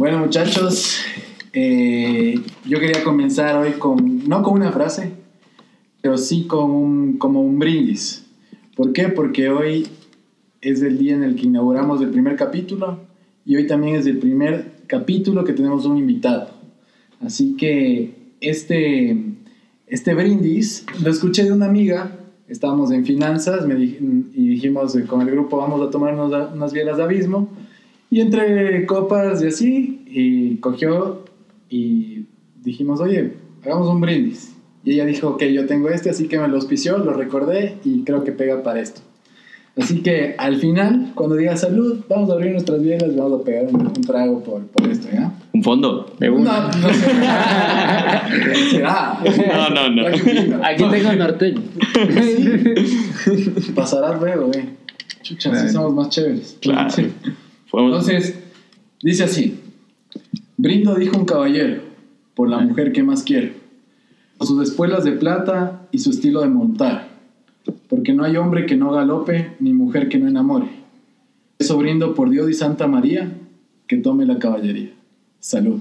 [0.00, 1.02] Bueno, muchachos,
[1.52, 5.12] eh, yo quería comenzar hoy con, no con una frase,
[6.00, 8.24] pero sí con un, como un brindis.
[8.74, 9.10] ¿Por qué?
[9.10, 9.86] Porque hoy
[10.62, 13.00] es el día en el que inauguramos el primer capítulo
[13.44, 16.48] y hoy también es el primer capítulo que tenemos un invitado.
[17.20, 19.22] Así que este,
[19.86, 22.16] este brindis lo escuché de una amiga,
[22.48, 26.72] estábamos en finanzas me y dijimos eh, con el grupo vamos a tomar unas, unas
[26.72, 27.50] bielas de abismo
[28.10, 31.24] y entre copas y así, y cogió
[31.68, 32.26] y
[32.62, 34.56] dijimos, oye, hagamos un brindis.
[34.82, 38.02] Y ella dijo, ok, yo tengo este, así que me lo auspició, lo recordé y
[38.02, 39.02] creo que pega para esto.
[39.76, 43.44] Así que al final, cuando diga salud, vamos a abrir nuestras bielas y vamos a
[43.44, 45.32] pegar un, trago por, por, esto, ¿ya?
[45.52, 46.12] ¿Un fondo?
[46.20, 46.50] No, no
[48.80, 50.06] No, no, no.
[50.64, 51.62] Aquí tengo el norteño.
[53.74, 54.64] Pasarás luego, eh.
[55.22, 56.58] Chucha, así somos más chéveres.
[56.60, 56.90] Claro.
[57.72, 58.38] Entonces,
[59.02, 59.60] dice así.
[60.56, 61.82] Brindo, dijo un caballero,
[62.34, 63.52] por la mujer que más quiero,
[64.40, 67.08] sus espuelas de plata y su estilo de montar,
[67.88, 70.68] porque no hay hombre que no galope, ni mujer que no enamore.
[71.58, 73.32] Eso brindo por Dios y Santa María,
[73.86, 74.90] que tome la caballería.
[75.40, 75.80] Salud.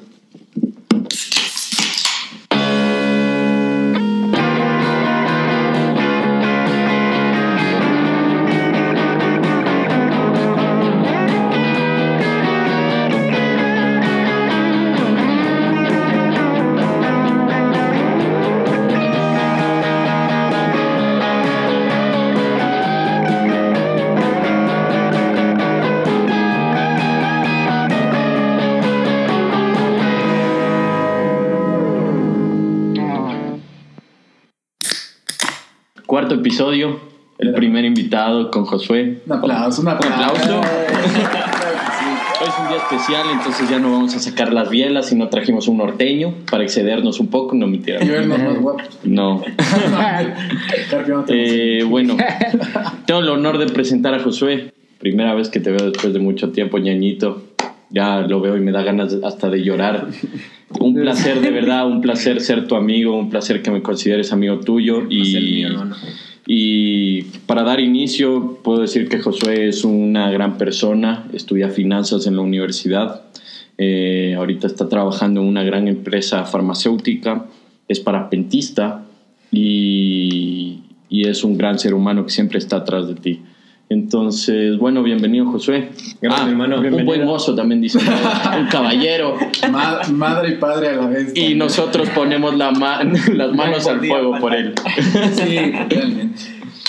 [36.36, 37.00] Episodio,
[37.38, 39.22] el primer invitado con Josué.
[39.26, 40.62] Un aplauso, un aplauso.
[42.42, 45.68] Hoy es un día especial, entonces ya no vamos a sacar las bielas, sino trajimos
[45.68, 49.00] un norteño para excedernos un poco, no me Y vernos más guapos.
[49.04, 49.42] No.
[51.28, 52.16] eh, bueno,
[53.06, 54.72] tengo el honor de presentar a Josué.
[55.00, 57.44] Primera vez que te veo después de mucho tiempo, ñañito.
[57.89, 60.08] Ya lo veo y me da ganas hasta de llorar.
[60.80, 64.60] Un placer, de verdad, un placer ser tu amigo, un placer que me consideres amigo
[64.60, 65.08] tuyo.
[65.10, 65.66] Y,
[66.45, 72.36] y para dar inicio, puedo decir que Josué es una gran persona, estudia finanzas en
[72.36, 73.23] la universidad,
[73.77, 77.45] eh, ahorita está trabajando en una gran empresa farmacéutica,
[77.88, 79.06] es parapentista
[79.52, 83.42] y, y es un gran ser humano que siempre está atrás de ti.
[83.89, 85.89] Entonces, bueno, bienvenido Josué.
[86.22, 86.80] Gracias, ah, hermano.
[86.80, 87.98] Un buen mozo también dice.
[87.98, 89.36] un caballero.
[90.11, 91.32] madre y padre a la vez.
[91.36, 92.70] Y nosotros ponemos la
[93.33, 94.76] las manos al fuego por él.
[95.33, 95.58] sí,
[95.89, 96.39] realmente.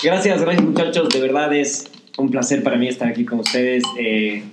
[0.03, 1.09] Gracias, gracias muchachos.
[1.09, 3.83] De verdad es un placer para mí estar aquí con ustedes.
[3.97, 4.43] Eh,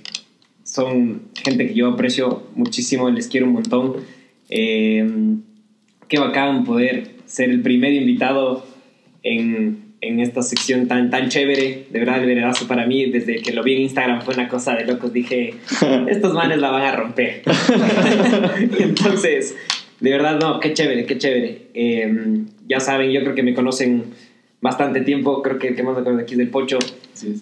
[0.65, 3.97] son gente que yo aprecio muchísimo, les quiero un montón.
[4.49, 5.07] Eh,
[6.09, 8.65] qué bacán poder ser el primer invitado
[9.23, 11.87] en en esta sección tan, tan chévere.
[11.91, 14.75] De verdad, el veredazo para mí, desde que lo vi en Instagram, fue una cosa
[14.75, 15.13] de locos.
[15.13, 15.55] Dije,
[16.09, 17.43] estos manes la van a romper.
[18.79, 19.57] Entonces,
[20.01, 21.63] de verdad, no, qué chévere, qué chévere.
[21.75, 24.05] Em, ya saben, yo creo que me conocen
[24.61, 25.43] bastante tiempo.
[25.43, 26.79] Creo que el que más me conoce aquí es del Pocho.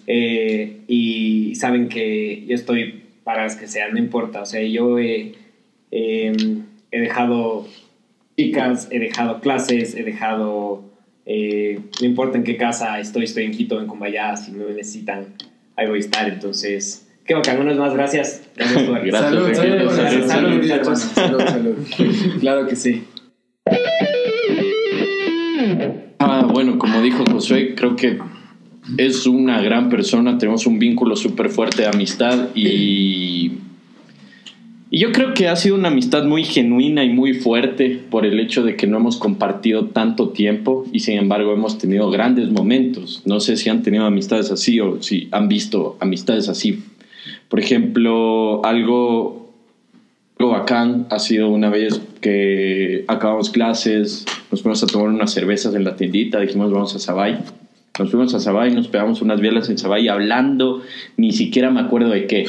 [0.07, 4.41] Eh, y saben que yo estoy para las que sean, no importa.
[4.41, 5.33] O sea, yo he,
[5.91, 7.67] em, he dejado
[8.37, 10.86] chicas, he dejado clases, he dejado
[11.29, 15.25] eh, no importa en qué casa estoy, estoy en Quito, en Cumbayá, si me necesitan,
[15.75, 16.29] ahí voy a estar.
[16.29, 18.43] Entonces, qué bacán, unas más, gracias.
[18.55, 21.75] Gracias, salud, salud, salud, salud,
[22.39, 23.03] Claro que sí.
[26.19, 28.19] Ah, bueno, como dijo Josué, creo que
[28.97, 33.51] es una gran persona, tenemos un vínculo súper fuerte de amistad y
[34.89, 38.39] y yo creo que ha sido una amistad muy genuina y muy fuerte por el
[38.39, 43.21] hecho de que no hemos compartido tanto tiempo y sin embargo hemos tenido grandes momentos.
[43.25, 46.83] No sé si han tenido amistades así o si han visto amistades así.
[47.49, 49.51] Por ejemplo, algo,
[50.39, 55.75] algo bacán ha sido una vez que acabamos clases, nos fuimos a tomar unas cervezas
[55.75, 57.39] en la tiendita, dijimos vamos a Sabay.
[57.99, 60.81] Nos fuimos a Sabay, nos pegamos unas bielas en Sabay hablando,
[61.17, 62.45] ni siquiera me acuerdo de qué.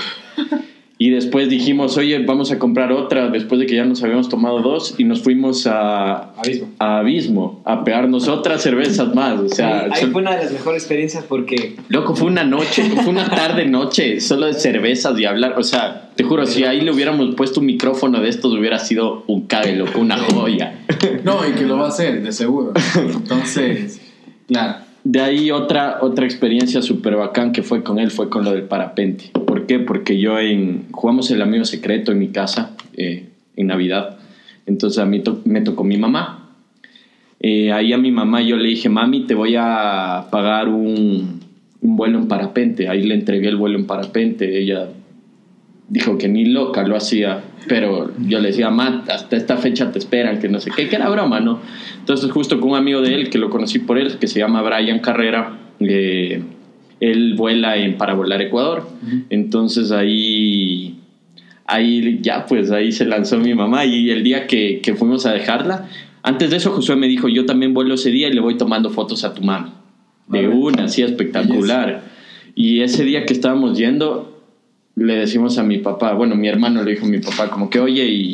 [1.01, 4.61] Y después dijimos, oye, vamos a comprar otra después de que ya nos habíamos tomado
[4.63, 9.39] dos y nos fuimos a Abismo, a, Abismo, a pegarnos otras cervezas más.
[9.39, 11.77] O sea, ahí, fue una de las mejores experiencias porque...
[11.89, 15.55] Loco, fue una noche, fue una tarde, noche, solo de cervezas y hablar.
[15.57, 19.23] O sea, te juro, si ahí le hubiéramos puesto un micrófono de estos hubiera sido
[19.29, 20.81] un cague, loco, una joya.
[21.23, 22.73] No, y que lo va a hacer, de seguro.
[22.97, 24.01] Entonces,
[24.49, 24.79] claro.
[25.05, 28.65] De ahí otra, otra experiencia súper bacán que fue con él fue con lo del
[28.65, 29.81] parapente ¿Por qué?
[29.81, 33.27] Porque yo en, jugamos el amigo secreto en mi casa eh,
[33.57, 34.17] en Navidad.
[34.67, 36.51] Entonces a mí me tocó mi mamá.
[37.41, 41.41] Eh, ahí a mi mamá yo le dije, mami, te voy a pagar un,
[41.81, 42.89] un vuelo en parapente.
[42.89, 44.61] Ahí le entregué el vuelo en parapente.
[44.61, 44.91] Ella
[45.89, 49.99] dijo que ni loca lo hacía, pero yo le decía, Matt, hasta esta fecha te
[49.99, 51.59] esperan, que no sé qué, que era broma, ¿no?
[51.99, 54.63] Entonces justo con un amigo de él, que lo conocí por él, que se llama
[54.63, 56.43] Brian Carrera, eh,
[57.01, 58.89] él vuela en, para volar Ecuador.
[59.31, 60.99] Entonces ahí,
[61.67, 65.33] ahí ya, pues ahí se lanzó mi mamá y el día que, que fuimos a
[65.33, 65.89] dejarla,
[66.23, 68.91] antes de eso Josué me dijo, yo también vuelo ese día y le voy tomando
[68.91, 69.71] fotos a tu mami.
[70.27, 72.03] De una, así espectacular.
[72.55, 74.43] Y ese día que estábamos yendo,
[74.95, 77.81] le decimos a mi papá, bueno, mi hermano le dijo a mi papá, como que,
[77.81, 78.33] oye, y,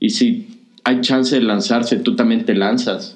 [0.00, 0.46] y si
[0.84, 3.15] hay chance de lanzarse, tú también te lanzas.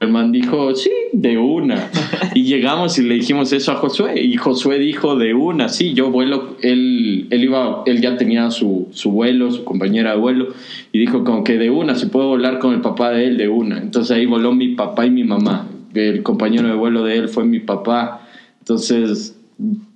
[0.00, 1.90] El man dijo, sí, de una.
[2.34, 4.20] Y llegamos y le dijimos eso a Josué.
[4.22, 6.56] Y Josué dijo, de una, sí, yo vuelo.
[6.62, 10.48] Él, él, iba, él ya tenía su, su vuelo, su compañera de vuelo.
[10.92, 13.48] Y dijo, como que de una, si puedo volar con el papá de él, de
[13.48, 13.78] una.
[13.78, 15.68] Entonces ahí voló mi papá y mi mamá.
[15.92, 18.26] El compañero de vuelo de él fue mi papá.
[18.60, 19.36] Entonces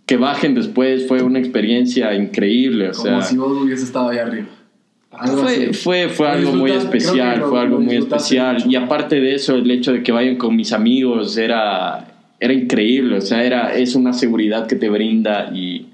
[0.06, 2.90] que bajen después fue una experiencia increíble.
[2.90, 4.46] O Como si vos hubieses estado ahí arriba.
[5.19, 8.64] Fue, fue, fue, algo muy especial, fue algo muy especial.
[8.69, 13.19] Y aparte de eso, el hecho de que vayan con mis amigos era, era increíble,
[13.19, 15.87] o sea, era, es una seguridad que te brinda y,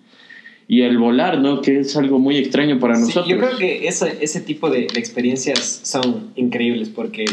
[0.69, 1.61] y el volar, ¿no?
[1.61, 3.27] Que es algo muy extraño para nosotros.
[3.27, 7.25] Yo creo que ese, ese tipo de, experiencias son increíbles porque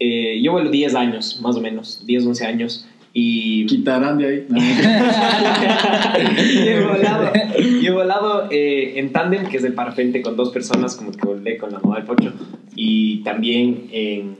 [0.00, 2.86] eh, yo vuelo 10 años, más o menos, 10, 11 años.
[3.20, 3.66] Y...
[3.66, 4.46] Quitarán de ahí.
[6.54, 10.94] y he volado, he volado eh, en tándem, que es de parapente con dos personas,
[10.94, 12.32] como que volé con la moda del pocho.
[12.76, 14.36] Y también en,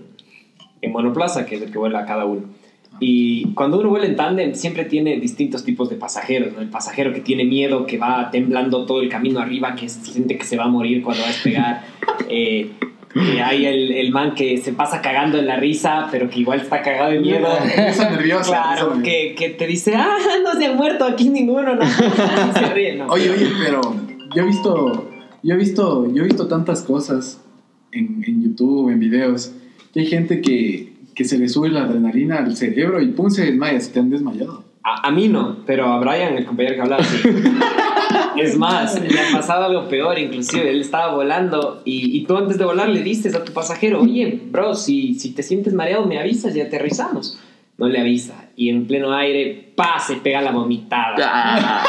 [0.80, 2.42] en monoplaza, que es el que vuela cada uno.
[3.00, 6.50] Y cuando uno vuela en tándem, siempre tiene distintos tipos de pasajeros.
[6.58, 10.44] El pasajero que tiene miedo, que va temblando todo el camino arriba, que siente que
[10.44, 11.82] se va a morir cuando va a despegar.
[12.30, 12.72] Eh,
[13.14, 16.60] y hay el, el, man que se pasa cagando en la risa, pero que igual
[16.60, 17.46] está cagado de miedo.
[17.76, 18.50] Está nervioso.
[18.50, 21.82] Claro, que, que, te dice, ah, no se ha muerto aquí ninguno, no.
[22.54, 23.06] se ríe, no.
[23.06, 23.80] Oye, oye, pero
[24.34, 25.10] yo he visto,
[25.42, 27.40] yo he visto, yo he visto tantas cosas
[27.92, 29.52] en, en YouTube, en videos,
[29.92, 33.46] que hay gente que, que se le sube la adrenalina al cerebro y pum, se
[33.46, 34.64] desmaya, se te han desmayado.
[34.82, 37.28] A, a mí no, pero a Brian, el compañero que hablaba, sí.
[38.40, 42.58] Es más, le ha pasado algo peor, inclusive él estaba volando y, y, tú antes
[42.58, 46.18] de volar le dices a tu pasajero, oye, bro, si, si te sientes mareado me
[46.18, 47.38] avisas y aterrizamos.
[47.78, 51.14] No le avisa y en pleno aire, pa, se pega la vomitada.
[51.20, 51.84] Ah.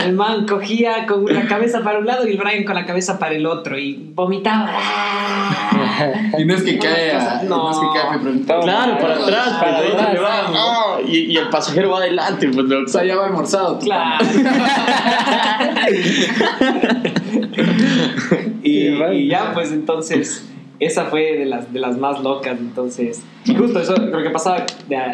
[0.06, 3.18] el man cogía con la cabeza para un lado y el Brian con la cabeza
[3.18, 4.70] para el otro y vomitaba.
[6.38, 7.12] y no es que cae,
[7.46, 10.16] no, no es que cae, pero claro, para atrás, para atrás.
[10.22, 12.48] Va, y, y, el pasajero va adelante.
[12.48, 13.78] Pues, o sea, ya va almorzado.
[13.80, 14.24] Claro.
[18.62, 20.50] y, y ya, pues entonces
[20.86, 23.22] esa fue de las, de las más locas, entonces.
[23.44, 24.66] Y justo eso, lo que pasaba,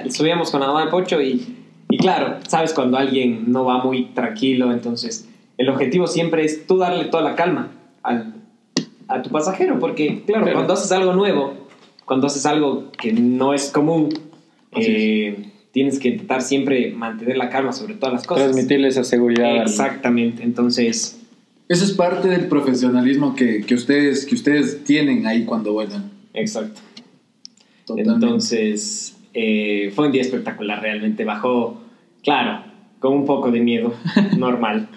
[0.09, 1.57] subíamos con la mamá de Pocho y,
[1.89, 5.29] y claro, sabes cuando alguien no va muy tranquilo, entonces
[5.59, 7.69] el objetivo siempre es tú darle toda la calma
[8.03, 8.35] al,
[9.09, 11.55] a tu pasajero, porque claro, cuando haces algo nuevo,
[12.07, 14.09] cuando haces algo que no es común,
[14.73, 18.45] eh, tienes que intentar siempre mantener la calma sobre todas las cosas.
[18.45, 19.63] Transmitirle esa seguridad.
[19.63, 21.20] Exactamente, entonces
[21.71, 26.11] eso es parte del profesionalismo que, que, ustedes, que ustedes tienen ahí cuando vuelan.
[26.35, 26.81] Exacto.
[27.87, 28.27] Totalmente.
[28.27, 31.25] Entonces, eh, fue un día espectacular, realmente.
[31.25, 31.81] Bajó,
[32.25, 32.65] claro,
[32.99, 33.95] con un poco de miedo,
[34.37, 34.89] normal.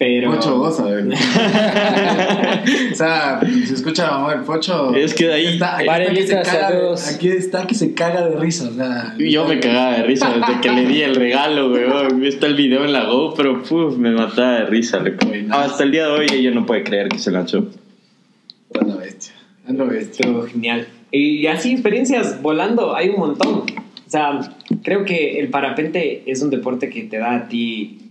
[0.00, 0.30] Pero...
[0.30, 1.12] Pocho goza, ¿verdad?
[2.92, 4.94] o sea, se escucha la mamá del Pocho.
[4.94, 5.46] Es que de ahí.
[5.48, 8.70] Está, ahí está que se caga aquí está que se caga de risa.
[8.70, 12.24] O sea, Yo me cagaba de risa desde que le di el regalo, weón.
[12.24, 15.30] Está el video en la GoPro, puf, me mataba de risa, loco.
[15.50, 17.68] Hasta el día de hoy ella no puede creer que se lanzó.
[18.80, 19.34] A la bestia.
[19.68, 20.26] A la bestia.
[20.50, 20.88] Genial.
[21.10, 23.54] Y así, experiencias volando, hay un montón.
[23.54, 24.40] O sea,
[24.82, 28.09] creo que el parapente es un deporte que te da a ti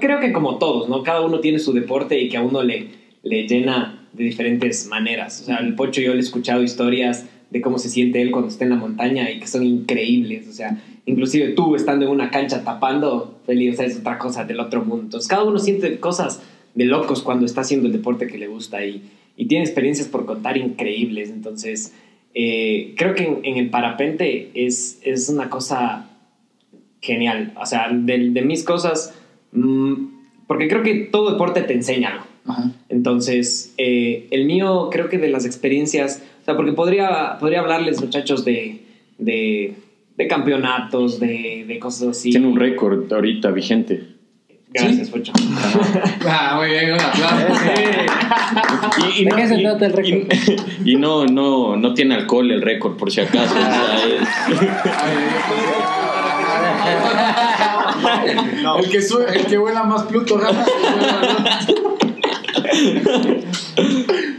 [0.00, 1.02] creo que como todos, ¿no?
[1.02, 2.88] Cada uno tiene su deporte y que a uno le,
[3.22, 5.40] le llena de diferentes maneras.
[5.40, 8.48] O sea, el Pocho yo le he escuchado historias de cómo se siente él cuando
[8.48, 10.48] está en la montaña y que son increíbles.
[10.48, 14.44] O sea, inclusive tú estando en una cancha tapando, feliz, o sea, es otra cosa
[14.44, 15.18] del otro mundo.
[15.28, 16.42] Cada uno siente cosas
[16.74, 19.02] de locos cuando está haciendo el deporte que le gusta y,
[19.36, 21.30] y tiene experiencias por contar increíbles.
[21.30, 21.94] Entonces,
[22.34, 26.10] eh, creo que en, en, el parapente es, es una cosa
[27.00, 27.54] genial.
[27.60, 29.14] O sea, de, de mis cosas
[30.46, 32.24] porque creo que todo deporte te enseña algo.
[32.88, 38.00] Entonces, eh, el mío creo que de las experiencias, o sea, porque podría, podría hablarles
[38.00, 38.80] muchachos de,
[39.18, 39.74] de,
[40.16, 42.30] de campeonatos, de, de, cosas así.
[42.30, 44.04] Tiene un récord ahorita vigente.
[44.72, 45.32] Gracias, Pocho.
[46.26, 47.64] Ah, muy bien, un aplauso.
[49.16, 50.32] Y, y ¿De no, qué se y- trata el récord?
[50.84, 53.54] y- y no, no, no tiene alcohol el récord, por si acaso.
[58.24, 60.64] El que sube, el que vuela más Pluto gana.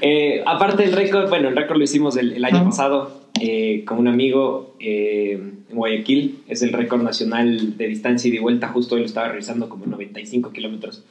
[0.03, 3.99] Eh, aparte del récord, bueno, el récord lo hicimos el, el año pasado eh, con
[3.99, 6.39] un amigo eh, en Guayaquil.
[6.47, 8.67] Es el récord nacional de distancia y de vuelta.
[8.69, 11.03] Justo hoy lo estaba revisando como 95 kilómetros.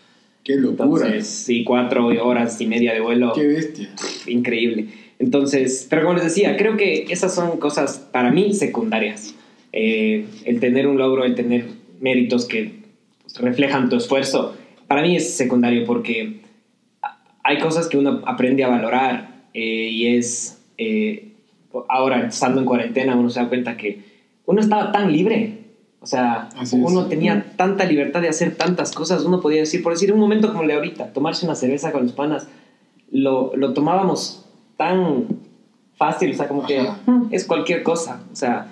[0.44, 1.06] Qué locura.
[1.06, 3.32] Entonces, sí, cuatro horas y media de vuelo.
[3.34, 3.90] Qué bestia.
[4.26, 4.88] increíble.
[5.18, 9.34] Entonces, pero como les decía, creo que esas son cosas para mí secundarias.
[9.72, 11.66] Eh, el tener un logro, el tener
[12.00, 12.80] méritos que
[13.38, 14.56] reflejan tu esfuerzo,
[14.88, 16.40] para mí es secundario porque
[17.44, 21.32] hay cosas que uno aprende a valorar eh, y es, eh,
[21.88, 24.02] ahora estando en cuarentena, uno se da cuenta que
[24.46, 25.58] uno estaba tan libre.
[26.02, 26.82] O sea, Así es.
[26.82, 29.22] uno tenía tanta libertad de hacer tantas cosas.
[29.24, 32.02] Uno podía decir, por decir, un momento como el de ahorita, tomarse una cerveza con
[32.04, 32.48] los panas,
[33.12, 34.46] lo, lo tomábamos
[34.78, 35.26] tan
[35.96, 36.98] fácil, o sea, como que Ajá.
[37.06, 38.22] "Mm, es cualquier cosa.
[38.32, 38.66] O sea,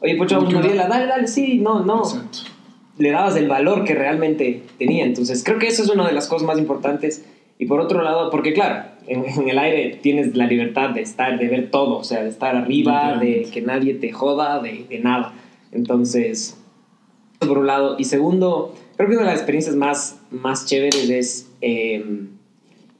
[0.00, 2.00] oye, Pocho, vamos Porque a una- Muriela, dale, dale, sí, no, no.
[2.00, 2.38] Exacto.
[2.98, 5.04] Le dabas el valor que realmente tenía.
[5.04, 7.24] Entonces, creo que eso es una de las cosas más importantes.
[7.58, 11.38] Y por otro lado, porque claro, en, en el aire tienes la libertad de estar,
[11.38, 14.98] de ver todo, o sea, de estar arriba, de que nadie te joda, de, de
[15.00, 15.32] nada.
[15.72, 16.58] Entonces,
[17.40, 17.96] por un lado.
[17.98, 22.04] Y segundo, creo que una de las experiencias más, más chéveres es eh,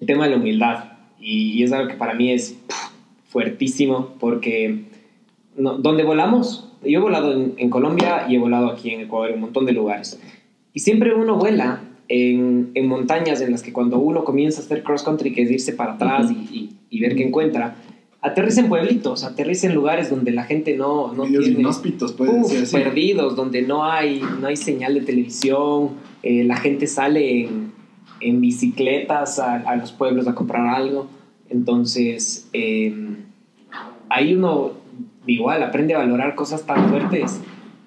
[0.00, 0.84] el tema de la humildad.
[1.20, 2.88] Y, y es algo que para mí es pff,
[3.28, 4.84] fuertísimo porque
[5.56, 9.28] no, donde volamos, yo he volado en, en Colombia y he volado aquí en Ecuador
[9.30, 10.20] en un montón de lugares.
[10.72, 14.82] Y siempre uno vuela en, en montañas en las que cuando uno comienza a hacer
[14.82, 17.76] cross country, que es irse para atrás y, y- y ver qué encuentra,
[18.22, 21.60] aterriza en pueblitos, aterriza en lugares donde la gente no, no Medios tiene...
[21.60, 22.72] inhóspitos, puede Uf, así.
[22.76, 25.90] perdidos, donde no hay, no hay señal de televisión,
[26.22, 27.72] eh, la gente sale en,
[28.20, 31.08] en bicicletas a, a los pueblos a comprar algo.
[31.50, 32.94] Entonces, eh,
[34.08, 34.72] ahí uno
[35.28, 37.40] igual aprende a valorar cosas tan fuertes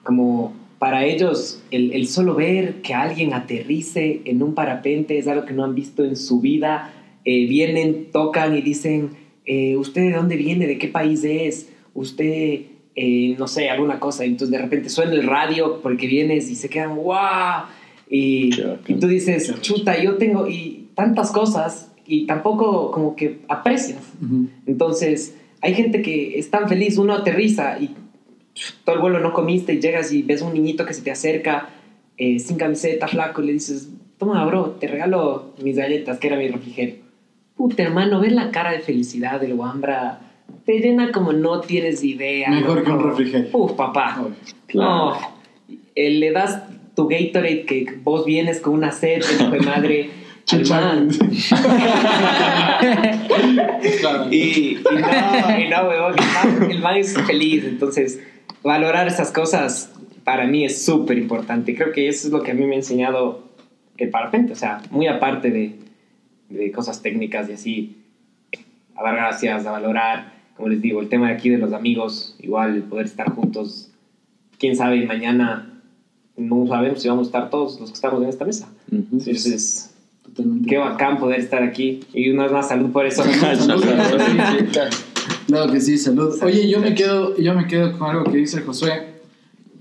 [0.03, 5.45] como para ellos el, el solo ver que alguien aterrice en un parapente es algo
[5.45, 6.91] que no han visto en su vida.
[7.23, 9.11] Eh, vienen, tocan y dicen,
[9.45, 10.65] eh, ¿usted de dónde viene?
[10.65, 11.69] ¿De qué país es?
[11.93, 12.61] ¿Usted,
[12.95, 14.25] eh, no sé, alguna cosa?
[14.25, 17.65] Y entonces de repente suena el radio porque vienes y se quedan, ¡guau!
[18.09, 18.49] Y,
[18.87, 24.01] y tú dices, chuta, yo tengo y tantas cosas y tampoco como que aprecias.
[24.19, 24.47] Ujú.
[24.65, 27.95] Entonces, hay gente que es tan feliz, uno aterriza y
[28.83, 31.69] todo el vuelo no comiste y llegas y ves un niñito que se te acerca
[32.17, 36.37] eh, sin camiseta, flaco, y le dices, toma, bro, te regalo mis galletas, que era
[36.37, 36.95] mi refrigerio.
[37.55, 40.19] Puta, hermano, ver la cara de felicidad del Wambra
[40.65, 42.49] te llena como no tienes idea.
[42.49, 43.49] Mejor que un refrigerio.
[43.53, 44.21] Uf, papá.
[44.21, 44.35] Obvio.
[44.73, 45.17] No,
[45.95, 46.61] eh, le das
[46.95, 50.09] tu Gatorade que vos vienes con una sed, hijo de madre.
[53.99, 54.27] Claro.
[54.31, 57.63] Y, y no, y no, huevón, el man, el man es feliz.
[57.65, 58.19] Entonces,
[58.63, 59.91] valorar esas cosas
[60.23, 61.75] para mí es súper importante.
[61.75, 63.43] Creo que eso es lo que a mí me ha enseñado
[63.97, 64.53] el parapente.
[64.53, 65.79] O sea, muy aparte de,
[66.49, 67.97] de cosas técnicas y así,
[68.95, 70.33] a dar gracias, a valorar.
[70.55, 73.91] Como les digo, el tema de aquí de los amigos, igual poder estar juntos.
[74.59, 75.81] Quién sabe, mañana
[76.37, 78.69] no sabemos si vamos a estar todos los que estamos en esta mesa.
[78.91, 79.90] Entonces,
[80.43, 80.69] Totalmente.
[80.69, 82.01] qué bacán poder estar aquí.
[82.13, 83.23] Y una vez más, salud por eso.
[83.57, 83.83] Salud.
[85.47, 86.37] Claro que sí, salud.
[86.43, 89.07] Oye, yo me quedo, yo me quedo con algo que dice Josué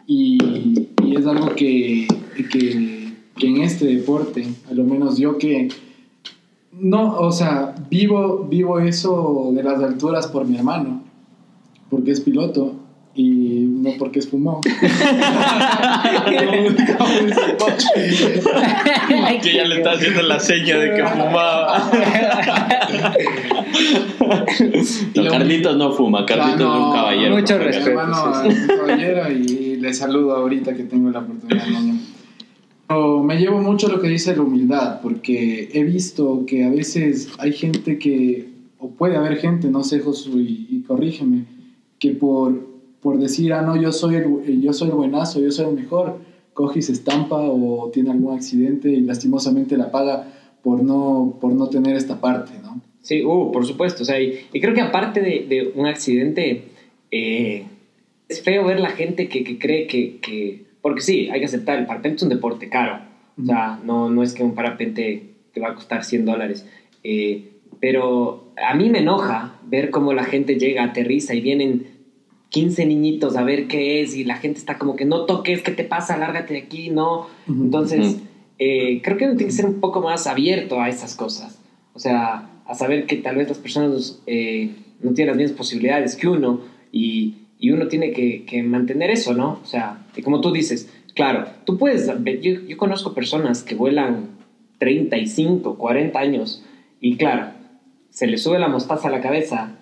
[0.06, 2.08] y, y es algo que,
[2.50, 5.68] que, que en este deporte, a lo menos yo que
[6.72, 11.02] no, o sea, vivo, vivo eso de las alturas por mi hermano,
[11.88, 12.79] porque es piloto
[13.14, 14.60] y no porque es fumón.
[19.42, 21.90] que ya le está haciendo la seña de que fumaba.
[25.14, 27.36] No, Carlitos no fuma, Carlitos Ah, es un no, caballero.
[27.36, 27.90] mucho respeto.
[27.90, 31.64] hermano es un caballero y le saludo ahorita que tengo la oportunidad.
[32.86, 37.30] Pero me llevo mucho lo que dice la humildad, porque he visto que a veces
[37.38, 38.48] hay gente que,
[38.78, 41.44] o puede haber gente, no sé, Josué, y, y corrígeme,
[41.98, 42.69] que por,
[43.02, 46.18] por decir, ah, no, yo soy, el, yo soy el buenazo, yo soy el mejor,
[46.54, 50.28] coge y se estampa o tiene algún accidente y lastimosamente la paga
[50.62, 52.80] por no, por no tener esta parte, ¿no?
[53.02, 54.02] Sí, uh, por supuesto.
[54.02, 56.64] O sea, y, y creo que aparte de, de un accidente,
[57.10, 57.64] eh,
[58.28, 61.78] es feo ver la gente que, que cree que, que- Porque sí, hay que aceptar,
[61.78, 63.00] el parapente es un deporte caro.
[63.42, 66.66] O sea, no, no es que un parapente te va a costar 100 dólares.
[67.02, 71.86] Eh, pero a mí me enoja ver cómo la gente llega, aterriza y vienen
[72.50, 75.70] 15 niñitos a ver qué es y la gente está como que no toques, ¿qué
[75.70, 76.16] te pasa?
[76.16, 77.28] Lárgate de aquí, no.
[77.48, 78.18] Entonces,
[78.58, 81.60] eh, creo que uno tiene que ser un poco más abierto a esas cosas.
[81.94, 86.16] O sea, a saber que tal vez las personas eh, no tienen las mismas posibilidades
[86.16, 86.60] que uno
[86.92, 89.60] y, y uno tiene que, que, mantener eso, ¿no?
[89.62, 94.28] O sea, y como tú dices, claro, tú puedes, yo, yo conozco personas que vuelan
[94.78, 96.64] 35, 40 años
[97.00, 97.52] y claro,
[98.10, 99.78] se le sube la mostaza a la cabeza,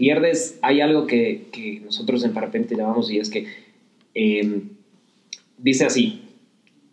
[0.00, 3.46] pierdes, hay algo que, que nosotros en Parapente llamamos y es que
[4.14, 4.62] eh,
[5.58, 6.22] dice así,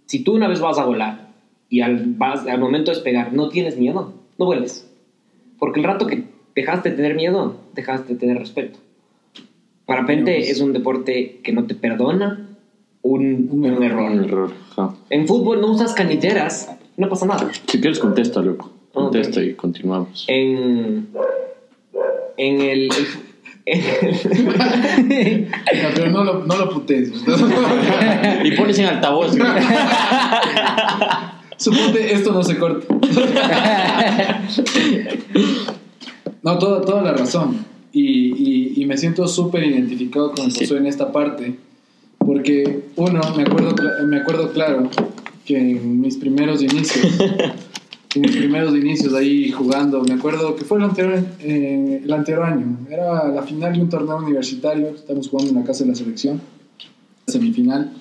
[0.08, 1.30] si tú una vez vas a volar
[1.70, 4.92] y al, vas, al momento de despegar no tienes miedo, no vueles.
[5.58, 8.78] Porque el rato que dejaste de tener miedo, dejaste de tener respeto.
[9.86, 12.50] Parapente es un deporte que no te perdona
[13.04, 14.12] un, un, un error.
[14.12, 14.52] Un error.
[14.76, 14.94] Ja.
[15.10, 17.50] En fútbol no usas canilleras, no pasa nada.
[17.68, 18.70] Si quieres, contesta, loco.
[18.92, 19.52] Contesta okay.
[19.52, 20.26] y continuamos.
[20.28, 21.08] En,
[22.38, 22.90] en el.
[23.68, 23.74] No,
[25.94, 27.12] pero no lo, no lo putes.
[28.46, 29.36] y pones en altavoz.
[31.58, 32.88] Suponte esto no se corta.
[36.44, 37.66] no, toda, toda la razón.
[37.92, 40.62] Y, y, y me siento súper identificado con sí.
[40.62, 41.58] Josué en esta parte.
[42.20, 43.76] Porque, uno, me acuerdo,
[44.06, 44.90] me acuerdo claro
[45.46, 47.08] que en mis primeros inicios,
[48.20, 52.78] mis primeros inicios ahí jugando, me acuerdo que fue el anterior, eh, el anterior año.
[52.90, 54.90] Era la final de un torneo universitario.
[54.90, 56.42] Estamos jugando en la casa de la selección,
[57.28, 57.94] semifinal.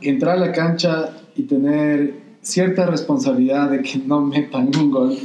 [0.00, 5.18] Entrar a la cancha y tener cierta responsabilidad de que no metan un gol.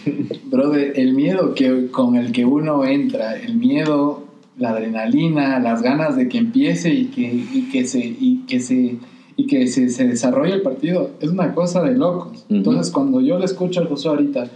[0.44, 4.24] Brother, el miedo que, con el que uno entra, el miedo,
[4.58, 8.98] la adrenalina, las ganas de que empiece y que, y que se, y que se,
[9.40, 12.44] y que se, se desarrolle el partido, es una cosa de locos.
[12.48, 12.56] Uh -huh.
[12.58, 14.50] Entonces, cuando yo le escucho a José ahorita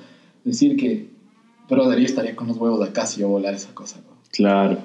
[0.44, 1.06] decir que,
[1.70, 3.96] brother, yo estaría con los huevos acá si yo volar esa cosa.
[4.04, 4.16] Bro.
[4.30, 4.78] Claro.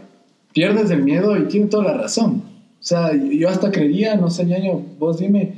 [0.54, 2.44] Pierdes el miedo y tiene toda la razón.
[2.80, 5.52] O sea, yo hasta creería, no sé, ñaño, vos dime,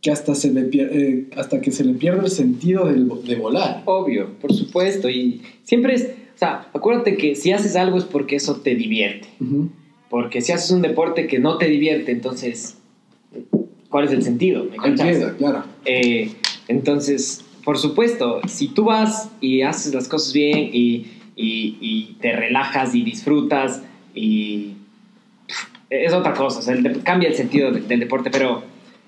[0.00, 2.94] que hasta, se le eh, hasta que se le pierde el sentido de,
[3.26, 3.82] de, volar.
[3.86, 5.08] Obvio, por supuesto.
[5.08, 6.04] Y siempre es,
[6.36, 9.26] o sea, acuérdate que si haces algo es porque eso te divierte.
[9.40, 9.68] Uh -huh.
[10.08, 12.75] Porque si haces un deporte que no te divierte, entonces,
[13.96, 14.62] ¿cuál es el sentido?
[14.64, 15.64] ¿Me queda, claro.
[15.86, 16.30] Eh,
[16.68, 22.36] entonces, por supuesto, si tú vas y haces las cosas bien y, y, y te
[22.36, 23.82] relajas y disfrutas
[24.14, 24.74] y
[25.88, 28.64] es otra cosa, o sea, el, cambia el sentido del, del deporte, pero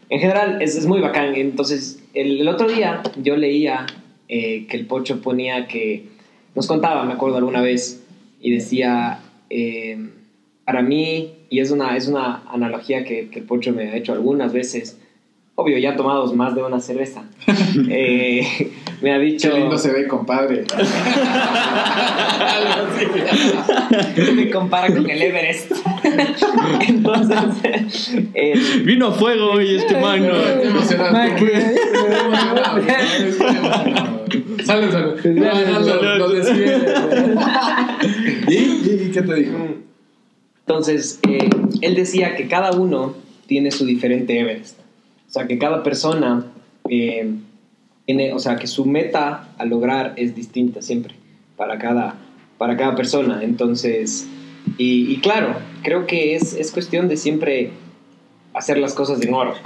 [0.08, 1.34] en general es, es muy bacán.
[1.34, 3.84] Entonces, el, el, otro día yo leía
[4.26, 6.06] eh, que el Pocho ponía que,
[6.54, 8.02] nos contaba, me acuerdo alguna vez,
[8.40, 9.20] y decía,
[9.50, 9.98] eh,
[10.64, 14.12] para mí, y es una, es una analogía que, que, el Pocho me ha hecho
[14.12, 14.98] algunas veces,
[15.54, 17.24] obvio, ya tomados más de una cerveza,
[17.90, 19.50] eh, me ha dicho...
[19.50, 20.64] Qué lindo se ve, compadre.
[24.34, 25.72] me compara con el Everest.
[26.88, 30.26] Entonces, eh, vino a fuego hoy este man.
[30.26, 30.34] ¿no?
[34.64, 35.18] Salud, salud.
[38.48, 39.87] ¿Y, ¿Y qué te dijo?
[40.68, 41.48] Entonces, eh,
[41.80, 43.14] él decía que cada uno
[43.46, 44.78] tiene su diferente Everest.
[45.26, 46.44] O sea, que cada persona,
[46.90, 47.36] eh,
[48.04, 51.14] tiene, o sea, que su meta a lograr es distinta siempre
[51.56, 52.16] para cada,
[52.58, 53.42] para cada persona.
[53.42, 54.28] Entonces,
[54.76, 57.70] y, y, claro, creo que es, es, cuestión de siempre
[58.52, 59.62] hacer las cosas en orden.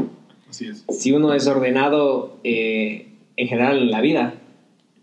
[0.48, 0.84] Así es.
[0.88, 4.34] Si uno es ordenado eh, en general en la vida,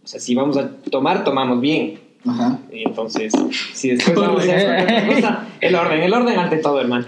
[0.01, 1.99] o sea, si vamos a tomar, tomamos bien.
[2.25, 2.59] Ajá.
[2.71, 3.33] Y entonces,
[3.73, 7.05] si después vamos a cosa, el orden, el orden ante todo, hermano.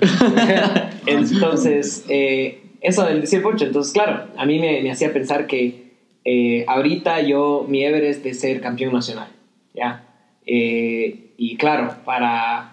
[1.05, 5.91] entonces, eh, eso del decir pocho, entonces, claro, a mí me, me hacía pensar que
[6.23, 9.27] eh, ahorita yo, mi Everest de ser campeón nacional,
[9.73, 10.05] ¿ya?
[10.45, 12.71] Eh, y claro, para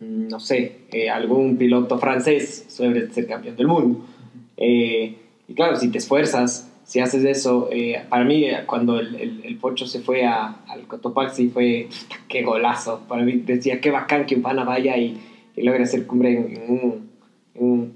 [0.00, 4.00] no sé, eh, algún piloto francés suele ser campeón del mundo.
[4.56, 9.42] Eh, y claro, si te esfuerzas, si haces eso, eh, para mí cuando el, el,
[9.44, 11.88] el, Pocho se fue a, al Cotopaxi fue,
[12.26, 15.16] qué golazo, para mí decía, qué bacán que un pana vaya y,
[15.54, 17.08] y logre hacer cumbre en, en, un,
[17.54, 17.92] en, un,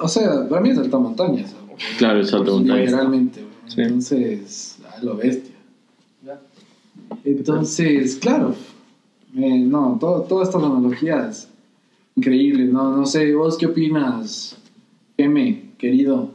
[0.00, 1.54] O sea, para mí es alta montaña eso.
[1.96, 2.86] Claro, es alta montaña.
[2.86, 3.80] Generalmente, sí.
[3.80, 5.54] entonces, a lo bestia.
[7.24, 8.56] Entonces, claro,
[9.36, 11.48] eh, no, todo, todas estas analogías
[12.16, 14.58] increíbles, no, no sé, vos qué opinas,
[15.18, 16.30] M, querido,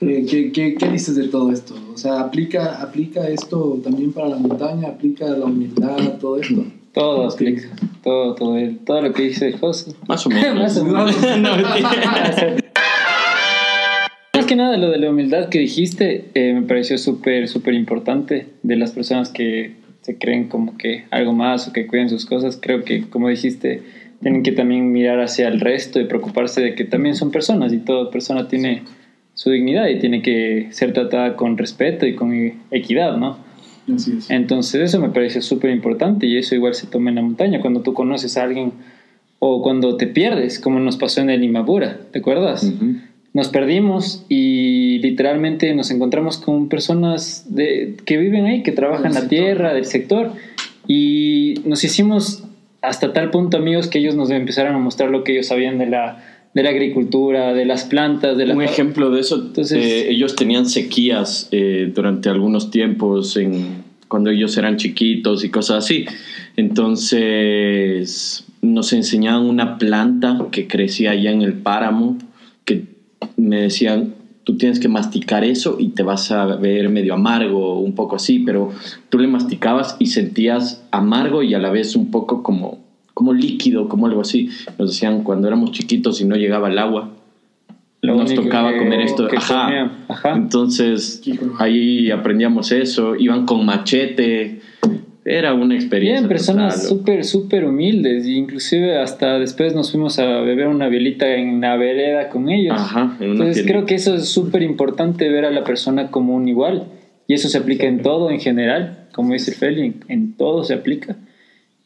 [0.00, 1.74] ¿Qué, qué, qué, qué dices de todo esto?
[1.92, 4.88] O sea, ¿aplica, ¿aplica esto también para la montaña?
[4.88, 6.64] ¿Aplica la humildad, todo esto?
[6.92, 7.68] Todo aplica,
[8.02, 9.92] todo, todo, todo lo que dice José.
[10.06, 10.54] Más o menos.
[10.56, 11.16] Más o menos.
[14.34, 18.46] Más que nada, lo de la humildad que dijiste eh, me pareció súper, súper importante
[18.62, 22.56] de las personas que se creen como que algo más o que cuiden sus cosas,
[22.60, 23.82] creo que, como dijiste,
[24.22, 27.78] tienen que también mirar hacia el resto y preocuparse de que también son personas y
[27.78, 28.84] toda persona tiene
[29.38, 32.34] su dignidad y tiene que ser tratada con respeto y con
[32.72, 33.38] equidad, ¿no?
[33.94, 34.28] Así es.
[34.30, 37.82] Entonces eso me parece súper importante y eso igual se toma en la montaña cuando
[37.82, 38.72] tú conoces a alguien
[39.38, 42.64] o cuando te pierdes, como nos pasó en el Imabura, ¿te acuerdas?
[42.64, 42.96] Ujú.
[43.32, 49.20] Nos perdimos y literalmente nos encontramos con personas de, que viven ahí, que trabajan la
[49.20, 49.28] sector.
[49.28, 50.32] tierra, del sector,
[50.88, 52.42] y nos hicimos
[52.82, 55.86] hasta tal punto amigos que ellos nos empezaron a mostrar lo que ellos sabían de
[55.86, 56.24] la,
[56.58, 58.54] de la agricultura, de las plantas, de la...
[58.56, 64.30] Un ejemplo de eso, Entonces- eh, ellos tenían sequías eh, durante algunos tiempos en, cuando
[64.30, 66.06] ellos eran chiquitos y cosas así.
[66.56, 72.18] Entonces nos enseñaban una planta que crecía allá en el páramo,
[72.64, 72.86] que
[73.36, 77.94] me decían, tú tienes que masticar eso y te vas a ver medio amargo, un
[77.94, 78.72] poco así, pero
[79.10, 82.78] tú le masticabas y sentías amargo y a la vez un poco como,
[83.18, 84.48] como líquido, como algo así.
[84.78, 87.10] Nos decían cuando éramos chiquitos y no llegaba el agua,
[88.00, 89.26] Lo nos tocaba que- comer esto.
[89.36, 89.90] Ajá.
[90.06, 90.36] Ajá.
[90.36, 91.20] Entonces
[91.58, 93.16] ahí aprendíamos eso.
[93.16, 94.60] Iban con machete.
[95.24, 96.20] Era una experiencia.
[96.20, 98.24] Bien, personas súper, súper humildes.
[98.24, 102.76] e Inclusive hasta después nos fuimos a beber una velita en la vereda con ellos.
[102.78, 103.72] Ajá, en Entonces tienda.
[103.72, 106.84] creo que eso es súper importante ver a la persona como un igual.
[107.26, 109.08] Y eso se aplica en todo en general.
[109.12, 111.16] Como dice Feli, en todo se aplica.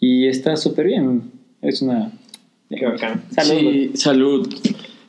[0.03, 1.23] Y está súper bien.
[1.63, 2.11] Es una...
[2.69, 3.23] Qué bacán.
[3.31, 3.61] Salud.
[3.61, 4.55] Sí, salud.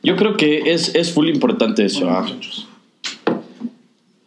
[0.04, 2.06] Yo creo que es, es full importante eso.
[2.06, 3.34] Bueno, ah.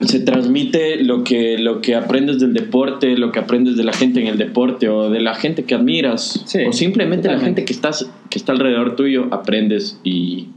[0.01, 4.19] Se transmite lo que, lo que aprendes del deporte, lo que aprendes de la gente
[4.19, 6.43] en el deporte o de la gente que admiras.
[6.45, 10.47] Sí, o simplemente la gente que, estás, que está alrededor tuyo, aprendes y,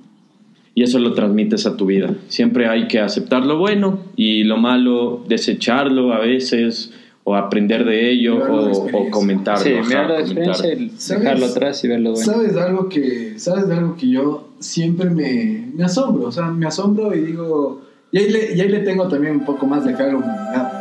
[0.74, 2.16] y eso lo transmites a tu vida.
[2.26, 6.92] Siempre hay que aceptar lo bueno y lo malo, desecharlo a veces
[7.30, 9.62] o aprender de ello o, o comentarlo.
[9.62, 10.46] Sí, mirar la comentar.
[10.46, 11.22] experiencia y ¿Sabes?
[11.22, 12.32] dejarlo atrás y ver lo bueno.
[12.32, 16.26] ¿Sabes algo que, sabes de algo que yo siempre me, me asombro?
[16.26, 19.44] O sea, me asombro y digo, y ahí, le, y ahí le tengo también un
[19.44, 20.72] poco más de fe a la humanidad.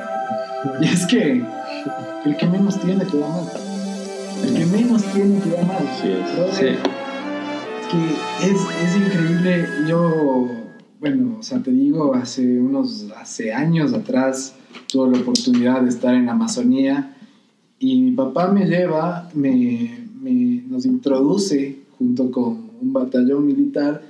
[0.81, 1.41] Y es que
[2.25, 3.45] el que menos tiene te va mal.
[4.43, 5.83] El que menos tiene te va mal.
[5.83, 6.57] Es.
[6.57, 6.65] Sí.
[7.79, 9.67] Es que es, es increíble.
[9.88, 10.47] Yo,
[10.99, 14.55] bueno, o sea, te digo, hace unos, hace años atrás
[14.91, 17.15] tuve la oportunidad de estar en la Amazonía
[17.79, 24.01] y mi papá me lleva, me, me- nos introduce junto con un batallón militar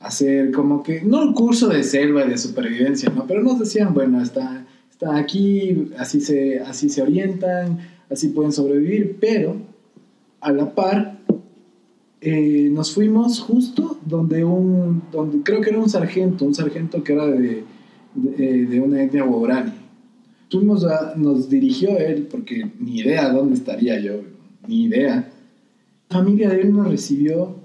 [0.00, 3.26] a hacer como que, no un curso de selva y de supervivencia, ¿no?
[3.26, 7.78] Pero nos decían, bueno, está, está aquí, así se, así se orientan,
[8.10, 9.56] así pueden sobrevivir, pero
[10.40, 11.18] a la par
[12.20, 17.12] eh, nos fuimos justo donde un, donde creo que era un sargento, un sargento que
[17.12, 17.64] era de,
[18.14, 19.72] de, de una etnia guarani.
[20.50, 24.20] Fuimos a, nos dirigió él, porque ni idea dónde estaría yo,
[24.66, 25.30] ni idea.
[26.08, 27.56] La familia de él nos recibió,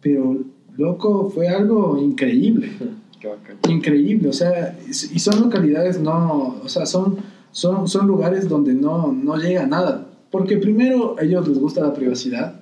[0.00, 0.44] pero
[0.76, 2.70] loco, fue algo increíble
[3.68, 7.18] increíble, o sea, y son localidades no, o sea, son,
[7.50, 11.94] son, son lugares donde no, no llega nada, porque primero a ellos les gusta la
[11.94, 12.60] privacidad,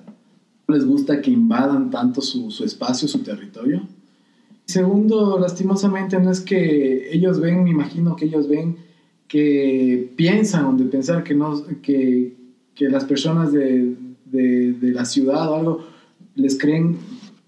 [0.67, 3.81] les gusta que invadan tanto su, su espacio, su territorio.
[4.65, 8.77] Segundo, lastimosamente no es que ellos ven, me imagino que ellos ven
[9.27, 12.35] que piensan o de pensar que, no, que,
[12.73, 15.87] que las personas de, de, la ciudad o algo
[16.35, 16.97] les creen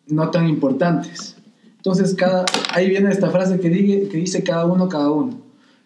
[0.07, 1.35] no tan importantes.
[1.77, 5.39] Entonces, cada, ahí viene esta frase que, dice, que dice cada uno, cada uno.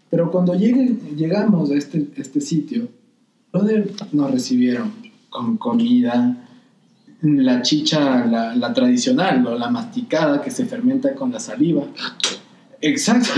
[0.10, 2.88] Pero cuando lleguen, llegamos a este, este sitio,
[3.52, 4.92] brother, nos recibieron
[5.30, 6.48] con comida,
[7.22, 11.84] la chicha, la, la tradicional, la masticada que se fermenta con la saliva.
[12.86, 13.30] Exacto.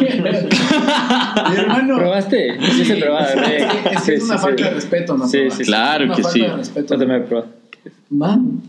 [0.00, 1.96] Mi hermano.
[1.98, 2.58] ¿Probaste?
[2.72, 3.26] Sí, se probaba.
[3.26, 4.68] Es que- es, Sí, es una sí, falta sí.
[4.68, 5.28] de respeto, ¿no?
[5.28, 6.40] Sí, sí, Es claro una que falta sí.
[6.42, 6.98] de respeto.
[6.98, 7.48] También he probado.
[8.10, 8.60] Man,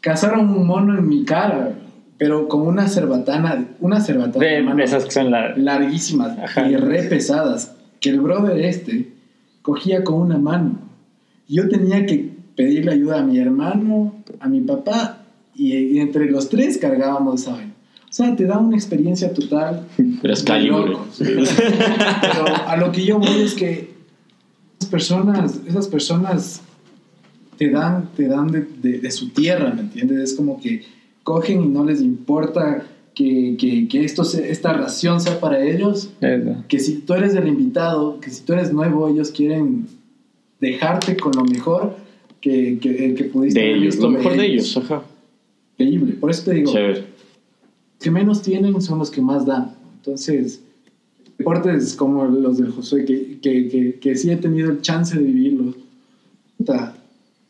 [0.00, 1.72] cazaron un mono en mi cara,
[2.18, 5.54] pero con una cerbatana, una cerbatana, De, hermano, esas que son la...
[5.56, 6.68] larguísimas Ajá.
[6.68, 9.12] y re pesadas, que el brother este
[9.62, 10.78] cogía con una mano.
[11.48, 15.18] Yo tenía que pedirle ayuda a mi hermano, a mi papá,
[15.54, 17.69] y, y entre los tres cargábamos esa vaina.
[18.10, 19.86] O sea, te da una experiencia total.
[20.22, 21.16] Pero es locos.
[21.18, 23.90] Pero a lo que yo voy es que
[24.80, 26.62] esas personas, esas personas
[27.56, 30.18] te dan, te dan de, de- de su tierra, ¿me entiendes?
[30.30, 30.82] Es como que
[31.22, 36.64] cogen y no les importa que, que, que esto esta ración sea para ellos, Eso.
[36.68, 39.86] que si tú eres el invitado, que si tú eres nuevo, ellos quieren
[40.60, 41.96] dejarte con lo mejor
[42.40, 45.02] que, que, que pudiste De ellos, lo mejor de ellos, ajá.
[45.78, 46.14] Increíble.
[46.14, 47.04] Por eso te digo, Chévere.
[48.00, 49.74] Que menos tienen son los que más dan.
[49.96, 50.62] Entonces,
[51.38, 55.22] deportes como los del Josué, que, que, que, que sí he tenido el chance de
[55.22, 55.76] vivirlos,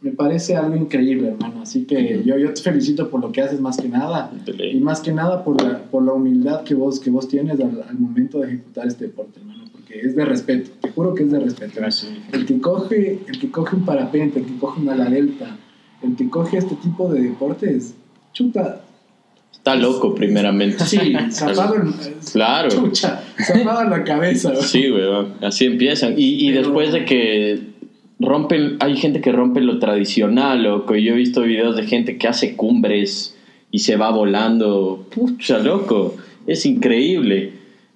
[0.01, 1.63] me parece algo increíble, hermano.
[1.63, 4.33] Así que yo, yo te felicito por lo que haces más que nada.
[4.73, 7.83] Y más que nada por la, por la humildad que vos, que vos tienes al,
[7.87, 9.65] al momento de ejecutar este deporte, hermano.
[9.71, 10.71] Porque es de respeto.
[10.81, 11.75] Te juro que es de respeto.
[11.77, 12.13] Gracias.
[12.33, 15.59] El que coge, el que coge un parapente, el que coge una ala delta,
[16.03, 17.95] el que coge este tipo de deportes,
[18.33, 18.85] chuta.
[19.75, 20.85] Está loco, primeramente.
[20.85, 20.99] Sí,
[21.31, 21.95] zapado en,
[22.33, 22.69] Claro.
[22.71, 24.55] Chucha, zapado en la cabeza.
[24.57, 25.35] Sí, weón.
[25.43, 26.15] Así empiezan.
[26.19, 27.61] Y, y Pero- después de que
[28.19, 30.95] rompen, hay gente que rompe lo tradicional, loco.
[30.97, 33.37] y Yo he visto videos de gente que hace cumbres
[33.71, 35.07] y se va volando.
[35.15, 36.17] Pucha, loco.
[36.47, 37.53] Es increíble.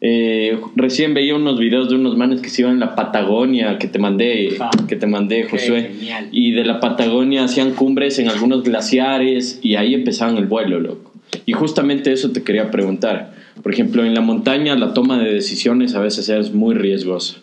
[0.07, 3.89] Eh, recién veía unos videos de unos manes que se iban en la Patagonia, que
[3.89, 5.93] te mandé, Ah, que te mandé, Josué.
[5.99, 6.29] genial.
[6.31, 11.13] Y de la Patagonia hacían cumbres en algunos glaciares y ahí empezaban el vuelo, loco.
[11.47, 13.35] Y justamente eso te quería preguntar.
[13.63, 17.37] Por ejemplo, en la montaña la toma de decisiones a veces es muy riesgosa.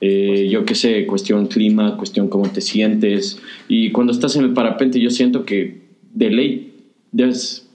[0.00, 3.40] Eh, yo qué sé, cuestión clima, cuestión cómo te sientes.
[3.68, 5.82] Y cuando estás en el parapente yo siento que
[6.14, 6.72] de ley
[7.12, 7.68] debes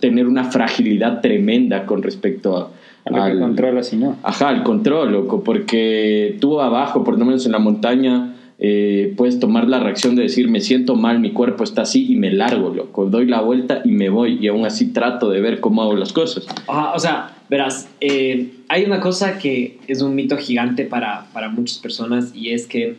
[0.00, 2.70] tener una fragilidad tremenda con respecto a,
[3.04, 4.18] A lo que al- controlas y no.
[4.22, 9.38] Ajá, el control, loco, porque tú abajo, por lo menos en la montaña, eh, puedes
[9.38, 12.70] tomar la reacción de decir, me siento mal, mi cuerpo está así y me largo,
[12.70, 15.94] loco, doy la vuelta y me voy y aún así trato de ver cómo hago
[15.94, 16.46] las cosas.
[16.66, 21.50] Ajá, o sea, verás, eh, hay una cosa que es un mito gigante para, para
[21.50, 22.96] muchas personas y es que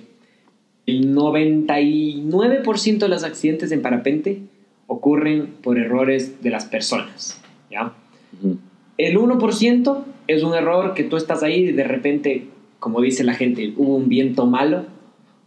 [0.86, 4.42] el 99% de los accidentes en parapente
[4.86, 7.94] ocurren por errores de las personas, ¿ya?
[8.98, 12.48] El 1% es un error que tú estás ahí y de repente,
[12.80, 14.86] como dice la gente, hubo un viento malo,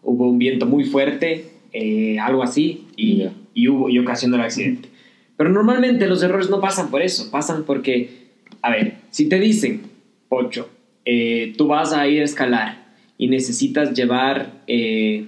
[0.02, 3.32] hubo un viento muy fuerte, eh, algo así, y, Ya.
[3.54, 4.88] y, hubo, y ocasionó el accidente.
[5.36, 8.28] Pero normalmente los errores no pasan por eso, pasan porque,
[8.62, 9.82] a ver, si te dicen,
[10.28, 10.68] Ocho,
[11.04, 12.84] eh, tú vas a ir a escalar
[13.18, 15.26] y necesitas llevar, eh,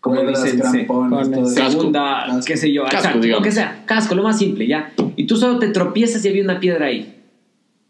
[0.00, 2.44] como dicen, se- crampones, segunda, Casco.
[2.46, 4.92] qué sé yo, Casco, lo que sea, casco, lo más simple, ya.
[5.16, 7.14] Y tú solo te tropiezas y había una piedra ahí.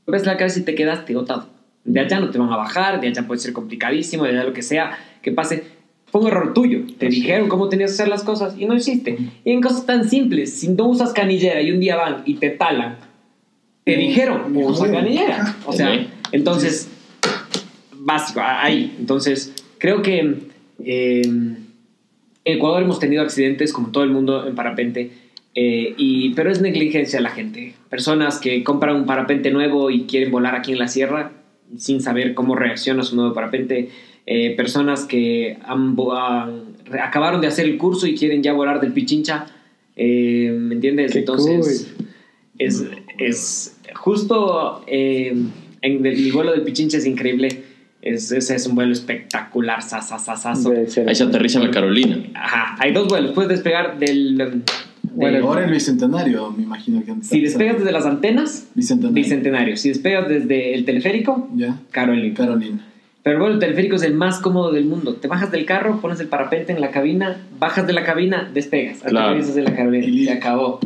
[0.07, 1.49] Ves la cabeza y te quedaste botado.
[1.85, 4.53] De allá no te van a bajar, de allá puede ser complicadísimo, de allá lo
[4.53, 5.65] que sea que pase.
[6.11, 6.81] Fue un error tuyo.
[6.99, 9.19] Te dijeron cómo tenías que hacer las cosas y no hiciste.
[9.45, 12.51] Y en cosas tan simples, si no usas canillera y un día van y te
[12.51, 12.97] talan,
[13.85, 15.57] te dijeron, usa canillera.
[15.67, 16.89] O sea, entonces,
[17.93, 18.95] básico, ahí.
[18.99, 20.35] Entonces, creo que
[20.85, 21.67] eh, en
[22.45, 25.11] Ecuador hemos tenido accidentes, como todo el mundo, en parapente.
[25.55, 27.75] eh, y, pero es negligencia de la gente.
[27.91, 31.33] Personas que compran un parapente nuevo y quieren volar aquí en la sierra
[31.77, 33.91] sin saber cómo reacciona su nuevo parapente.
[34.31, 36.65] Eh, personas que han han-
[37.03, 39.47] acabaron de hacer el curso y quieren ya volar del Pichincha.
[39.97, 41.13] eh, ¿Me entiendes?
[41.13, 41.95] Qué Entonces,
[42.59, 42.85] es,
[43.19, 45.35] es justo eh,
[45.83, 47.63] en el, el vuelo del Pichincha es increíble.
[48.03, 50.71] Es, es, es un vuelo espectacular, sasasasaso.
[51.07, 52.19] Ahí se aterriza en la Carolina.
[52.35, 53.33] Ajá, hay dos vuelos.
[53.33, 54.63] Puedes despegar del.
[55.15, 57.29] Bueno, Ahora el bicentenario, me imagino que antes.
[57.29, 59.15] si despegas desde las antenas, Bicentenario.
[59.15, 59.77] Bicentenario.
[59.77, 61.81] Si despegas desde el teleférico, Ya.
[61.91, 62.35] Carolina.
[62.37, 62.87] Carolina.
[63.29, 65.17] Pero el vuelo del teleférico es el más cómodo del mundo.
[65.17, 69.01] Te bajas del carro, pones el parapente en la cabina, bajas de la cabina, despegas.
[69.03, 69.29] Claro.
[69.29, 70.81] Aterrizas en la Carolina Y se acabó.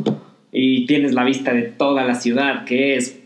[0.51, 3.17] Y tienes la vista de toda la ciudad, que es.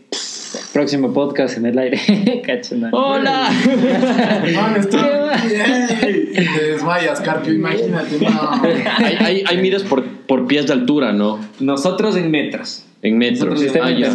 [0.72, 1.98] Próximo podcast en el aire.
[2.92, 3.50] ¡Hola!
[4.54, 5.48] No, no está.
[5.48, 6.28] Yay.
[6.30, 8.20] Y te desmayas, Carpio, imagínate.
[8.20, 8.62] No.
[8.98, 11.40] hay, hay, hay miras por, por pies de altura, ¿no?
[11.58, 12.84] Nosotros en metros.
[13.02, 13.58] En metros.
[13.58, 14.12] Sistema Ah, ya.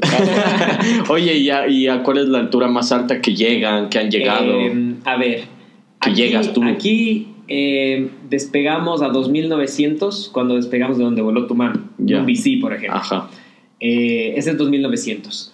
[1.08, 4.10] Oye, ¿y a, ¿y a cuál es la altura más alta que llegan, que han
[4.10, 4.60] llegado?
[4.60, 5.42] Eh, a ver.
[6.00, 6.62] Que llegas tú.
[6.64, 11.82] Aquí eh, despegamos a 2900 cuando despegamos de donde voló tu mano.
[11.98, 12.20] Ya.
[12.20, 12.96] Un BC, por ejemplo.
[12.98, 13.28] Ajá.
[13.80, 15.52] Eh, ese es 2900.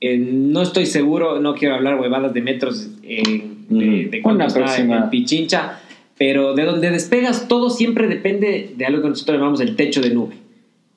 [0.00, 3.22] Eh, no estoy seguro, no quiero hablar huevadas de metros eh,
[3.68, 4.10] de, Mm.
[4.10, 5.80] de cuánto Una está en Pichincha,
[6.16, 10.10] pero de donde despegas todo siempre depende de algo que nosotros llamamos el techo de
[10.10, 10.36] nube.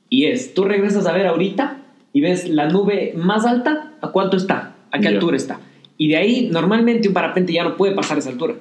[0.09, 1.80] Y es, tú regresas a ver ahorita
[2.13, 4.75] y ves la nube más alta, ¿a cuánto está?
[4.91, 5.09] ¿A qué Ya.
[5.11, 5.59] altura está?
[5.97, 8.55] Y de ahí normalmente un parapente ya no puede pasar esa altura.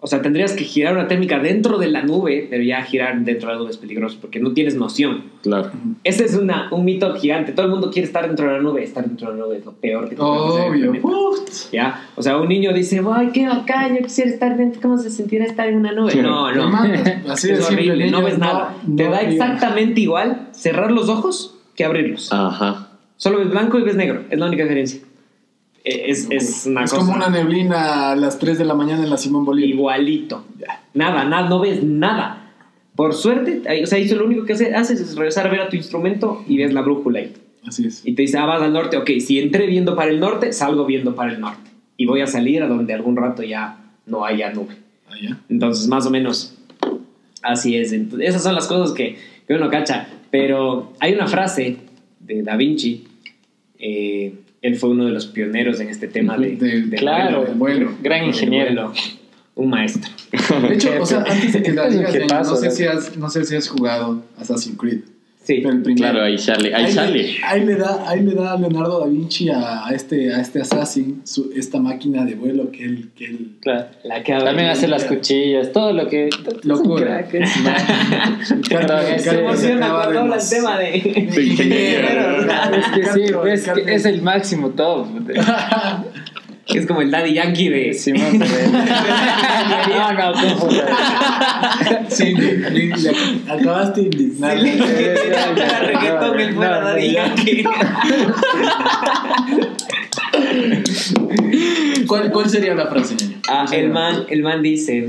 [0.00, 3.48] O sea, tendrías que girar una técnica dentro de la nube, pero ya girar dentro
[3.48, 5.22] de la nube es peligroso porque no tienes noción.
[5.42, 5.70] Claro.
[6.04, 7.52] Ese es una, un mito gigante.
[7.52, 8.82] Todo el mundo quiere estar dentro de la nube.
[8.84, 11.00] Estar dentro de la nube es lo peor que te Obvio.
[11.00, 11.48] Put.
[11.72, 12.02] ¿Ya?
[12.16, 13.96] O sea, un niño dice, ¡ay, qué bacán!
[13.96, 14.82] Yo quisiera estar dentro.
[14.82, 16.14] ¿Cómo se sentirá estar en una nube?
[16.16, 16.68] No, Te no.
[16.70, 17.14] mandas.
[17.30, 18.76] Así es horrible, no ves nada.
[18.86, 22.32] no, te no da exactamente igual cerrar los ojos que abrirlos.
[22.32, 22.88] Ajá.
[23.16, 24.22] Solo ves blanco y ves negro.
[24.30, 25.00] Es la única diferencia.
[25.84, 29.02] Eh, Es, es una Es cosa como una neblina a las 3 de la mañana
[29.04, 29.68] en la Simón Bolívar.
[29.70, 30.44] igualito.
[30.58, 30.82] Ya.
[30.94, 32.40] Nada, nada, no ves nada.
[32.96, 35.68] Por suerte, o sea, eso lo único que hace- haces es regresar a ver a
[35.68, 37.32] tu instrumento y ves la brújula ahí.
[37.66, 38.02] Así es.
[38.06, 38.96] Y te dice, ah, vas al norte.
[38.96, 41.70] Ok, si entré viendo para el norte, salgo viendo para el norte.
[41.96, 44.76] Y voy a salir a donde algún rato ya no haya nube.
[45.10, 45.38] Allá.
[45.48, 46.56] Entonces, más o menos,
[47.42, 47.92] Así es.
[47.92, 50.08] ent- Esas son las cosas que, que uno cacha.
[50.36, 51.76] Pero hay una frase
[52.18, 53.04] de Da Vinci.
[53.78, 57.54] eh, él fue uno de los pioneros en este tema de, De- del Claro, vuelo,
[57.56, 57.92] vuelo.
[58.02, 58.66] gran ingeniero.
[58.88, 58.92] vuelo.
[59.56, 60.10] Un maestro.
[60.68, 63.16] De hecho, o sea, antes de que la Es un digas, no sé, si has,
[63.16, 65.02] no sé si has jugado Assassin's Creed.
[65.44, 65.60] Sí.
[65.62, 66.10] Pero el primero.
[66.10, 67.36] Claro, ahí sale, ahí le- sale.
[67.44, 71.20] ahí le da, ahí le da Leonardo da Vinci a, a este, a este assassin
[71.24, 73.86] su- esta máquina de vuelo que él, que él Claro.
[74.04, 76.30] La que También hace las cuchillas, todo lo que.
[76.62, 77.22] Locura.
[77.28, 79.02] De habla
[80.36, 81.30] el tema de...
[81.34, 82.44] De ingeniero.
[82.74, 85.06] Es que sí, es, que es el máximo top.
[86.66, 87.92] Es como el Daddy Yankee de...
[87.94, 88.38] Simón.
[89.88, 90.32] No, no.
[92.08, 92.34] Sí,
[93.48, 94.58] acabaste de indignar.
[94.60, 94.66] Sí,
[95.86, 97.64] reggaetón, fuera Daddy Yankee.
[102.06, 103.38] ¿Cuál, ¿Cuál sería la frase, niño?
[103.48, 105.08] Ah, ¿Cuál sería el man, el man dice,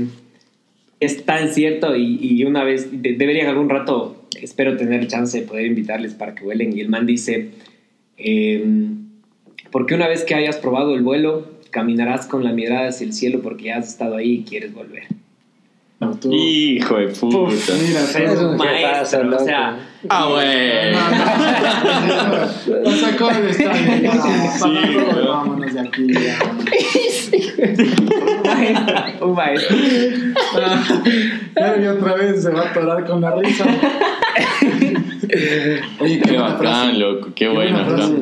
[1.00, 5.46] es tan cierto y, y una vez, de- deberían algún rato, espero tener chance de
[5.46, 6.76] poder invitarles para que vuelen.
[6.76, 7.50] Y el man dice,
[8.16, 9.05] em,
[9.76, 13.40] porque una vez que hayas probado el vuelo, caminarás con la mirada hacia el cielo
[13.42, 15.02] porque ya has estado ahí y quieres volver.
[16.00, 17.72] No, tú- Hijo de puta.
[17.86, 20.98] Mira, Es Es un maestro, o sea, Ah, bueno.
[22.84, 24.02] Lo sacó del estadio.
[24.02, 24.12] ya.
[24.12, 24.78] Sí.
[25.28, 26.06] Vámonos de aquí.
[26.10, 26.38] ya.
[28.42, 29.76] un maestro, un maestro.
[31.54, 33.66] Pero y otra vez se va a atorar con la risa.
[36.00, 36.92] Oye, Qué bacán, frase.
[36.94, 38.14] loco, qué buena buena frase.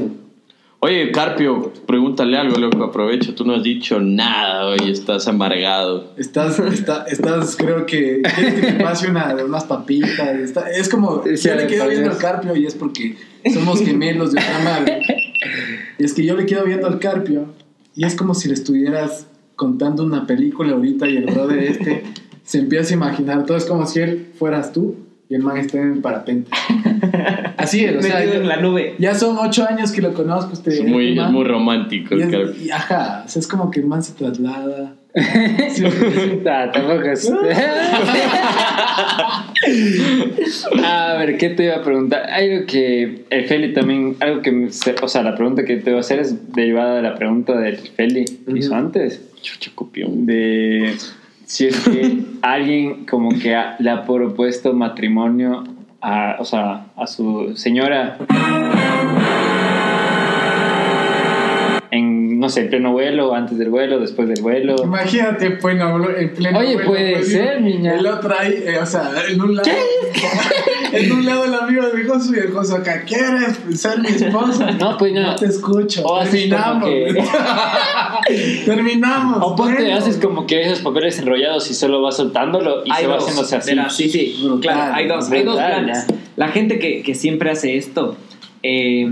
[0.85, 6.13] Oye, Carpio, pregúntale algo, loco, aprovecha, tú no has dicho nada, oye, estás amargado.
[6.19, 8.21] Estás, está- estás, creo que.
[8.21, 10.37] ¿Quieres que te pase una, unas papitas?
[10.39, 11.23] Está- es como.
[11.25, 12.19] Sí, yo le a quedo viendo al.
[12.19, 13.17] Carpio y es porque
[13.51, 15.01] somos gemelos de otra madre.
[15.99, 17.47] Y es que yo le quedo viendo al Carpio
[17.97, 22.03] y es como si le estuvieras contando una película ahorita y el brother este
[22.43, 23.57] se empieza a imaginar todo.
[23.57, 24.97] Es como si él fueras tú
[25.35, 26.51] y el man está en el parapente.
[27.57, 28.17] Así es, o sea.
[28.21, 28.95] Metido yo- en la nube.
[28.99, 30.53] ya son ocho años que lo conozco.
[30.53, 33.71] Usted, Es muy, es muy romántico Y el es- y ajá, o sea, es como
[33.71, 34.95] que el man se traslada.
[35.71, 35.85] Sí,
[36.47, 37.31] Ah, tampoco es.
[40.85, 42.29] a ver, ¿qué te iba a preguntar?
[42.31, 45.99] Algo que el Feli también, algo que, me- o sea, la pregunta que te voy
[45.99, 50.27] a hacer es derivada de la pregunta del Feli que hizo antes, Chucha, copión.
[50.27, 50.95] de
[51.47, 55.65] si es que alguien como que ha- le ha propuesto matrimonio
[56.01, 58.19] a, o sea, a su señora
[62.45, 64.77] no sé, en pleno vuelo, antes del vuelo, después del vuelo.
[64.85, 66.59] Imagínate, pues, no, en pleno.
[66.59, 67.95] Oye, vuelo, puede pues, ser, niña.
[67.95, 69.71] El otro ahí, eh, o sea, en un lado.
[70.93, 74.09] en un lado el amigo de mi Josu y el Josu acá, ¿quieres ser mi
[74.09, 74.73] esposa?
[74.79, 75.23] No, pues no.
[75.23, 76.03] No te escucho.
[76.05, 76.85] O así Terminamos.
[76.85, 77.29] como
[78.67, 79.39] Terminamos.
[79.41, 79.97] O ponte, Bueno.
[79.97, 83.57] haces como que esos papeles enrollados y solo vas soltándolo y se va dos, haciéndose
[83.57, 83.71] así.
[83.71, 86.07] verás, sí, sí, Brutal, claro, hay dos, hay dos planes.
[86.37, 88.19] La gente que, que siempre hace esto,
[88.63, 89.11] eh,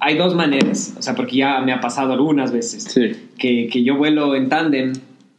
[0.00, 3.12] hay dos maneras, o sea, porque ya me ha pasado algunas veces, Sí.
[3.38, 4.92] que, que yo vuelo en tándem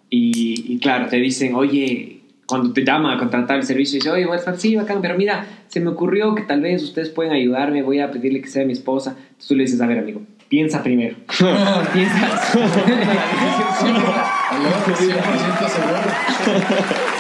[0.10, 4.26] y, y claro, te dicen, oye, cuando te llama a contratar el servicio, dice, oye,
[4.26, 8.00] Westphal, sí, bacán, pero mira, se me ocurrió que tal vez ustedes pueden ayudarme, voy
[8.00, 9.16] a pedirle que sea mi esposa.
[9.18, 10.22] Entonces tú le dices, a ver, amigo,
[10.52, 11.16] piensa primero.
[11.94, 12.30] piensa.
[14.52, 15.22] Aló, 100% seguro.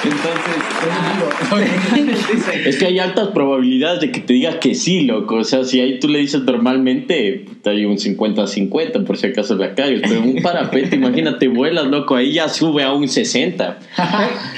[0.03, 0.55] Entonces,
[2.67, 5.35] Es que hay altas probabilidades de que te diga que sí, loco.
[5.35, 9.55] O sea, si ahí tú le dices normalmente, puta, hay un 50-50 por si acaso
[9.55, 10.01] la cagas.
[10.01, 13.79] Pero un parapente, imagínate, vuelas, loco, ahí ya sube a un 60.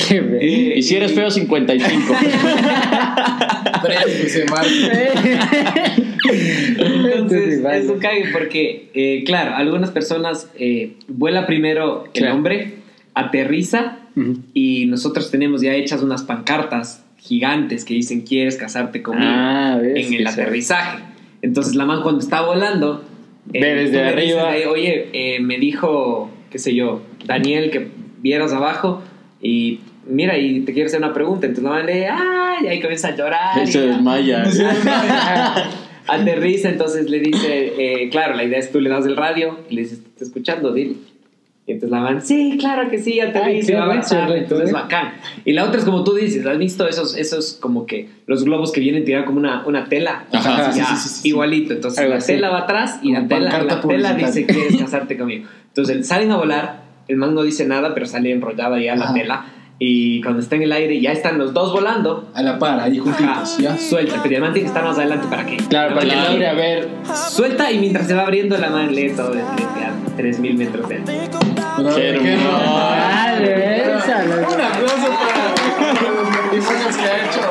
[0.07, 0.39] Qué be-
[0.73, 2.15] Eh, Y si eres feo, 55.
[3.83, 4.65] Fresco ese man.
[6.29, 12.35] Entonces, es un cague porque, eh, claro, algunas personas eh, vuela primero el Claro.
[12.35, 12.73] hombre,
[13.13, 14.37] aterriza Ujú.
[14.53, 20.13] y nosotros tenemos ya hechas unas pancartas gigantes que dicen quieres casarte conmigo Ah, en
[20.13, 20.99] el aterrizaje.
[21.41, 23.03] Entonces la man cuando está volando,
[23.53, 24.49] eh, desde dices arriba.
[24.51, 27.87] ahí, Oye, eh, me dijo, qué sé yo, Daniel que
[28.21, 29.01] vieras abajo
[29.41, 31.45] y mira y te quiero hacer una pregunta.
[31.47, 33.65] Entonces la man le, ay, y ahí comienza a llorar.
[33.67, 33.85] Se ya.
[33.87, 34.43] desmaya.
[36.07, 39.75] Aterriza, entonces le dice, eh, claro, la idea es tú le das el radio y
[39.75, 40.73] le dices, ¿te estoy escuchando?
[40.73, 40.95] Dile.
[41.65, 45.13] Y entonces la van, sí, claro que sí, aterriza, va a avanzar, entonces recho, bacán.
[45.45, 48.73] Y la otra es como tú dices, ¿has visto esos, esos como que los globos
[48.73, 50.25] que vienen tirados como una, una tela?
[50.33, 51.27] Ajá, Ya, sí, sí, sí, sí.
[51.29, 52.33] Igualito, entonces la así.
[52.33, 54.45] tela va atrás y la tela, la tela dice.
[54.45, 55.47] ¿quieres casarte conmigo?
[55.69, 59.45] Entonces salen a volar, el man no dice nada, pero sale enrollada ya la tela.
[59.85, 62.29] Y cuando está en el aire, ya están los dos volando.
[62.33, 63.77] A la par, ahí Ajá, juntitos, ¿ya?
[63.77, 66.29] suelta, pero el man tiene que estar más adelante para que Claro, para que Claro.
[66.31, 66.87] logre a ver.
[67.29, 70.95] Suelta y mientras se va abriendo la man lee todo desde a 3000 metros de
[70.95, 71.17] altura.
[71.75, 72.41] Pero, Qué ¿qué no?
[72.43, 72.63] hermoso.
[72.63, 73.35] Ah.
[74.25, 77.41] Un aplauso para, los cosas que ha hecho.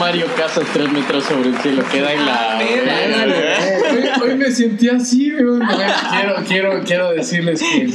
[0.00, 2.58] Mario Casas, tres metros sobre el cielo, queda en la.
[2.58, 5.30] Hoy, hoy me sentí así.
[6.10, 7.88] Quiero, quiero, quiero decirles que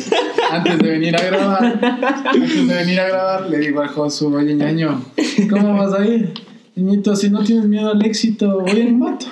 [0.51, 1.79] antes de venir a grabar,
[2.25, 5.01] antes de venir a grabar, le digo al Josu, oye, ñaño,
[5.49, 6.33] ¿cómo vas a ir?
[6.75, 9.25] Niñito, si no tienes miedo al éxito, voy en moto.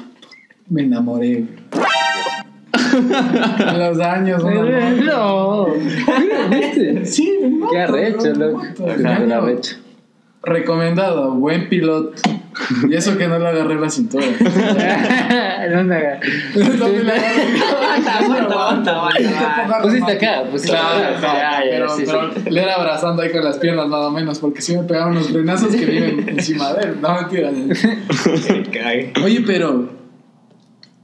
[0.67, 1.45] Me enamoré.
[2.73, 4.43] A los años.
[4.43, 5.67] No.
[6.49, 7.05] ¿Viste?
[7.05, 7.71] Sí, en moto.
[7.71, 8.63] Qué arrecho, loco.
[10.41, 12.13] Recomendado, buen piloto.
[12.89, 14.25] Y eso que no le agarré la cintura.
[15.65, 16.19] No me hagas.
[16.55, 17.59] No me la agarré.
[17.73, 19.81] Aguanta, aguanta, aguanta, aguanta.
[19.81, 21.59] Pusiste acá, pusiste Claro, acá.
[21.69, 22.49] pero, sí, sí.
[22.49, 25.75] le era abrazando ahí con las piernas nada menos, porque si me pegaban unos frenazos
[25.75, 26.97] que viven encima de él.
[27.01, 27.51] No, mentira.
[29.23, 29.89] Oye, pero.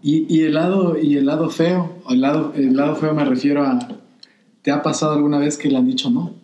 [0.04, 1.98] ¿Y, y el lado, y el lado feo?
[2.10, 3.80] El lado, el lado feo me refiero a.
[4.62, 6.36] ¿Te ha pasado alguna vez que le han dicho no?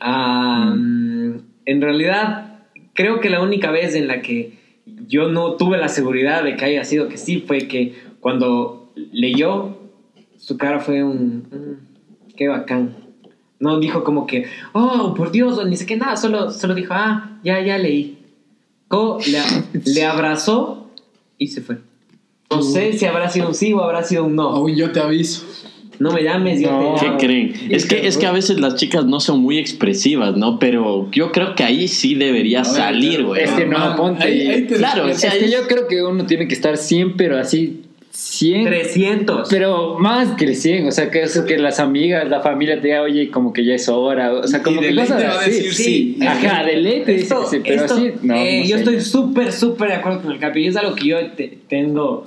[0.00, 1.34] Ah, mm,
[1.66, 2.47] en realidad,
[2.98, 4.58] creo que la única vez en la que
[5.06, 9.78] yo no tuve la seguridad de que haya sido que sí fue que cuando leyó,
[10.36, 11.46] su cara fue un.
[11.48, 12.96] mm, qué bacán.
[13.60, 17.38] No dijo como que, oh, por Dios, ni sé qué nada, solo, solo dijo, ah,
[17.44, 18.18] ya, ya leí.
[18.88, 19.38] Co- le,
[19.94, 20.90] le abrazó
[21.38, 21.76] y se fue.
[22.50, 24.48] No sé si habrá sido un sí o habrá sido un no.
[24.48, 25.46] Aún yo te aviso.
[25.98, 26.94] No me llames, yo No.
[26.94, 27.54] te ¿Qué creen?
[27.70, 30.58] Es que, es que a veces las chicas no son muy expresivas, ¿no?
[30.58, 33.42] Pero yo creo que ahí sí debería ver, salir, güey.
[33.42, 34.22] Es que no, ponte.
[34.24, 36.54] ahí- ahí te- Claro, o Es sea, que es- yo creo que uno tiene que
[36.54, 38.64] estar 100, pero así 100.
[38.64, 39.48] 300.
[39.48, 42.88] Pero más que el 100, o sea, que eso que las amigas, la familia te
[42.88, 45.24] diga, oye, como que ya es hora, o sea, Y como de que cosas te
[45.26, 45.50] va a así.
[45.50, 46.18] decir sí.
[46.26, 48.34] Ajá, de ley te dice que sí, pero esto, así, no.
[48.34, 48.82] eh, no yo sé.
[48.82, 50.60] estoy súper, súper de acuerdo con el Capi.
[50.62, 52.24] Y es algo que yo te- tengo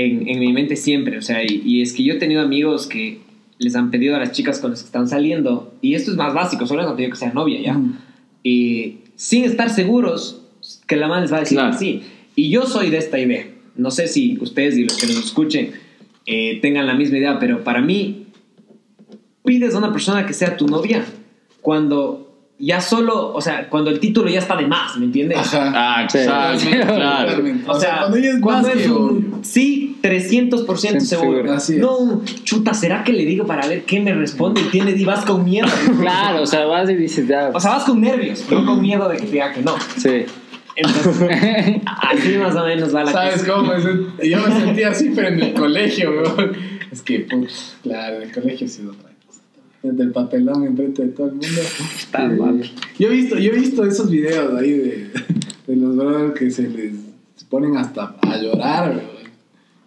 [0.00, 1.18] en, en mi mente siempre.
[1.18, 3.20] O sea, y, y es que yo he tenido amigos que
[3.58, 6.34] les han pedido a las chicas con las que están saliendo, y esto es más
[6.34, 7.74] básico, solo les han pedido que sea novia, ¿ya?
[7.74, 7.98] Mm.
[8.42, 10.42] Y sin estar seguros
[10.86, 11.72] que la man les va a decir Claro.
[11.72, 12.02] que sí.
[12.34, 13.46] Y yo soy de esta idea.
[13.76, 15.72] No sé si ustedes y los que nos escuchen
[16.26, 18.26] eh, tengan la misma idea, pero para mí,
[19.44, 21.04] pides a una persona que sea tu novia
[21.60, 22.31] cuando
[22.64, 25.36] ya solo, o sea, cuando el título ya está de más, ¿me entiendes?
[25.38, 25.72] Ajá.
[25.74, 26.18] Ah, Sí.
[26.18, 26.68] exacto, Sí.
[26.70, 27.44] claro.
[27.66, 31.38] O sea, cuando ella es cuando más es que un sí, 300% Sí, seguro.
[31.38, 31.52] seguro.
[31.54, 31.78] Así es.
[31.80, 34.60] No, chuta, ¿será que le digo para ver qué me responde?
[34.60, 35.66] Y tienes y vas con miedo.
[36.00, 37.50] Claro, o sea, vas y dices, ya.
[37.52, 39.74] O sea, vas con nervios, no con miedo de que te diga que no.
[39.98, 40.24] sí.
[40.74, 43.52] Entonces, así más o menos va la ¿Sabes cosa.
[43.54, 43.72] cómo?
[44.22, 46.52] Yo me sentía así, pero en el colegio, weón.
[46.90, 49.10] Es que, pues, claro, en el colegio ha sido otra.
[49.82, 51.46] Desde el papelón enfrente de todo el mundo.
[51.98, 52.62] Está mal.
[52.98, 55.10] Yo he visto, yo he visto esos videos ahí de,
[55.66, 56.92] de los brothers que se les
[57.50, 59.22] ponen hasta a llorar, weón.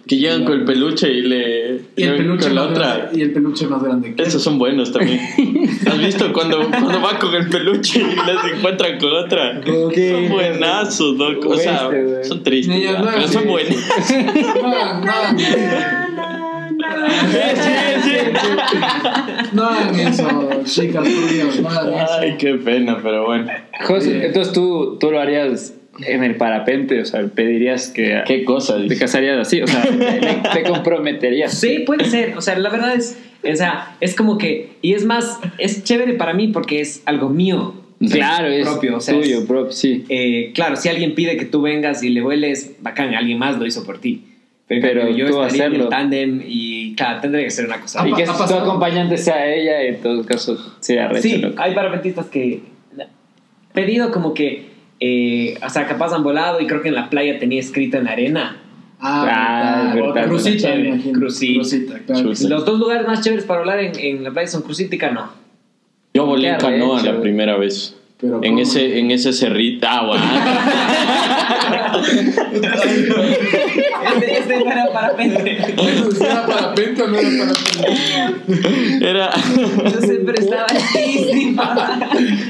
[0.07, 1.81] Que llegan con el peluche y le.
[1.95, 2.95] Y el peluche con la más otra.
[2.97, 5.19] grande, y el peluche más grande que Esos son buenos también.
[5.87, 9.63] ¿Has visto cuando, cuando va con el peluche y les encuentran con otra?
[9.65, 11.25] Son buenazos, ¿no?
[11.49, 13.33] O sea, Este, son tristes, no, pero sí.
[13.33, 13.75] son buenos.
[14.61, 16.04] No
[16.95, 18.33] no hagan
[19.53, 22.13] No hagan eso, chicas, por Dios, no hagan eso.
[22.19, 23.47] Ay, qué pena, pero bueno.
[23.85, 25.73] José, entonces tú, tú lo harías
[26.05, 28.77] en el parapente, o sea, pedirías que Qué cosa.
[28.87, 31.57] te casarías así, o sea, te, te comprometerías.
[31.57, 32.37] Sí, puede ser.
[32.37, 33.17] O sea, la verdad es,
[33.49, 37.29] o sea, es como que, y es más, es chévere para mí porque es algo
[37.29, 37.75] mío.
[38.11, 40.03] Claro, es Propio, o sea, tuyo, es- propio, sí.
[40.09, 43.65] Eh, claro, si alguien pide que tú vengas y le vueles, bacán, alguien más lo
[43.65, 44.25] hizo por ti.
[44.67, 45.89] Pero, yo tú estaría en el hacerlo.
[45.89, 48.01] tándem y, claro, tendría que ser una cosa.
[48.01, 48.61] Ah, Y que pasado.
[48.61, 51.61] acompañante sea ella, en todo caso, sea recho, Sí, loco.
[51.61, 52.61] hay parapentistas que
[53.73, 57.37] pedido como que, eh, o sea, capaz han volado y creo que en la playa
[57.39, 58.57] tenía escrito en la arena.
[58.99, 60.05] Ah, verdad.
[60.13, 60.27] verdad.
[60.29, 60.87] Crucita, Chévere.
[60.89, 61.19] imagino.
[61.19, 61.59] Crucita.
[61.59, 62.23] Crucita, claro.
[62.23, 65.35] Los dos lugares más chéveres para volar en, en la playa son Crucita y Canoa.
[66.13, 67.95] Yo volé en canoa la primera vez.
[68.17, 69.87] Pero En ese, en ese cerrito.
[69.89, 70.21] Ah,
[74.15, 75.57] este, este no era parapente.
[75.57, 78.09] Eso ¿Era parapente o no era parapente?
[78.47, 79.05] bueno.
[79.05, 79.29] Era.
[79.83, 81.99] Yo siempre estaba altísima.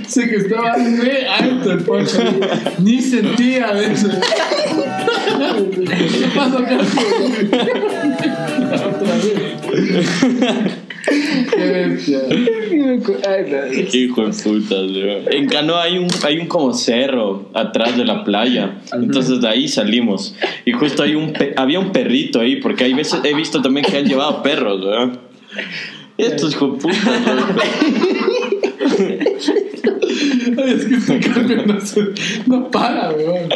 [0.08, 2.20] Sé que estaba re alto el poncho.
[2.80, 4.10] Ni sentía de eso.
[5.86, 7.00] ¿Qué pasó casi?
[13.92, 15.20] Qué hijo de puta.
[15.32, 18.80] En Canoa hay un, hay un como cerro atrás de la playa.
[18.94, 20.36] Entonces de ahí salimos.
[20.66, 23.86] Y justo hay un pe- había un perrito ahí, porque hay veces he visto también
[23.86, 25.20] que han llevado perros, ¿verdad?
[26.18, 26.98] Estos hijo de puta.
[30.66, 32.02] Es que este cambio no, se,
[32.48, 33.50] no para, weón.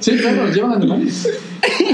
[0.00, 1.28] Sí, claro, llevan animales.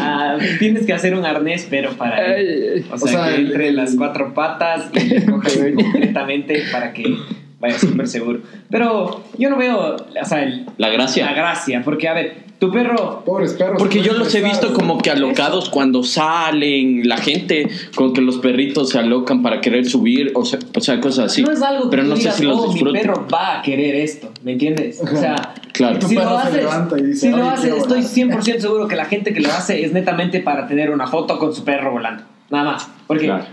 [0.01, 2.85] Ah, tienes que hacer un arnés, pero para él.
[2.91, 6.93] O sea, O sea, que entre el- las cuatro patas y le cojas completamente para
[6.93, 7.17] que
[7.61, 8.40] vaya súper seguro.
[8.70, 11.26] Pero yo no veo, o sea, el- La gracia.
[11.26, 13.76] la gracia, porque a ver, tu perro Pobres perros.
[13.78, 18.38] Porque yo los he visto como que alocados cuando salen, la gente, con que los
[18.38, 21.42] perritos se alocan para querer subir, o sea, o sea cosas así.
[21.42, 22.98] no es algo que Pero no sé digas, si los "Oh, mi disfruto.
[22.98, 25.00] perro va a querer esto, ¿me entiendes?
[25.02, 26.00] O sea, Claro.
[26.00, 28.04] Si lo se haces, levanta y dice, si lo "Ay, haces, estoy volar".
[28.04, 31.54] 100% seguro que la gente que lo hace es netamente para tener una foto con
[31.54, 32.88] su perro volando, nada más.
[33.07, 33.44] Porque Claro.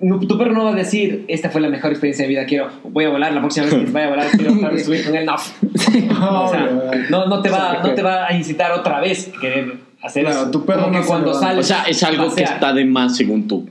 [0.00, 2.46] No- tu perro no va a decir, esta fue la mejor experiencia de mi vida,
[2.46, 5.04] quiero, voy a volar, la próxima vez que vaya a volar quiero estar y subir
[5.04, 5.34] con él, no.
[6.44, 6.70] O sea,
[7.10, 10.42] no, no, te va, no te va a incitar otra vez a querer hacer Claro,
[10.42, 10.50] eso.
[10.50, 12.54] tu perro Como no que cuando sales O sea, es algo que pasear.
[12.54, 13.68] está de más según tú.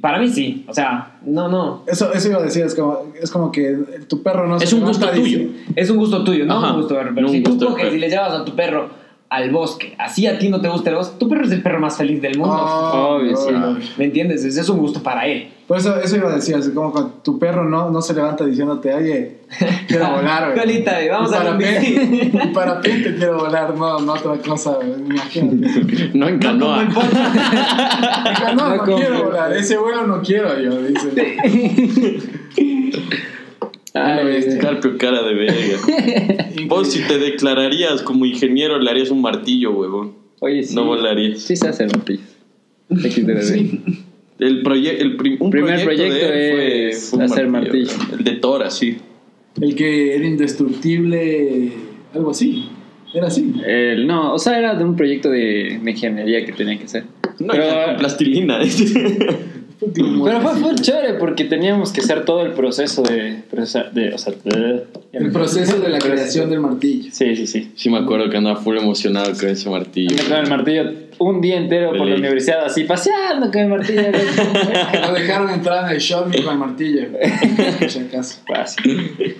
[0.00, 1.82] Para mí sí, o sea, no, no.
[1.86, 3.74] Eso, eso iba a decir, es como, es como que
[4.06, 5.40] tu perro no Es se un gusto tuyo.
[5.74, 6.96] Es un gusto tuyo, no Ajá, un gusto.
[6.96, 8.90] Pero no si un tú gusto del coges y le llevas a tu perro
[9.28, 11.80] al bosque, así a ti no te gusta el bosque, tu perro es el perro
[11.80, 12.56] más feliz del mundo.
[12.58, 13.50] "Oh, Obvio, sí.
[13.52, 13.76] no".
[13.98, 14.44] ¿Me entiendes?
[14.44, 15.48] Ese es un gusto para él.
[15.66, 18.46] Por eso, eso iba a decir, así como cuando tu perro no, no se levanta
[18.46, 19.38] diciéndote, oye,
[19.88, 20.58] quiero volar, güey.
[20.60, 22.30] Colita, vamos Y a parapente-.
[22.44, 26.10] Y parapente quiero volar, no, no otra cosa, imagínate.
[26.14, 26.84] No en canoa.
[26.84, 27.02] No,
[28.54, 31.10] No no, quiero volar, ese vuelo no quiero yo, dice.
[34.04, 34.58] Ay, bestia.
[34.58, 36.50] Carpio, cara de verga.
[36.68, 40.12] Vos si te declararías como ingeniero le harías un martillo, huevón.
[40.40, 40.74] Oye, sí.
[40.74, 41.40] No volarías.
[41.40, 42.36] Sí se hace martillos.
[43.42, 43.80] Sí.
[44.38, 47.90] El proye el prim- un Primer proyecto, proyecto de él es un hacer martillo.
[48.18, 48.98] El de Tora, sí.
[49.60, 51.72] El que era indestructible,
[52.14, 52.66] algo así,
[53.14, 53.54] era así.
[53.66, 57.04] El- no, o sea, era de un proyecto de, de ingeniería que tenía que hacer.
[57.38, 58.58] No, pero, con plastilina.
[59.78, 63.42] Pero fue, fue chévere porque teníamos que hacer todo el proceso de.
[63.50, 67.10] procesar- de o sea, de- El proceso de la creación del martillo.
[67.12, 67.72] Sí, sí, sí.
[67.74, 70.10] sí me acuerdo que andaba full emocionado con ese martillo.
[70.10, 72.18] Andé con el martillo un día entero por la Feliz.
[72.20, 74.02] universidad, así paseando con el martillo.
[75.06, 77.02] Lo dejaron entrar en el shopping con el martillo.
[77.78, 78.40] Por si acaso.
[78.46, 79.36] Fácil.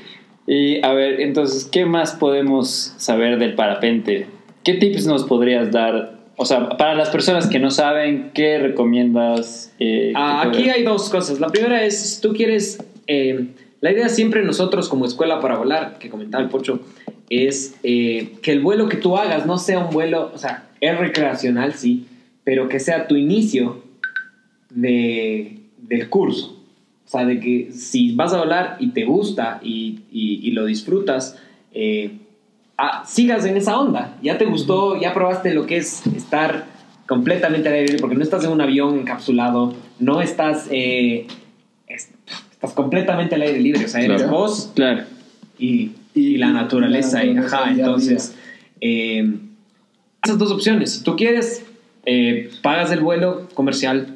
[0.46, 4.26] Y a ver, entonces, ¿qué más podemos saber del parapente?
[4.64, 6.15] ¿Qué tips nos podrías dar?
[6.36, 9.72] O sea, para las personas que no saben, ¿qué recomiendas?
[9.78, 11.40] Eh, Ah, que aquí hay dos cosas.
[11.40, 13.48] La primera es, si tú quieres, eh,
[13.80, 16.80] la idea siempre nosotros como escuela para volar, que comentaba el Pocho,
[17.30, 20.98] es eh, que el vuelo que tú hagas no sea un vuelo, o sea, es
[20.98, 22.06] recreacional, sí,
[22.44, 23.82] pero que sea tu inicio
[24.70, 26.52] de, del curso.
[27.06, 30.66] O sea, de que si vas a volar y te gusta y, y- y lo
[30.66, 31.38] disfrutas,
[31.72, 32.10] eh,
[32.78, 34.16] ah, sigas en esa onda.
[34.22, 36.66] Ya te gustó, ya probaste lo que es estar
[37.06, 41.26] completamente al aire libre, porque no estás en un avión encapsulado, no estás, eh,
[41.86, 42.10] es-
[42.50, 44.36] estás completamente al aire libre, o sea, eres Claro.
[44.36, 45.02] vos Claro.
[45.58, 47.24] y, Y- y la naturaleza.
[47.24, 48.34] y y, la ajá, naturaleza y entonces,
[48.80, 49.34] eh,
[50.24, 50.92] esas dos opciones.
[50.94, 51.64] Si tú quieres,
[52.04, 54.14] eh, pagas el vuelo comercial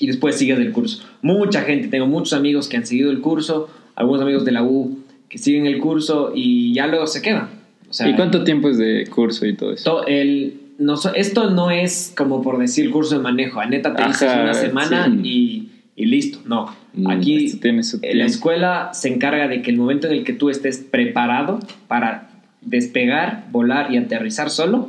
[0.00, 1.04] y después sigues el curso.
[1.22, 4.98] Mucha gente, tengo muchos amigos que han seguido el curso, algunos amigos de la U
[5.28, 7.48] que siguen el curso y ya luego se quedan.
[7.88, 9.84] O sea, ¿Y cuánto tiempo es de curso y todo eso?
[9.84, 13.60] to- el, no, esto no es como por decir curso de manejo.
[13.60, 15.20] A neta te Ajá, dices una semana sí.
[15.22, 16.38] y, y listo.
[16.46, 16.74] No.
[16.94, 20.32] Mm, Aquí tiene su la escuela se encarga de que el momento en el que
[20.32, 22.28] tú estés preparado para
[22.60, 24.88] despegar, volar y aterrizar solo,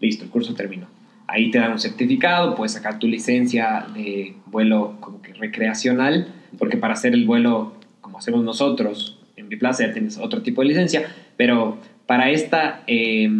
[0.00, 0.86] listo, el curso terminó.
[1.26, 6.28] Ahí te dan un certificado, puedes sacar tu licencia de vuelo como que recreacional,
[6.58, 10.68] porque para hacer el vuelo como hacemos nosotros en Biplaza ya tienes otro tipo de
[10.68, 11.76] licencia, pero
[12.08, 13.30] para esta, eh,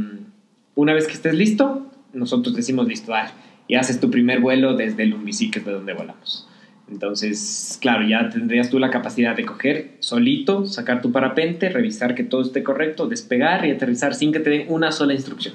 [0.77, 3.31] una vez que estés listo, nosotros decimos listo, dale,
[3.67, 6.47] y haces tu primer vuelo desde el Umbicí, que es de donde volamos.
[6.91, 12.25] Entonces, claro, ya tendrías tú la capacidad de coger solito, sacar tu parapente, revisar que
[12.25, 15.55] todo esté correcto, despegar y aterrizar sin que te den una sola instrucción.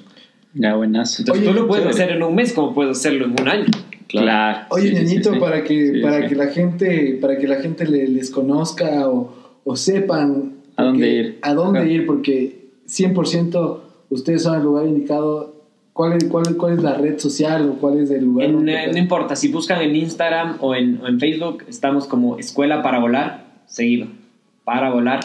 [0.54, 1.22] Ya, buenazo.
[1.24, 2.04] Entonces, Oye, tú lo puedes chévere.
[2.04, 3.66] hacer en un mes como puedes hacerlo en un año.
[4.08, 4.68] Claro.
[4.70, 5.40] Oye, Sí, ñañito, sí, sí.
[5.40, 6.28] para que Sí, para sí.
[6.30, 11.10] que la gente para que la gente le- les conozca o, o sepan ¿A dónde
[11.10, 11.40] ir?
[11.42, 11.88] a dónde Ajá.
[11.88, 12.63] ir porque
[12.94, 13.80] 100%
[14.10, 15.54] ustedes son el lugar indicado.
[15.94, 18.50] ¿Cuál es, cuál, cuál es la red social o cuál es el lugar?
[18.50, 22.40] En, eh, no importa, si buscan en Instagram o en, o en Facebook, estamos como
[22.40, 24.08] Escuela para Volar, seguido,
[24.64, 25.20] para volar.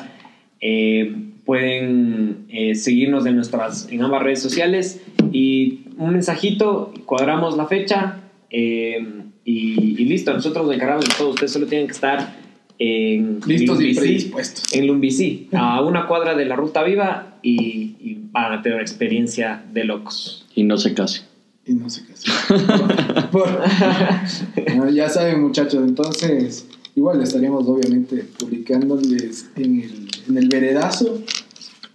[0.61, 5.03] Eh, pueden eh, seguirnos en, nuestras, en ambas redes sociales
[5.33, 8.99] y un mensajito, cuadramos la fecha eh,
[9.47, 11.31] y, y listo, nosotros nos encargamos de todo.
[11.31, 12.37] Ustedes solo tienen que estar
[12.79, 14.73] en listos y predispuestos.
[14.73, 18.83] en Lumbicí, a una cuadra de la Ruta Viva y, y van a tener una
[18.85, 20.47] experiencia de locos.
[20.55, 21.23] Y no se case.
[21.67, 22.05] Y no hacer.
[23.33, 23.61] Por-
[24.77, 31.23] Bueno, ya saben, muchachos, entonces igual estaremos obviamente publicándoles en el, en el veredazo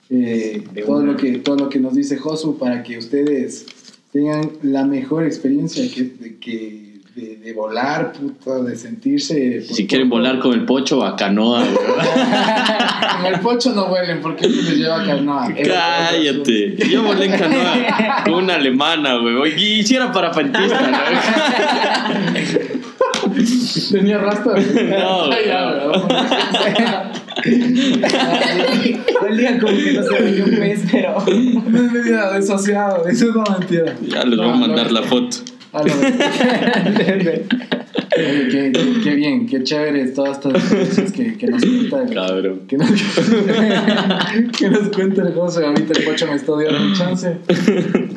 [0.09, 1.11] eh, todo, una.
[1.13, 3.65] lo que, todo lo que nos dice Josu para que ustedes
[4.11, 9.64] tengan la mejor experiencia que, de, que, de, de volar, puta, de sentirse...
[9.68, 10.20] por Si quieren todo.
[10.20, 11.76] volar con el pocho, a canoa, güey.
[13.24, 15.47] Con el pocho no vuelen porque les lleva a canoa.
[15.64, 16.76] Cállate.
[16.89, 19.53] Yo volé en canoa con una alemana, güey.
[19.55, 20.97] Y hiciera parapentista, ¿no?
[23.91, 24.51] Tenía rasta.
[24.55, 27.11] No, Ay, ya.
[29.22, 31.24] Dolía como que no se veía un mes, pero.
[31.26, 33.95] No es medida desociado, eso es una mentira.
[34.01, 35.38] Ya les voy a mandar la foto.
[35.74, 35.93] A la
[38.15, 42.13] Oye, qué, qué- qué bien, qué chévere todas estas cosas que, que nos cuenta el,
[42.13, 42.61] Cabrón.
[42.67, 42.89] que nos,
[44.57, 45.65] que nos cuenta el José.
[45.65, 47.38] Ahorita el pocho me está dando un chance.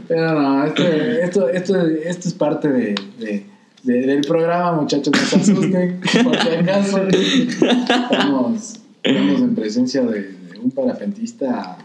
[0.06, 3.46] Pero no, esto, esto, esto, esto es parte de, de-
[3.84, 5.12] de- del programa, muchachos.
[5.14, 7.08] No se asusten, por si acaso.
[7.08, 11.78] Estamos, estamos en presencia de, de un parapentista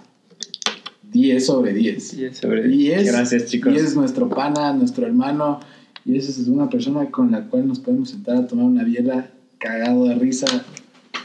[1.12, 2.08] 10 sobre 10.
[2.08, 3.74] Sí, sobre- Y es, Gracias, chicos.
[3.74, 5.60] Y es nuestro pana, nuestro hermano.
[6.06, 9.30] Y es, es una persona con la cual nos podemos sentar a tomar una biela
[9.60, 10.48] cagado de risa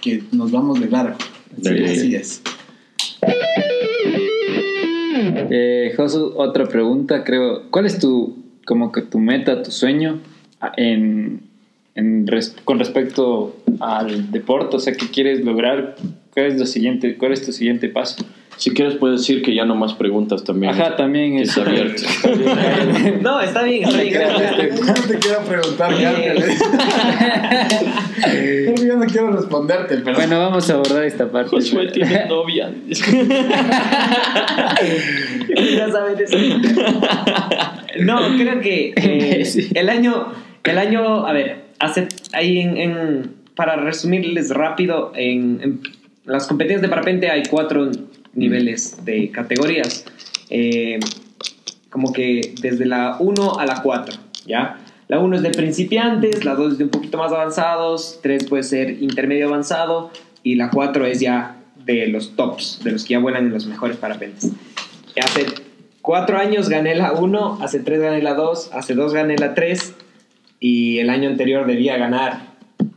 [0.02, 1.16] que nos vamos de largo.
[1.60, 1.84] Así, Sí.
[1.84, 2.42] así es.
[5.50, 7.70] Eh, Josu, otra pregunta, creo.
[7.70, 10.20] ¿Cuál es tu, como que tu meta, tu sueño
[10.76, 11.40] en,
[11.94, 14.76] en res- con respecto al deporte?
[14.76, 15.96] O sea, ¿qué quieres lograr?
[16.34, 18.24] ¿Cuál es, lo siguiente, ¿Cuál es tu siguiente paso?
[18.58, 20.72] Si quieres, puedes decir que ya no más preguntas también.
[20.72, 22.02] Ajá, también Que es está abierto.
[23.22, 24.14] No, está bien, está bien.
[24.14, 24.56] gracias.
[24.78, 26.58] Yo no te quiero preguntar, Ángeles.
[28.86, 30.16] Yo no quiero responderte, pero.
[30.16, 31.50] Bueno, vamos a abordar esta parte.
[31.50, 32.70] Josué tiene novia.
[35.74, 36.38] Ya sabes eso.
[38.00, 39.68] No, creo que eh, Sí.
[39.74, 40.32] el año,
[40.64, 45.80] el año, a ver, hace ahí en, en- para resumirles rápido, en, en
[46.26, 47.90] las competencias de parapente hay cuatro
[48.36, 50.04] niveles de categorías.
[50.50, 51.00] Eh,
[51.90, 54.14] como que desde la 1 a la 4,
[54.46, 54.78] ¿ya?
[55.08, 58.64] La 1 es de principiantes, la 2 es de un poquito más avanzados, 3 puede
[58.64, 60.10] ser intermedio avanzado
[60.42, 63.66] y la 4 es ya de los tops, de los que ya vuelan en los
[63.66, 64.52] mejores parapentes.
[65.22, 65.46] Hace
[66.02, 69.94] 4 años gané la 1, hace 3 gané la 2, hace 2 gané la 3
[70.60, 72.45] y el año anterior debía ganar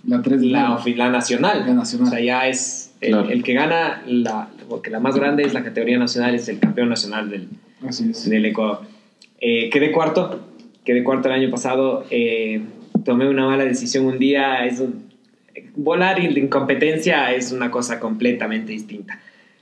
[0.09, 1.63] La 3 la, la nacional.
[1.67, 2.07] La nacional.
[2.07, 3.29] O sea, ya es el, Claro.
[3.29, 6.89] el que gana, la, porque la más grande es la categoría nacional, es el campeón
[6.89, 7.47] nacional del,
[7.87, 8.29] Así es.
[8.29, 8.81] del Ecuador.
[9.39, 10.41] Eh, quedé cuarto,
[10.83, 12.05] quedé cuarto el año pasado.
[12.09, 12.61] eh,
[13.05, 14.65] tomé una mala decisión un día.
[14.65, 15.07] Es un-
[15.75, 19.19] volar en competencia es una cosa completamente distinta.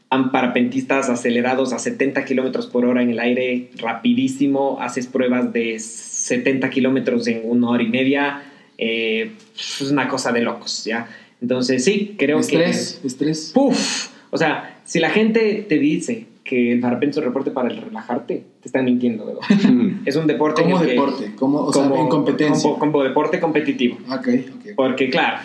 [0.09, 4.77] Han parapentistas acelerados a 70 kilómetros por hora en el aire, rapidísimo.
[4.81, 8.41] Haces pruebas de 70 kilómetros en una hora y media.
[8.77, 11.07] Eh, es una cosa de locos, ¿ya?
[11.41, 12.41] Entonces, sí, creo que.
[12.41, 13.51] Estrés, estrés.
[13.53, 14.09] ¡Puf!
[14.31, 17.77] O sea, si la gente te dice que el parapente es un deporte para el
[17.81, 19.41] relajarte, te están mintiendo, ¿verdad?
[20.05, 22.69] es un deporte Como en el que- deporte, como, o sea, en competencia.
[22.69, 23.97] Como, como deporte competitivo.
[24.09, 24.65] Ok, ok.
[24.75, 25.39] Porque, claro,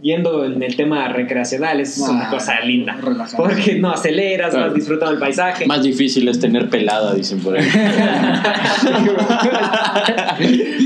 [0.00, 2.96] yendo en el tema recreacional es una Ah, cosa linda.
[3.02, 3.36] relajante.
[3.36, 4.66] Porque no aceleras, Claro.
[4.66, 5.66] vas disfrutando el paisaje.
[5.66, 7.66] Más difícil es tener pelada, dicen por ahí.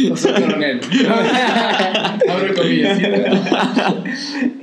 [0.08, 0.80] No soy coronel.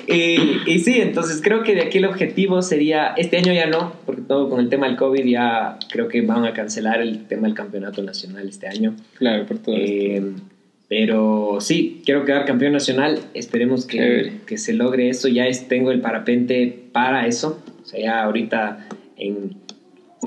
[0.08, 3.94] Y, y sí, entonces creo que de aquí el objetivo sería, este año ya no,
[4.06, 7.44] porque todo con el tema del COVID ya creo que van a cancelar el tema
[7.48, 8.96] del campeonato nacional este año.
[9.18, 10.42] Claro, por todo esto.
[10.90, 13.20] Pero sí, quiero quedar campeón nacional.
[13.36, 15.28] Esperemos que, que se logre eso.
[15.28, 17.64] Ya es, tengo el parapente para eso.
[17.84, 19.52] O sea, ya ahorita en,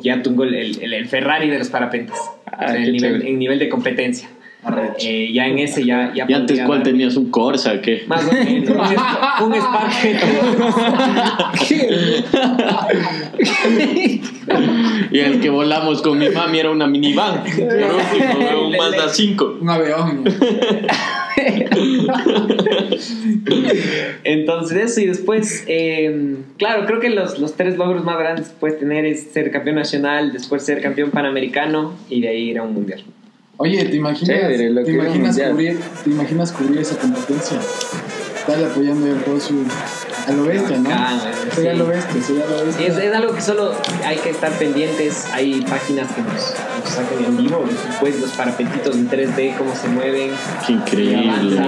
[0.02, 2.14] ya tengo el, el- el Ferrari de los parapentes.
[2.46, 4.28] Ah, O sea, en, nivel, en nivel de competencia.
[5.00, 6.12] Eh, ya en ese ya...
[6.14, 7.16] ya ¿Y antes cuál dar- tenías?
[7.16, 7.80] ¿Un Corsa?
[7.80, 8.04] ¿Qué?
[8.06, 8.70] Más o menos.
[8.70, 9.92] Un, Sp- un Spark.
[15.10, 17.42] Y el que volamos con mi mami era una minivan.
[17.44, 19.58] Por último, un Mazda 5.
[19.60, 20.24] Un avión.
[24.24, 28.54] Entonces eso y después, eh, claro, creo que los, los tres logros más grandes que
[28.58, 32.62] puedes tener es ser campeón nacional, después ser campeón panamericano y de ahí ir a
[32.62, 33.02] un mundial.
[33.58, 34.38] Oye, ¿te imaginas,
[34.70, 37.60] lo ¿te imaginas, cubrir, ¿te imaginas cubrir esa competencia?
[38.42, 39.64] Estar apoyando el Josu
[40.26, 40.90] a lo bestia, ¿no?
[40.90, 41.20] Bacán,
[41.54, 41.78] sería sí.
[41.78, 42.86] lo bestia, sería lo bestia.
[42.86, 43.74] Es, es algo que solo
[44.04, 45.26] hay que estar pendientes.
[45.32, 49.88] Hay páginas que nos, nos sacan en vivo, después los parapetitos en 3D, cómo se
[49.88, 50.30] mueven.
[50.66, 51.60] Qué increíble.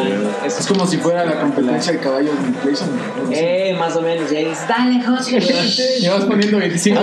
[0.44, 2.90] Eso Es como si fuera la competencia de caballos de inflation.
[2.90, 3.30] ¿no?
[3.32, 4.30] Eh, más o menos.
[4.32, 6.08] Y ahí dices, dale, José.
[6.10, 7.00] Vas poniendo 25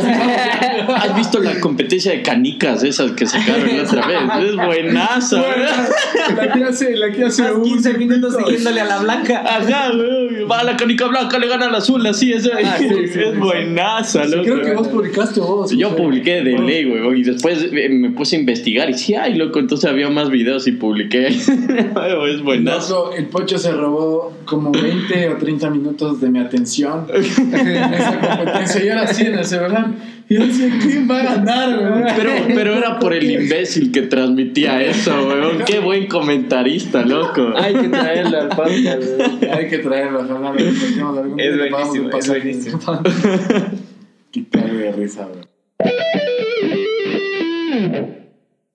[0.95, 4.19] ¿Has visto la competencia de canicas esas que sacaron la otra vez?
[4.49, 5.89] Es buenaza, ¿verdad?
[6.35, 9.39] La que hace, la que hace Más un 15 minutos siguiéndole a la blanca.
[9.67, 10.43] Ajá, güey.
[10.45, 12.49] Va la canica blanca, le gana al azul, así es.
[12.53, 13.19] Ah, sí, sí, es sí.
[13.37, 14.43] buenaza, Sí, loco.
[14.43, 15.71] creo que vos publicaste vos.
[15.71, 16.01] Yo José.
[16.01, 19.59] publiqué de ley, güey, y después eh, me puse a investigar y sí, ay, loco,
[19.59, 21.27] entonces había más videos y publiqué.
[22.29, 23.05] es buenazo.
[23.05, 28.19] Loco, el pocho se robó como 20 o 30 minutos de mi atención en esa
[28.19, 28.83] competencia.
[28.83, 29.87] Yo era así en el celular.
[30.33, 32.03] Yo decía, ¿quién va a ganar, güey?
[32.15, 35.63] Pero, pero era por el imbécil que transmitía eso, weón.
[35.65, 37.51] Qué buen comentarista, loco.
[37.57, 39.03] Hay que traerlo al podcast.
[39.03, 39.51] güey.
[39.51, 42.79] Hay que traerlo, ojalá Es buenísimo, es buenísimo.
[44.31, 45.43] Qué cague de risa, güey.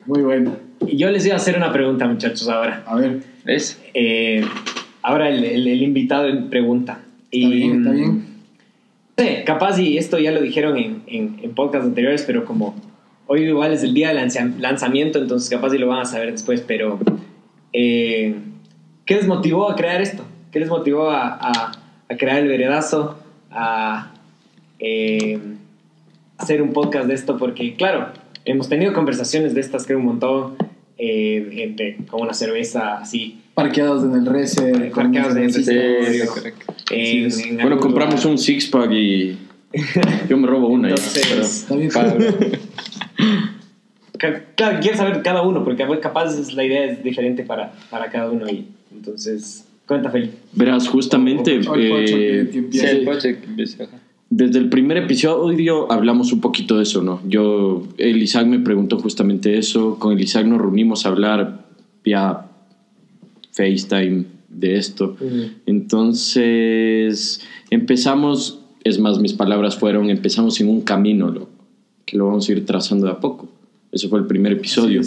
[0.07, 0.57] Muy bueno.
[0.87, 2.83] Y yo les iba a hacer una pregunta, muchachos, ahora.
[2.87, 3.81] A ver, ¿Ves?
[3.95, 4.45] Eh,
[5.03, 6.99] ahora el, el- el invitado pregunta.
[7.25, 8.25] está y, bien, está bien.
[9.19, 12.75] Sé, capaz y esto ya lo dijeron en, en, podcasts anteriores, pero como
[13.27, 16.61] hoy igual es el día lanza- lanzamiento, entonces capaz y lo van a saber después,
[16.67, 16.99] pero
[17.73, 18.35] eh,
[19.07, 20.23] ¿qué les motivó a crear esto?
[20.53, 21.73] ¿Qué les motivó a, a-
[22.09, 23.19] a crear el veredazo?
[23.51, 24.13] A
[24.81, 25.39] eh,
[26.37, 28.09] hacer un podcast de esto, porque claro,
[28.45, 30.57] hemos tenido conversaciones de estas, creo un montón,
[30.99, 33.41] eh, entre, con una cerveza así.
[33.57, 34.91] Parqueados en el Reser.
[34.91, 35.55] con Parqueados en el
[37.49, 38.31] en Bueno, compramos lugar.
[38.33, 39.37] un six pack y
[40.29, 40.91] yo me robo una.
[40.91, 41.67] ya, Entonces,
[44.57, 48.47] Claro, quiero saber cada uno, porque capaz la idea es diferente para, para cada uno.
[48.49, 50.35] Y entonces, cuenta, Felipe.
[50.57, 53.05] pero verás, justamente O- o eh, que- que Sí, el
[54.29, 57.21] desde el primer episodio hablamos un poquito de eso, ¿no?
[57.29, 59.99] Yo, el Isaac me preguntó justamente eso.
[59.99, 61.65] Con el Isaac nos reunimos a hablar
[62.03, 62.46] vía
[63.57, 65.17] FaceTime de esto.
[65.67, 67.41] Entonces
[67.71, 71.49] empezamos, es más, mis palabras fueron, empezamos en un camino, lo,
[72.05, 73.49] que lo vamos a ir trazando de a poco.
[73.93, 75.01] Eso fue el primer episodio.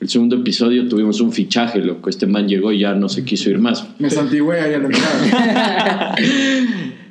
[0.00, 2.10] El segundo episodio tuvimos un fichaje, loco.
[2.10, 3.86] Este man llegó y ya no se quiso ir más.
[3.98, 6.14] Me santigüé ahí a la entrada.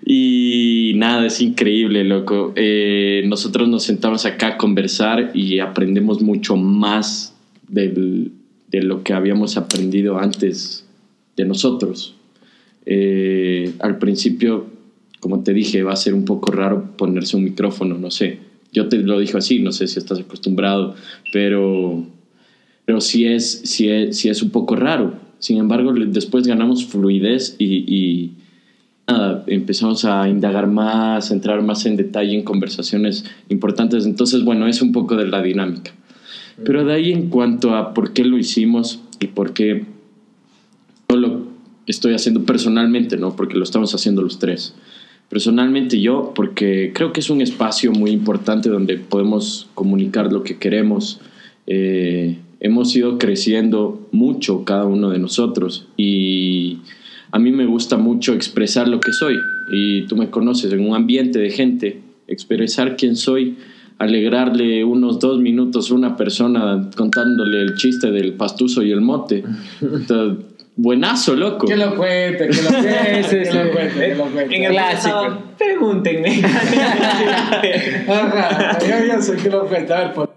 [0.06, 2.54] Y nada, es increíble, loco.
[2.56, 7.34] Eh, nosotros nos sentamos acá a conversar y aprendemos mucho más
[7.68, 8.32] del-
[8.68, 10.86] de lo que habíamos aprendido antes
[11.36, 12.16] de nosotros.
[12.86, 14.68] Eh, al principio,
[15.20, 18.40] como te dije, va a ser un poco raro ponerse un micrófono, no sé.
[18.72, 20.96] Yo te lo dije así, no sé si estás acostumbrado,
[21.32, 22.06] pero,
[22.86, 25.14] pero sí, es, sí, es, sí es un poco raro.
[25.40, 28.34] Sin embargo, después ganamos fluidez y,
[29.48, 34.06] empezamos a indagar más, a entrar más en detalle en conversaciones importantes.
[34.06, 35.92] Entonces, bueno, es un poco de la dinámica.
[36.64, 39.86] Pero de ahí en cuanto a por qué lo hicimos y por qué
[41.10, 41.48] yo lo
[41.86, 43.36] estoy haciendo personalmente, ¿no?
[43.36, 44.74] Porque lo estamos haciendo los tres.
[45.30, 50.58] Personalmente yo, porque creo que es un espacio muy importante donde podemos comunicar lo que
[50.58, 51.20] queremos.
[51.68, 56.78] Eh, hemos ido creciendo mucho cada uno de nosotros y
[57.32, 59.36] a mí me gusta mucho expresar lo que soy.
[59.72, 63.58] Y tú me conoces en un ambiente de gente, expresar quién soy,
[64.00, 69.44] alegrarle unos dos minutos a una persona contándole el chiste del pastuso y el mote.
[69.82, 71.66] Entonces, buenazo, loco.
[71.68, 74.56] Que lo cuente, que lo cuente, Sí, sí, que lo cuente, que lo cuente.
[74.58, 75.16] En el Clásico.
[75.16, 76.42] pasado, pregúntenme.
[78.08, 79.94] Ajá, yo ya sé que lo cuente.
[79.94, 80.35] A ver, por-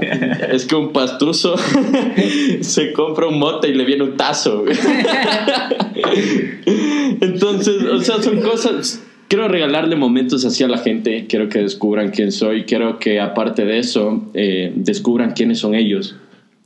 [0.52, 1.56] Es que un pastuso
[2.60, 4.64] se compra un mote y le viene un tazo.
[7.20, 9.02] Entonces, o sea, son cosas.
[9.28, 11.26] Quiero regalarle momentos así a la gente.
[11.28, 12.64] Quiero que descubran quién soy.
[12.64, 16.16] Quiero que, aparte de eso, eh, descubran quiénes son ellos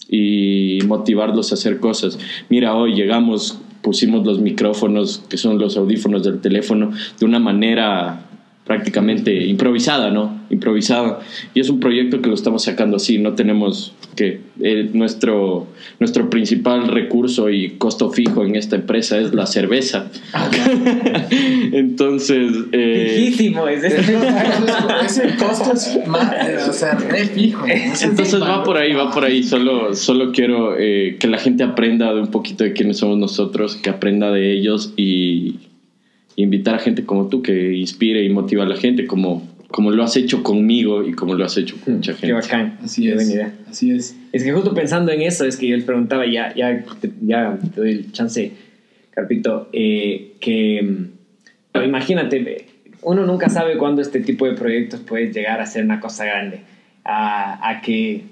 [0.09, 2.19] y motivarlos a hacer cosas.
[2.49, 8.30] Mira, hoy llegamos, pusimos los micrófonos, que son los audífonos del teléfono, de una manera
[8.65, 10.41] prácticamente improvisada, ¿no?
[10.51, 11.21] Improvisada.
[11.55, 15.67] Y es un proyecto que lo estamos sacando así, no tenemos que eh, nuestro,
[15.99, 20.11] nuestro principal recurso y costo fijo en esta empresa es la cerveza.
[21.73, 24.13] Entonces, eh, Fijísimo es esto.
[25.05, 27.65] Ese costo es más, o sea, re fijo.
[27.67, 29.43] Entonces es va por ahí, va por ahí.
[29.43, 33.77] Solo, solo quiero eh, que la gente aprenda de un poquito de quiénes somos nosotros,
[33.77, 35.70] que aprenda de ellos y
[36.41, 40.03] invitar a gente como tú que inspire y motiva a la gente, como, como lo
[40.03, 42.33] has hecho conmigo y como lo has hecho con mucha Qué gente.
[42.35, 42.79] bacán.
[42.83, 43.15] Así Qué es.
[43.15, 43.55] buena idea.
[43.69, 44.17] Así es.
[44.33, 47.59] Es que justo pensando en eso, es que yo les preguntaba, ya, ya, te- ya
[47.75, 48.53] te doy el chance,
[49.11, 52.67] Carpito, eh, que mm, imagínate,
[53.03, 56.61] uno nunca sabe cuándo este tipo de proyectos puede llegar a ser una cosa grande,
[57.05, 58.23] a, a que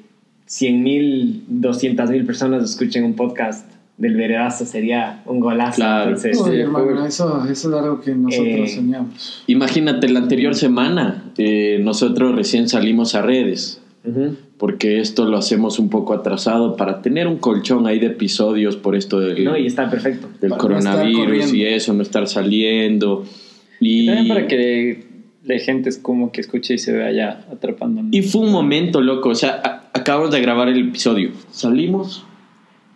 [0.46, 3.66] 100 mil, 200 mil personas escuchen un podcast
[3.98, 5.76] del veredazo sería un golazo.
[5.76, 6.04] Claro.
[6.10, 9.42] Entonces, sí, hermano, eso, eso es algo que nosotros Eh, soñamos.
[9.48, 14.36] Imagínate, la anterior semana eh, nosotros recién salimos a redes Ujú.
[14.56, 18.94] porque esto lo hacemos un poco atrasado para tener un colchón ahí de episodios por
[18.94, 20.28] esto del, No, y está perfecto.
[20.40, 23.24] del Para no coronavirus y eso, no estar saliendo.
[23.80, 25.06] Y, También para que
[25.44, 28.02] la gente es como que escuche y se vea ya atrapando.
[28.12, 32.24] y fue un momento loco, o sea, acabamos de grabar el episodio, salimos,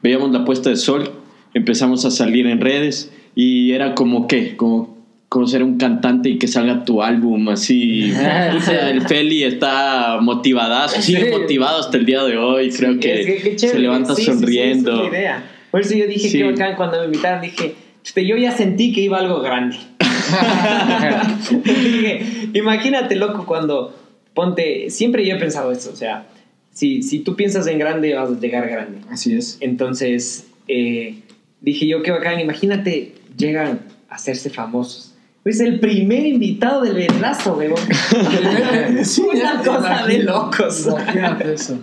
[0.02, 1.10] veíamos la puesta de sol,
[1.54, 4.96] empezamos a salir en redes y era como que, como,
[5.28, 8.12] como ser un cantante y que salga tu álbum así.
[8.56, 11.30] O sea, el Feli está motivadazo, sigue Sí.
[11.30, 14.36] motivado hasta el día de hoy, creo que, Es qué se levanta Sí, sí, sí,
[14.38, 14.92] sonriendo.
[14.94, 15.44] esa es idea.
[15.70, 16.38] Por eso yo dije Sí.
[16.38, 17.74] que bacán cuando me invitaron, dije,
[18.04, 19.76] "Chuta, yo ya sentí que iba algo grande.
[21.64, 23.94] dije, imagínate, loco, cuando
[24.34, 26.26] ponte, siempre yo he pensado eso, o sea,
[26.72, 28.98] si, si tú piensas en grande, vas a llegar grande.
[29.10, 29.58] Así es.
[29.60, 31.16] Entonces, eh,
[31.60, 35.12] dije yo, qué bacán, imagínate, llegan a hacerse famosos.
[35.44, 37.74] Es el primer invitado del verlazo, weón.
[39.04, 40.86] Sí, Una cosa de locos.
[40.86, 41.80] Imagínate eso.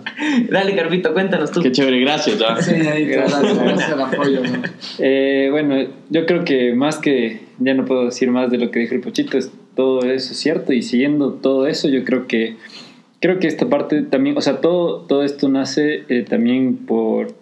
[0.48, 1.60] Dale, Carpito, cuéntanos tú.
[1.60, 2.38] Qué chévere, gracias.
[2.64, 3.58] Sí, ahí Gracias.
[3.58, 4.40] gracias el apoyo.
[4.42, 4.62] ¿no?
[4.98, 5.76] Eh, bueno,
[6.08, 9.02] yo creo que más que ya no puedo decir más de lo que dijo el
[9.02, 12.56] Pochito, es todo eso es cierto y siguiendo todo eso, yo creo que
[13.20, 17.34] creo que esta parte también, o sea, todo todo esto nace eh, también por,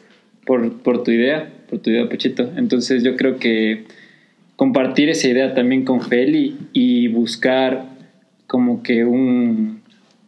[0.44, 2.50] por tu idea, por tu idea Pochito.
[2.56, 3.84] Entonces, yo creo que
[4.56, 7.84] compartir esa idea también con Feli y buscar
[8.46, 9.78] como que un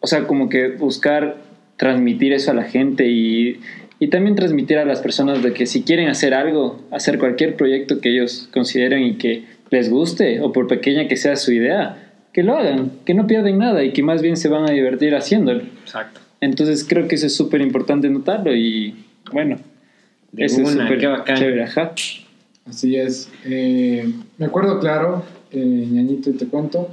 [0.01, 1.37] o sea, como que buscar
[1.77, 3.61] transmitir eso a la gente y,
[3.99, 8.01] y también transmitir a las personas de que si quieren hacer algo, hacer cualquier proyecto
[8.01, 12.43] que ellos consideren y que les guste, o por pequeña que sea su idea, que
[12.43, 15.63] lo hagan, que no pierden nada y que más bien se van a divertir haciéndolo.
[15.83, 16.21] Exacto.
[16.41, 18.95] Entonces creo que eso es súper importante notarlo y
[19.33, 19.59] bueno,
[20.33, 20.99] De eso es súper
[21.35, 21.93] chévere, ajá.
[22.67, 23.31] Así es.
[23.45, 26.91] Eh, me acuerdo claro, eh, ñañito, y te cuento.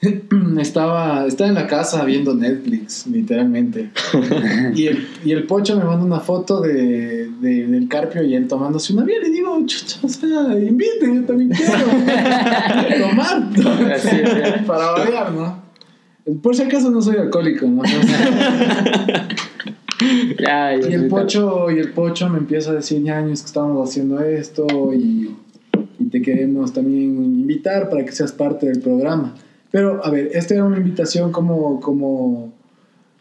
[0.60, 3.90] Estaba, estaba en la casa viendo Netflix, literalmente.
[4.74, 8.46] y, el, y el pocho me manda una foto de, de- del Carpio y él
[8.46, 9.26] tomándose una biela.
[9.26, 11.72] Y digo, chucha, o sea, invite, yo también quiero
[13.08, 13.48] tomar.
[13.92, 14.62] Es.
[14.66, 15.62] Para variar, ¿no?
[16.42, 17.82] Por si acaso no soy alcohólico, ¿no?
[20.38, 23.46] Ya, ya, Y el pocho, y el pocho me empieza a decir, ñaño, es que
[23.46, 25.34] estamos haciendo esto y,
[25.98, 29.34] y te queremos también invitar para que seas parte del programa.
[29.70, 32.52] Pero, a ver, esta era una invitación como, como,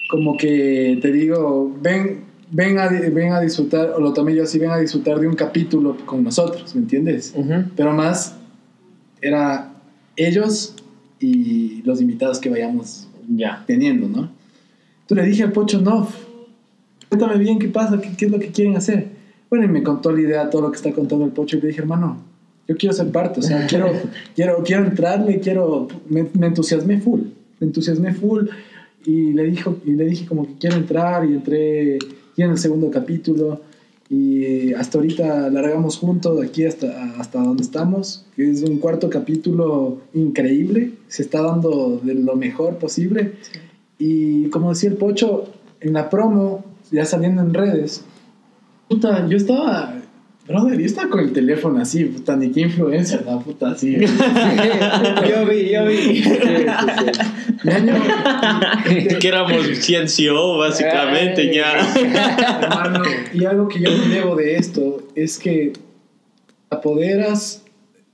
[0.10, 2.22] como que te digo, ven,
[2.52, 5.36] ven, a, ven a disfrutar, o lo tomé yo así, ven a disfrutar de un
[5.36, 7.34] capítulo con nosotros, ¿me entiendes?
[7.36, 7.66] Ujú.
[7.76, 8.36] Pero más
[9.22, 9.74] era
[10.16, 10.76] ellos
[11.20, 13.64] y los invitados que vayamos Ya.
[13.68, 14.30] teniendo, ¿no?
[15.02, 16.08] Entonces le dije al Pocho, no,
[17.10, 19.08] cuéntame bien qué pasa, qué, qué es lo que quieren hacer.
[19.50, 21.68] Bueno, y me contó la idea, todo lo que está contando el Pocho, y le
[21.70, 22.18] dije, hermano,
[22.68, 23.91] yo quiero ser parte, o sea, quiero,
[24.36, 27.22] quiero, quiero entrarle, quiero, me, me entusiasmé full,
[27.59, 28.47] me entusiasmé full,
[29.05, 31.97] y le, dijo, y le dije como que quiero entrar, y entré
[32.36, 33.61] ya en el segundo capítulo,
[34.09, 39.09] y hasta ahorita largamos juntos de aquí hasta, hasta donde estamos, que es un cuarto
[39.09, 43.34] capítulo increíble, se está dando de lo mejor posible.
[43.99, 45.49] Y como decía el Pocho,
[45.82, 48.05] en la promo, ya saliendo en redes,
[48.88, 49.97] puta, yo estaba,
[50.48, 53.95] brother, yo estaba con el teléfono así, puta, ni qué influencer, no, puta, así.
[55.30, 56.24] yo vi, yo vi.
[57.64, 57.93] Mi año,
[59.20, 61.80] que éramos CNCO, básicamente, ya.
[62.62, 65.74] hermano, y algo que yo me llevo de esto es que
[66.70, 67.64] apoderas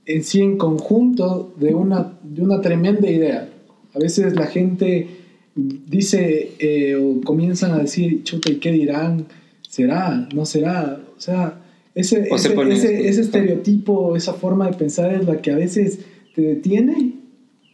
[0.06, 3.48] en sí en conjunto de una, de una tremenda idea.
[3.94, 5.08] A veces la gente
[5.54, 9.26] dice eh, o comienzan a decir, chuta, ¿y qué dirán?
[9.68, 10.28] ¿Será?
[10.34, 11.00] ¿No será?
[11.16, 11.63] O sea,
[11.94, 13.10] ese, O se ese, ponen ese- excusas.
[13.12, 16.00] ese estereotipo, esa forma de pensar es la que a veces
[16.34, 17.14] te detiene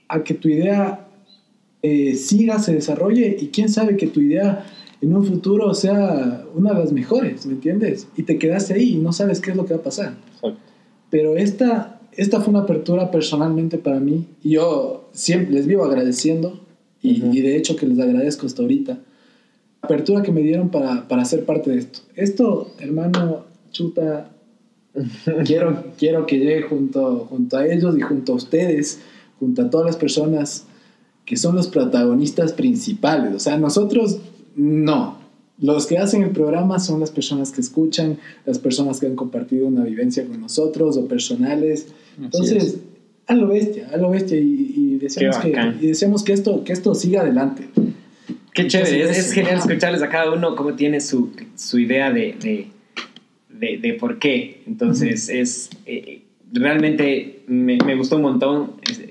[0.09, 1.07] a que tu idea
[1.83, 4.67] eh, siga, se desarrolle y quién sabe que tu idea
[5.01, 8.07] en un futuro sea una de las mejores, ¿me entiendes?
[8.19, 10.15] Y te quedaste ahí y no sabes qué es lo que va a pasar.
[11.09, 16.61] Pero esta, esta fue una apertura personalmente para mí y yo siempre les vivo agradeciendo
[17.03, 17.33] y, Ujú.
[17.35, 18.99] y de hecho que les agradezco hasta ahorita.
[19.81, 22.01] Apertura que me dieron para, para ser parte de esto.
[22.15, 24.31] Esto, hermano, chuta,
[25.45, 29.01] quiero, quiero que llegue junto, junto a ellos y junto a ustedes,
[29.39, 30.67] junto a todas las personas
[31.25, 33.35] que son los protagonistas principales.
[33.35, 34.19] O sea, nosotros
[34.57, 35.19] no.
[35.61, 39.67] Los que hacen el programa son las personas que escuchan, las personas que han compartido
[39.67, 41.89] una vivencia con nosotros o personales.
[42.21, 42.79] Entonces,
[43.27, 46.73] a lo bestia, a lo bestia y, y deseamos, que, y deseamos que, esto, que
[46.73, 47.69] esto siga adelante.
[48.53, 52.35] Qué chévere, es, es genial escucharles a cada uno cómo tiene su, su idea de,
[52.43, 52.67] de,
[53.61, 54.63] de, de por qué.
[54.67, 58.73] Entonces, es eh, realmente me, me gustó un montón.
[58.89, 59.03] Es-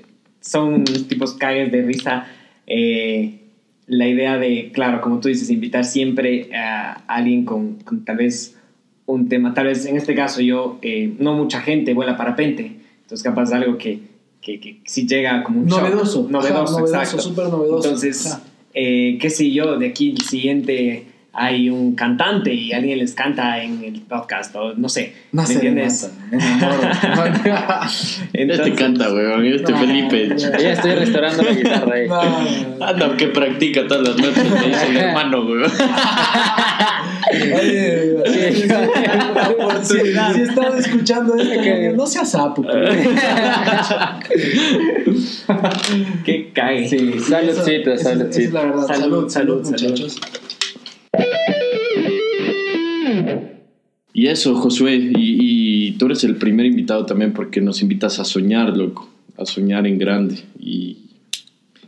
[0.42, 2.26] son tipos cagues de risa.
[2.66, 3.36] Eh,
[3.86, 8.56] la idea de, claro, como tú dices, invitar siempre a alguien con, con tal vez
[9.06, 13.24] un tema, tal vez en este caso yo, eh, no mucha gente vuela parapente, entonces
[13.24, 13.98] capaz algo que,
[14.40, 15.80] que, que si llega como un shock.
[15.82, 16.28] Novedoso.
[16.30, 17.18] novedoso, Ajá, exacto.
[17.20, 17.88] súper novedoso.
[17.88, 18.38] Entonces,
[18.72, 23.62] eh, qué sé yo, de aquí el siguiente hay un cantante y alguien les canta
[23.62, 26.10] en el podcast, o no sé, Una ¿me entiendes?
[26.30, 26.68] serenata,
[27.16, 27.80] me enamoro.
[28.32, 29.44] Este Entonces- canta, weón.
[29.46, 30.28] Este No, Felipe.
[30.36, 30.58] ya.
[30.58, 32.08] Ya estoy restaurando la guitarra ahí.
[32.08, 32.40] No, no,
[32.78, 32.84] no.
[32.84, 35.70] Anda, que practica todas las noches, me dice el hermano, weón.
[37.32, 38.62] Oye, Sí.
[39.82, 39.98] si,
[40.34, 41.96] si estás escuchando esto, Ok.
[41.96, 42.62] no seas sapo.
[46.24, 46.88] Que cague.
[46.88, 48.52] Sí, sí, Saludcita, saludcita.
[48.52, 48.86] la verdad.
[48.86, 49.90] Salud, Salud, salud, salud, salud.
[49.90, 50.20] muchachos.
[54.12, 55.12] Y eso, Josué, y,
[55.88, 59.08] y tú eres el primer invitado también porque nos invitas a soñar, loco,
[59.38, 60.36] a soñar en grande.
[60.58, 60.98] Y,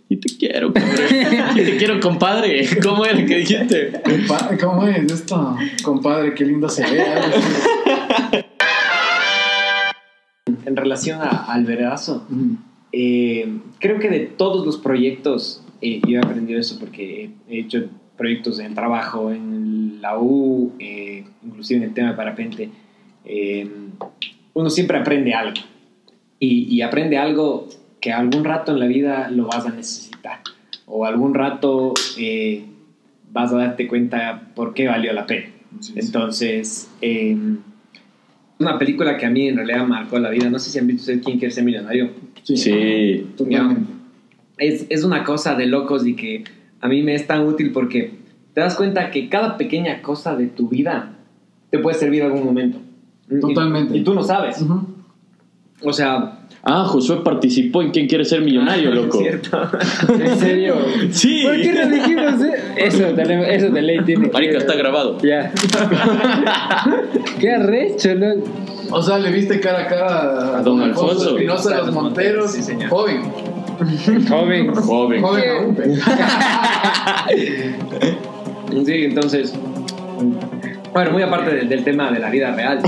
[0.08, 0.94] y te quiero, cabrón.
[1.56, 2.66] Y te quiero, compadre.
[2.82, 3.92] ¿Cómo era que dijiste?
[4.60, 5.56] ¿Cómo es esto?
[5.82, 7.04] Compadre, qué lindo se ve.
[10.66, 12.56] En relación a- al vergazo, Ujú.
[12.92, 13.48] eh,
[13.78, 17.84] creo que de todos los proyectos, eh, yo he aprendido eso porque he hecho
[18.22, 22.70] proyectos en el trabajo, en la U, eh, inclusive en el tema de parapente.
[23.24, 23.68] eh,
[24.54, 25.60] uno siempre aprende algo.
[26.38, 27.68] Y, y aprende algo
[28.00, 30.40] que algún rato en la vida lo vas a necesitar.
[30.86, 32.64] O algún rato eh,
[33.32, 35.46] vas a darte cuenta por qué valió la pena.
[35.80, 36.00] Sí, sí.
[36.00, 37.36] Entonces, eh,
[38.58, 41.00] una película que a mí en realidad marcó la vida, no sé si han visto
[41.02, 42.10] ustedes quién quiere ser millonario,
[42.44, 43.26] Sí, Sí.
[44.58, 46.44] es, es una cosa de locos y que
[46.82, 48.12] a mí me es tan útil porque
[48.52, 51.14] te das cuenta que cada pequeña cosa de tu vida
[51.70, 52.78] te puede servir en algún momento.
[53.30, 53.96] Y- Totalmente.
[53.96, 54.60] Y, tú no sabes.
[54.60, 54.82] Ujú.
[55.84, 59.18] O sea, Ah, Josué participó en ¿Quién quiere ser millonario, loco?
[59.18, 59.68] es cierto.
[60.20, 60.76] ¿En serio?
[61.10, 61.42] Sí.
[61.42, 62.54] ¿Por qué no dijimos eh?
[62.76, 63.12] eso?
[63.14, 65.18] de ley- Eso de ley tiene que- Marica, está grabado.
[65.22, 65.50] Ya.
[67.40, 68.34] Qué arrecho, ¿no?
[68.90, 71.30] O sea, le viste cara a cara A don Alfonso.
[71.30, 72.88] Espinosa de los Monteros, Sí, señor.
[72.90, 73.22] joven.
[74.28, 74.74] Joven.
[74.74, 75.22] Joven.
[75.22, 75.76] Joven
[78.86, 79.54] Sí, entonces.
[80.92, 82.78] Bueno, muy aparte del, del tema de la vida real.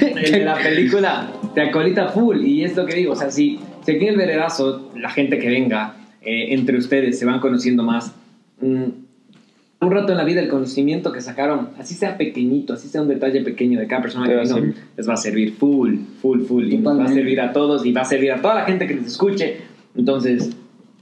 [0.00, 2.44] el de la película te acolita full.
[2.44, 3.12] Y es lo que digo.
[3.12, 7.18] O sea, si, si aquí en el veredazo, la gente que venga, eh, entre ustedes
[7.18, 8.14] se van conociendo más.
[8.60, 8.84] mm,
[9.80, 13.08] un rato en la vida, el conocimiento que sacaron, así sea pequeñito, así sea un
[13.08, 16.72] detalle pequeño de cada persona que vino, les va a servir full, full, full.
[16.72, 18.86] Y nos va a servir a todos y va a servir a toda la gente
[18.86, 19.58] que les escuche.
[19.96, 20.50] Entonces,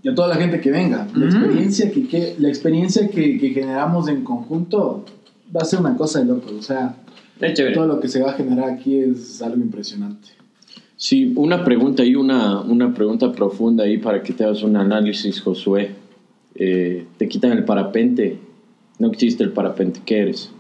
[0.03, 1.07] y a toda la gente que venga.
[1.15, 5.05] La experiencia, que, que- la experiencia que, que generamos en conjunto
[5.55, 6.53] va a ser una cosa de locos.
[6.53, 6.97] O sea,
[7.75, 10.29] todo lo que se va a generar aquí es algo impresionante.
[10.97, 15.41] Sí, una pregunta ahí, una, una pregunta profunda ahí para que te hagas un análisis,
[15.41, 15.91] Josué.
[16.55, 18.39] Eh, te quitan el parapente.
[18.99, 20.01] No existe el parapente.
[20.05, 20.51] ¿Qué eres?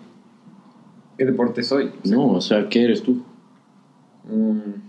[1.18, 1.90] ¿Qué deporte soy?
[2.04, 3.22] No, o sea, ¿qué eres tú?
[4.28, 4.80] Mm,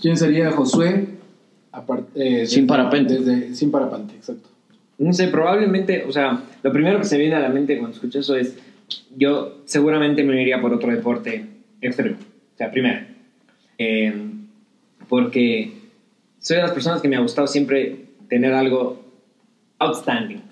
[0.00, 1.17] ¿Quién sería Josué?
[1.72, 3.18] Aparte, eh, Sin parapente.
[3.18, 4.48] desde- sin parapente, exacto.
[4.98, 7.94] No sé, probablemente, o sea, lo primero que se me viene a la mente cuando
[7.94, 8.56] escucho eso es,
[9.16, 11.44] yo seguramente me iría por otro deporte
[11.80, 12.16] extremo.
[12.54, 13.06] O sea, primero,
[13.78, 14.12] eh,
[15.08, 15.72] porque
[16.40, 19.04] soy de las personas que me ha gustado siempre tener algo
[19.78, 20.42] outstanding.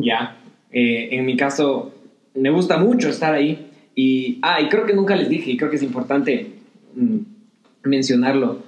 [0.00, 0.36] ¿ya?
[0.72, 1.94] Eh, en mi caso,
[2.34, 5.70] me gusta mucho estar ahí y, ah, y creo que nunca les dije, y creo
[5.70, 6.50] que es importante
[6.96, 7.18] mm,
[7.84, 8.62] mencionarlo.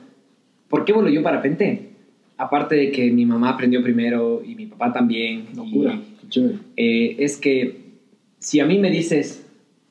[0.68, 1.90] ¿Por qué vuelo yo parapente?
[2.36, 5.46] Aparte de que mi mamá aprendió primero y mi papá también.
[5.54, 6.00] Locura.
[6.76, 7.84] Eh, es que
[8.38, 9.46] si a mí me dices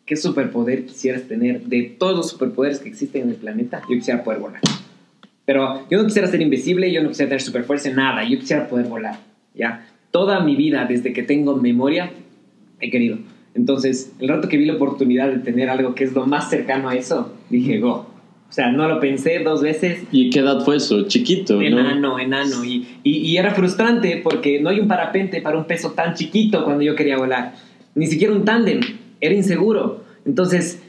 [0.05, 4.23] qué superpoder quisieras tener de todos los superpoderes que existen en el planeta, yo quisiera
[4.23, 4.61] poder volar.
[5.45, 8.87] Pero yo no quisiera ser invisible, yo no quisiera tener superfuerza, nada, yo quisiera poder
[8.87, 9.19] volar,
[9.53, 9.87] ¿ya?
[10.11, 12.11] Toda mi vida, desde que tengo memoria,
[12.79, 13.17] he querido.
[13.55, 16.89] Entonces, el rato que vi la oportunidad de tener algo que es lo más cercano
[16.89, 18.12] a eso, dije, go.
[18.53, 21.07] O sea, no lo pensé dos veces, ¿Y qué edad fue eso?
[21.07, 21.61] Chiquito, ¿no?
[21.63, 22.63] Enano, enano.
[22.63, 26.63] Y, y, y era frustrante porque no hay un parapente para un peso tan chiquito
[26.63, 27.55] cuando yo quería volar.
[27.95, 28.79] Ni siquiera un tándem.
[29.19, 30.03] Era inseguro.
[30.23, 30.83] Entonces,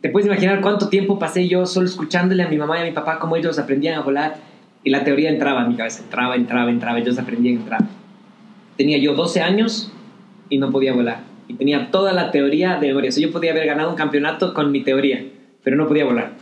[0.00, 2.92] te puedes imaginar cuánto tiempo pasé yo solo escuchándole a mi mamá y a mi
[2.92, 4.36] papá cómo ellos aprendían a volar.
[4.82, 6.04] Y la teoría entraba en mi cabeza.
[6.04, 6.98] Entraba, entraba, entraba.
[6.98, 7.86] Ellos aprendían, entraba.
[8.78, 9.92] Tenía yo 12 años
[10.48, 11.18] y no podía volar.
[11.48, 13.10] Y tenía toda la teoría de memoria.
[13.10, 15.22] O sea, yo podía haber ganado un campeonato con mi teoría,
[15.62, 16.32] pero no podía volar.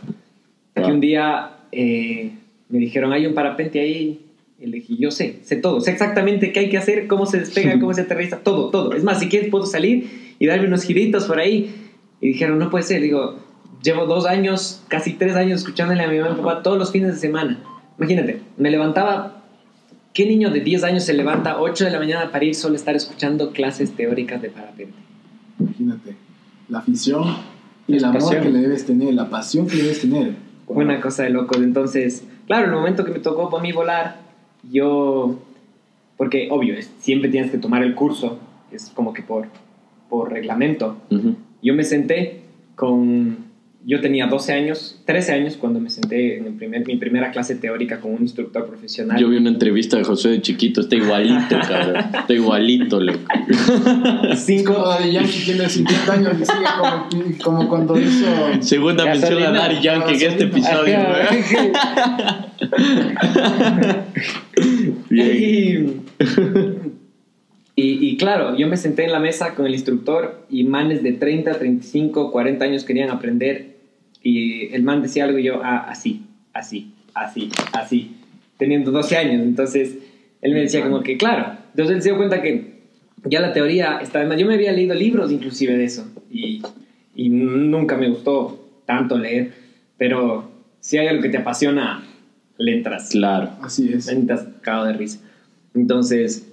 [0.75, 0.95] Hasta que Wow.
[0.95, 2.31] un día eh,
[2.69, 4.19] me dijeron, hay un parapente ahí.
[4.59, 5.81] Y le dije, yo sé, sé todo.
[5.81, 8.93] Sé exactamente qué hay que hacer, cómo se despega, cómo se aterriza, todo, todo.
[8.93, 11.73] Es más, si quieres puedo salir y darme unos giritos por ahí.
[12.21, 13.01] Y dijeron, no puede ser.
[13.01, 13.39] Digo,
[13.83, 17.13] llevo dos años, casi tres años escuchándole a mi mamá y papá todos los fines
[17.13, 17.59] de semana.
[17.97, 19.43] Imagínate, me levantaba
[20.13, 22.77] ¿qué niño de 10 años se levanta 8 de la mañana para ir solo a
[22.77, 24.93] estar escuchando clases teóricas de parapente?
[25.59, 26.15] Imagínate.
[26.69, 27.23] La afición
[27.87, 28.43] y el La amor pasión.
[28.43, 30.35] que le debes tener, la pasión que le debes tener.
[30.67, 31.57] Fue una cosa de locos.
[31.57, 34.17] Entonces, claro, en el momento que me tocó para mí volar,
[34.71, 35.35] yo.
[36.17, 38.39] Porque, obvio, es- siempre tienes que tomar el curso,
[38.71, 39.47] es como que por,
[40.09, 40.97] por reglamento.
[41.61, 42.41] Yo me senté
[42.75, 43.42] con.
[43.85, 47.55] Yo tenía 12 años, 13 años cuando me senté en el primer, mi primera clase
[47.55, 49.19] teórica con un instructor profesional.
[49.19, 51.97] Yo vi una entrevista de José de chiquito, está igualito, cabrón.
[51.97, 53.19] Está igualito, loco.
[54.37, 57.09] Cinco, Como Daddy Yankee tiene 50 años y sigue como,
[57.43, 58.25] como cuando hizo.
[58.61, 59.51] Segunda mención a.
[59.51, 60.99] Daddy Yankee en este episodio.
[65.09, 66.03] Bien.
[67.75, 71.03] Y, y, y claro, yo me senté en la mesa con el instructor y manes
[71.03, 73.72] de 30, 35, 40 años querían aprender
[74.23, 78.15] y el man decía algo y yo, ah, así, así, así, así,
[78.57, 79.43] teniendo 12 años.
[79.43, 79.97] Entonces,
[80.41, 82.73] él me decía como que, claro, entonces él se dio cuenta que
[83.25, 86.61] ya la teoría está además, yo me había leído libros inclusive de eso y,
[87.15, 89.53] y nunca me gustó tanto leer,
[89.97, 92.03] pero si hay algo que te apasiona,
[92.57, 93.09] le entras.
[93.09, 93.51] Claro.
[93.61, 94.07] Así es.
[94.07, 95.19] Estás cagado de risa.
[95.73, 96.51] Entonces,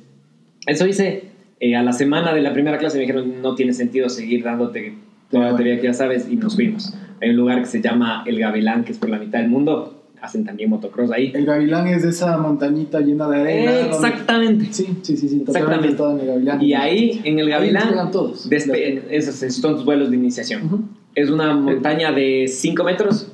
[0.67, 1.25] eso hice.
[1.59, 4.95] Eh, a la semana de la primera clase me dijeron, no tiene sentido seguir dándote
[5.31, 6.95] toda la teoría que ya sabes, y nos fuimos.
[7.21, 9.97] Hay un lugar que se llama El Gavilán, que es por la mitad del mundo.
[10.23, 11.33] Hacen también motocross ahí.
[11.35, 13.81] El Gavilán es esa montañita llena de arena.
[13.87, 14.67] Exactamente.
[14.71, 15.41] Sí, sí, sí, sí.
[15.47, 15.89] Exactamente.
[15.89, 16.63] he estado en el Gavilán.
[16.63, 18.51] Y ahí, en el Ahí Gavilán, despegan todos.
[18.51, 20.89] despe- esos son tus vuelos de iniciación.
[21.15, 23.33] Es una montaña de 5 metros,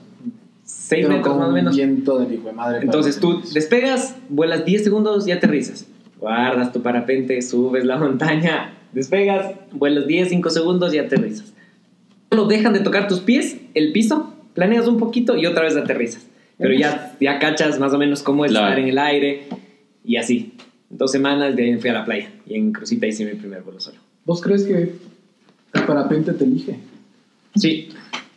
[0.65, 1.77] 6 Pero metros con más o menos.
[1.77, 2.81] viento del hijo de madre.
[2.83, 5.87] Entonces tú despegas, vuelas 10 segundos y aterrizas.
[6.21, 11.53] Guardas tu parapente, subes la montaña, despegas, vuelas 10, 5 segundos y aterrizas.
[12.31, 16.27] Solo dejan de tocar tus pies, el piso, planeas un poquito y otra vez aterrizas.
[16.59, 18.67] Pero ya, ya cachas más o menos cómo es Claro.
[18.69, 19.45] estar en el aire
[20.05, 20.53] y así.
[20.89, 23.81] Dos semanas de ahí fui a la playa y en Crucita hice mi primer vuelo
[23.81, 23.99] solo.
[24.25, 24.75] ¿Vos crees que
[25.75, 26.79] el parapente te elige?
[27.55, 27.91] Sí,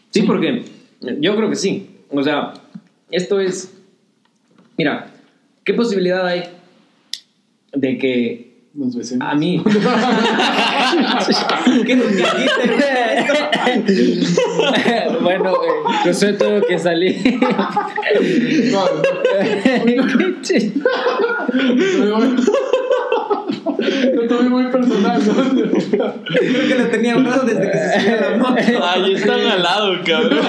[0.10, 0.64] sí, porque
[1.20, 1.88] yo creo que sí.
[2.10, 2.54] O sea,
[3.12, 3.74] esto es.
[4.78, 5.12] Mira,
[5.64, 6.44] ¿qué posibilidad hay
[7.74, 9.28] de que Nos besemos.
[9.28, 9.64] a mí.
[11.86, 12.70] ¿Qué nos dijiste?
[15.22, 15.70] bueno, eh,
[16.04, 17.40] Josué tuvo que salir.
[18.72, 18.86] No,
[24.14, 25.22] Lo tomé muy personal.
[25.26, 25.34] ¿no?
[26.26, 28.62] Creo que lo tenía hablado desde que se subió la moto.
[28.84, 30.46] Ay, están al lado, cabrón.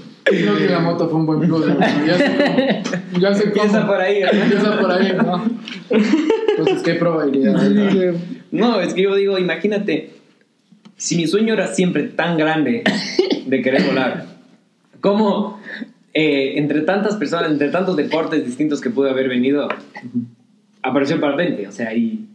[0.24, 1.66] Creo que la moto fue un buen plus.
[1.66, 1.78] ¿no?
[1.80, 3.20] Ya sé cómo.
[3.20, 3.64] Ya sé cómo.
[3.64, 4.30] Empieza por ahí, ¿no?
[4.30, 5.44] Empieza por ahí, ¿no?
[5.90, 8.18] Entonces, ¿qué probabilidad hay?
[8.50, 10.14] No, es que yo digo, imagínate,
[10.96, 12.84] si mi sueño era siempre tan grande
[13.46, 14.26] de querer volar,
[15.00, 15.60] ¿cómo
[16.14, 19.68] eh, entre tantas personas, entre tantos deportes distintos que pude haber venido,
[20.82, 21.66] apareció el parapente?
[21.66, 22.26] O sea, y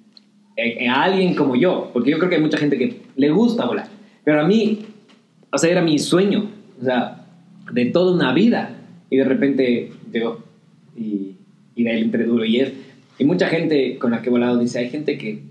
[0.58, 3.66] eh, a alguien como yo, porque yo creo que hay mucha gente que le gusta
[3.66, 3.88] volar,
[4.24, 4.86] pero a mí,
[5.52, 6.50] o sea, era mi sueño,
[6.82, 7.18] o sea,
[7.72, 8.76] de toda una vida,
[9.09, 10.43] y de repente llegó,
[10.97, 11.36] y,
[11.76, 12.72] y de ahí le entré duro, y es,
[13.17, 15.41] y mucha gente con la que he volado dice, hay gente que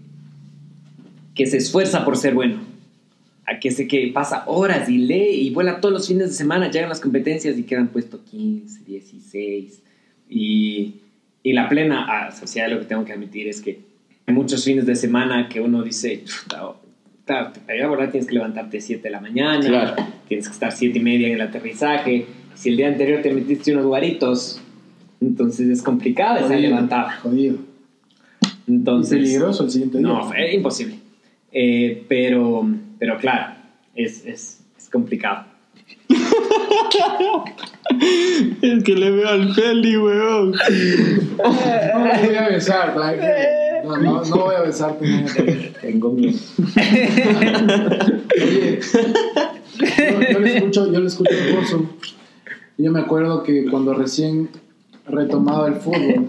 [1.35, 2.59] que se esfuerza por ser bueno,
[3.47, 6.69] a que se que pasa horas y lee y vuela todos los fines de semana,
[6.71, 9.81] llegan las competencias y quedan puesto 15, 16
[10.29, 10.95] y,
[11.45, 13.79] y la plena ah, sociedad lo que tengo que admitir es que
[14.27, 16.75] hay muchos fines de semana que uno dice, "Chuta, ta-
[17.29, 19.95] para ir a tienes que levantarte 7 de la mañana, Claro.
[20.27, 23.73] tienes que estar 7 y media en el aterrizaje, si el día anterior te metiste
[23.73, 24.61] unos guaritos,
[25.21, 27.13] entonces es complicada esa levantada.
[27.23, 27.57] Jodido.
[28.67, 30.07] Entonces, Y peligroso el siguiente día.
[30.07, 30.97] no, fue imposible.
[31.53, 32.67] Eh, pero,
[32.99, 33.55] pero claro,
[33.95, 35.47] es, es, es complicado.
[38.61, 40.53] Es que le veo al Feli, weón.
[41.39, 43.27] No voy a besar, tranquilo.
[43.89, 45.07] No, no, no voy a besarte.
[45.09, 45.27] no.
[45.81, 46.39] Tengo miedo.
[48.41, 48.81] Oye,
[49.81, 51.87] yo, yo le escucho, yo le escucho el curso.
[52.77, 54.49] Y Yo me acuerdo que cuando recién
[55.07, 56.29] retomaba el fútbol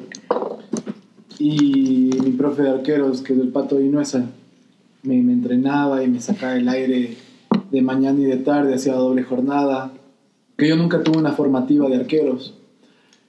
[1.38, 4.26] y mi profe de arqueros, que es el Pato Vinuesa,
[5.04, 7.16] me, me entrenaba y me sacaba el aire
[7.72, 9.92] de mañana y de tarde, hacía doble jornada.
[10.58, 12.54] Que yo nunca tuve una formativa de arqueros.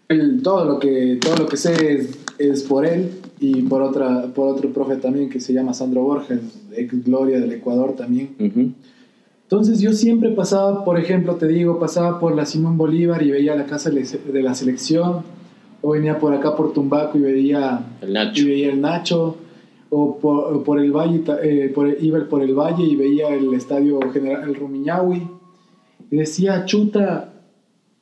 [0.08, 4.26] El- todo, lo que, todo lo que sé es, es por él y por, otra,
[4.34, 6.40] por otro profe también que se llama Sandro Borges,
[6.76, 8.36] ex Gloria del Ecuador también.
[8.38, 8.72] Ujú.
[9.44, 13.56] Entonces yo siempre pasaba, por ejemplo, te digo, pasaba por la Simón Bolívar y veía
[13.56, 15.22] la casa de la selección,
[15.82, 18.44] o venía por acá por Tumbaco y veía, El y Nacho.
[18.46, 19.36] veía el Nacho,
[19.88, 23.98] o por, por el Valle, eh, por, iba por el Valle y veía el estadio
[24.12, 25.26] General el Rumiñahui,
[26.10, 27.32] y decía, chuta,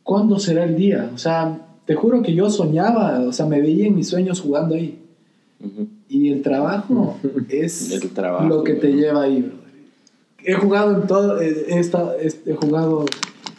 [0.02, 1.10] ¿cuándo será el día?
[1.14, 4.74] O sea, te juro que yo soñaba, o sea, me veía en mis sueños jugando
[4.74, 4.98] ahí.
[5.60, 5.86] Ujú.
[6.08, 7.16] Y el trabajo
[7.48, 8.96] es El trabajo, lo que te bro.
[8.98, 9.58] lleva ahí, brother.
[10.44, 13.04] He jugado en todo, he, he estado, he jugado,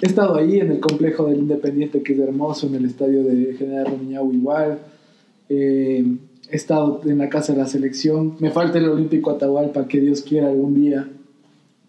[0.01, 3.53] he estado ahí en el complejo del Independiente, que es hermoso, en el estadio de
[3.57, 4.79] General Romiñau igual.
[5.49, 6.05] Eh,
[6.49, 8.35] he estado en la casa de la selección.
[8.39, 11.07] Me falta el Olímpico Atahualpa, que Dios quiera algún día.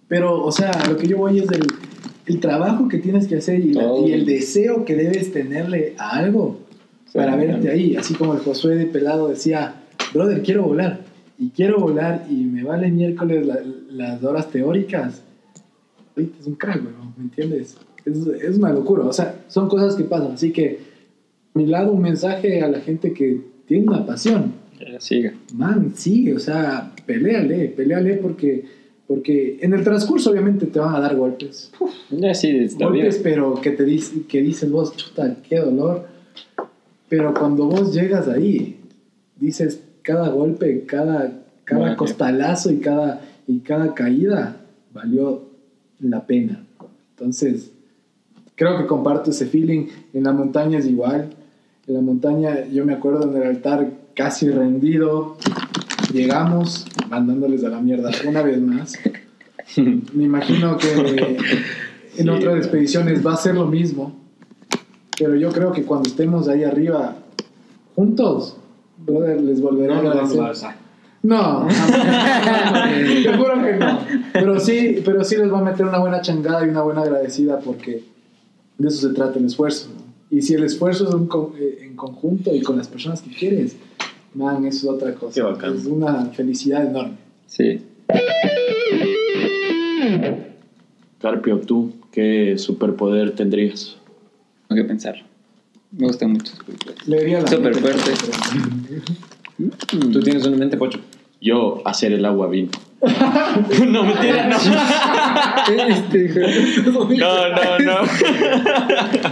[0.08, 1.62] Pero, o sea, lo que yo voy es el,
[2.26, 6.16] el trabajo que tienes que hacer y, la- y el deseo que debes tenerle a
[6.18, 6.58] algo
[7.14, 7.96] para Sí, verte ahí.
[7.96, 9.79] Así como el Josué de Pelado decía,
[10.12, 11.00] brother, quiero volar.
[11.38, 13.60] Y quiero volar y me vale miércoles la-
[13.90, 15.22] las horas teóricas.
[16.16, 17.76] Es un crack, weón, ¿me entiendes?
[18.04, 19.04] Es, es una locura.
[19.04, 20.32] O sea, son cosas que pasan.
[20.32, 20.80] Así que,
[21.54, 24.52] a mi lado, un mensaje a la gente que tiene una pasión.
[24.80, 25.32] La siga.
[25.54, 28.64] Man, sigue, o sea, peleale, peleale porque,
[29.06, 31.70] porque en el transcurso obviamente te van a dar golpes.
[32.10, 33.04] Ya sí, es la vida.
[33.04, 36.06] golpes, pero que te dice, que dices vos, chuta, qué dolor.
[37.08, 38.76] Pero cuando vos llegas ahí,
[39.38, 41.32] dices, cada golpe, cada,
[41.64, 41.96] cada Vale.
[41.96, 44.56] costalazo y cada, y cada caída
[44.92, 45.42] valió
[46.00, 46.64] la pena.
[47.16, 47.70] Entonces,
[48.54, 49.86] creo que comparto ese feeling.
[50.12, 51.30] En la montaña es igual.
[51.86, 55.36] En la montaña, yo me acuerdo en el altar casi rendido.
[56.12, 58.98] Llegamos mandándoles a la mierda una vez más.
[59.76, 61.36] Me imagino que
[62.16, 64.18] en otras expediciones va a ser lo mismo.
[65.18, 67.16] Pero yo creo que cuando estemos ahí arriba
[67.94, 68.56] juntos,
[69.04, 70.70] brother, les volveré a No, no, no, agradecer.
[71.22, 71.68] no,
[73.24, 73.98] te juro que no.
[74.32, 77.58] Pero sí, pero sí les va a meter una buena changada y una buena agradecida
[77.60, 78.04] porque
[78.78, 79.90] de eso se trata el esfuerzo.
[79.94, 80.00] ¿no?
[80.36, 83.30] Y si el esfuerzo es un co- eh, en conjunto y con las personas que
[83.34, 83.76] quieres,
[84.34, 85.34] man, eso es otra cosa.
[85.34, 85.76] Qué bacán.
[85.76, 87.16] Es una felicidad enorme.
[87.46, 87.82] Sí.
[91.20, 93.96] Carpio, tú, ¿qué superpoder tendrías?
[94.68, 95.16] Tengo que pensar.
[95.92, 96.52] Me gusta mucho.
[97.06, 98.12] Leería la Súper fuerte.
[100.12, 101.00] Tú tienes una mente, Pocho.
[101.40, 102.70] Yo, hacer el agua vino.
[103.00, 104.56] no, mentira, no.
[105.88, 107.08] Este, hijo.
[107.16, 107.94] No, no, no.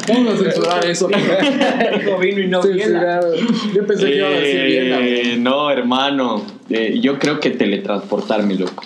[0.09, 1.09] Vamos a censurar eso.
[2.19, 2.63] Vino y no.
[2.63, 3.35] Censurado.
[3.75, 4.91] Yo pensé que iba a decir bien.
[4.91, 6.43] la Eh, no, hermano.
[6.71, 8.85] Eh, yo creo que teletransportarme, loco.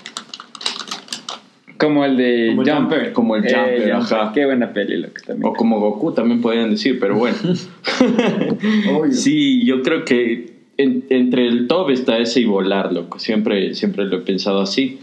[1.83, 2.77] Como el de Como Jumper.
[2.77, 3.13] Jumper.
[3.13, 4.31] Como el Jumper, ajá.
[4.33, 5.49] Qué buena peli, loco, también.
[5.51, 7.37] O como Goku también podrían decir, pero bueno.
[9.11, 13.19] Sí, yo creo que en- entre el top está ese y volar, loco.
[13.19, 15.01] Siempre, siempre lo he pensado así.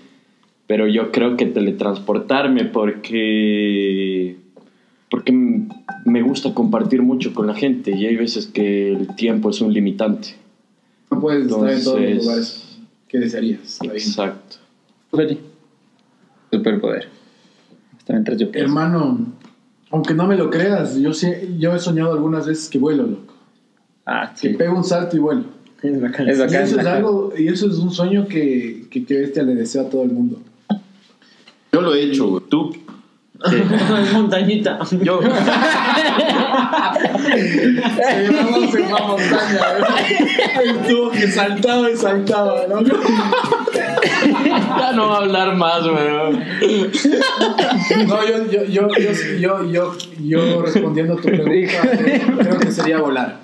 [0.67, 4.35] Pero yo creo que teletransportarme porque.
[5.09, 5.33] Porque
[6.05, 9.73] me gusta compartir mucho con la gente y hay veces que el tiempo es un
[9.73, 10.35] limitante.
[11.09, 13.79] No puedes estar en todos los lugares que desearías.
[13.83, 14.57] Exacto.
[15.11, 15.39] Feli.
[16.51, 17.07] Superpoder.
[17.97, 18.67] Hasta mientras yo pienso.
[18.67, 19.19] Hermano,
[19.91, 23.33] aunque no me lo creas, yo, sí- yo he soñado algunas veces que vuelo, loco.
[24.05, 24.55] Ah, Que sí.
[24.55, 25.43] pego un salto y vuelo.
[25.81, 26.27] Es bacán.
[26.27, 29.55] Es Y eso es algo, y eso es un sueño que, que, que bestia le
[29.55, 30.39] deseo a todo el mundo.
[31.71, 32.43] Yo lo he hecho, güey.
[32.49, 32.75] Tú.
[33.45, 33.53] Es
[34.13, 34.79] montañita.
[35.01, 35.19] Yo.
[38.31, 39.59] Vamos en una montaña,
[40.63, 42.81] Estuvo que saltaba y saltaba, ¿no?
[42.81, 42.91] ya
[44.93, 46.07] no va a hablar más, güey.
[48.07, 52.71] No, yo, yo, yo, yo, yo, yo, yo respondiendo a tu pregunta, creo, creo que
[52.71, 53.39] sería volar.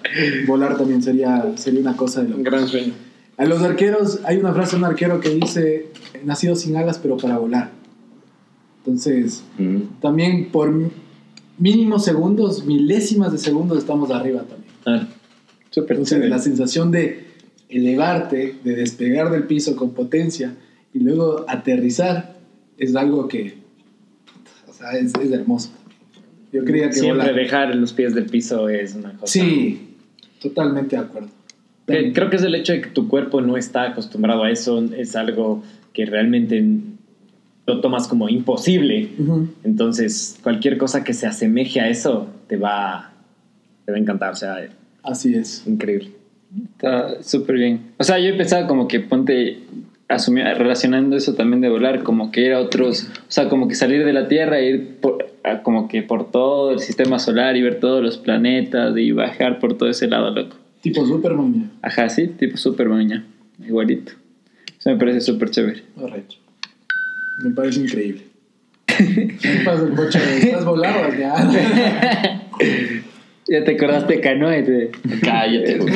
[0.45, 2.93] Volar también sería, sería una cosa de Un gran sueño.
[3.37, 5.87] A los arqueros, hay una frase de un arquero que dice,
[6.23, 7.71] nacido sin alas, pero para volar.
[8.85, 9.99] Entonces, Mm.
[10.01, 10.71] también por
[11.57, 14.71] mínimos segundos, milésimas de segundos, estamos arriba también.
[14.85, 15.07] Ah,
[15.71, 16.29] Súper Entonces, chévere.
[16.29, 17.25] la sensación de
[17.67, 20.55] elevarte, de despegar del piso con potencia
[20.93, 22.35] y luego aterrizar,
[22.77, 23.55] es algo que,
[24.69, 25.71] o sea, es, es hermoso.
[26.53, 29.33] Yo creía que Siempre volar- dejar los pies del piso es una cosa.
[29.33, 29.95] Sí,
[30.41, 31.29] totalmente de acuerdo.
[31.87, 35.15] Creo que es el hecho de que tu cuerpo no está acostumbrado a eso, es
[35.17, 35.61] algo
[35.93, 36.63] que realmente
[37.67, 39.09] lo tomas como imposible.
[39.17, 39.47] Ujú.
[39.63, 43.11] Entonces, cualquier cosa que se asemeje a eso te va,
[43.85, 44.67] te va a encantar, o sea,
[45.03, 45.63] Así es.
[45.67, 46.11] increíble.
[46.73, 47.81] Está súper bien.
[47.97, 49.59] O sea, yo he pensado como que ponte
[50.07, 53.75] asumir, relacionando eso también de volar, como que ir a otros, o sea, como que
[53.75, 57.57] salir de la Tierra e ir por, a- como que por todo el sistema solar
[57.57, 60.55] y ver todos los planetas y bajar por todo ese lado, loco.
[60.81, 61.69] Tipo Superman, ya.
[61.81, 63.23] Ajá, sí, tipo Superman ya,
[63.67, 64.11] igualito.
[64.77, 65.81] Eso me parece súper chévere.
[65.95, 66.35] Correcto.
[67.43, 68.23] Me parece increíble.
[68.87, 70.19] ¿Qué pasa, el coche?
[70.37, 72.41] Estás volado ya.
[73.47, 74.91] Ya te acordaste Canoe, te-
[75.21, 75.93] Cállate, güey.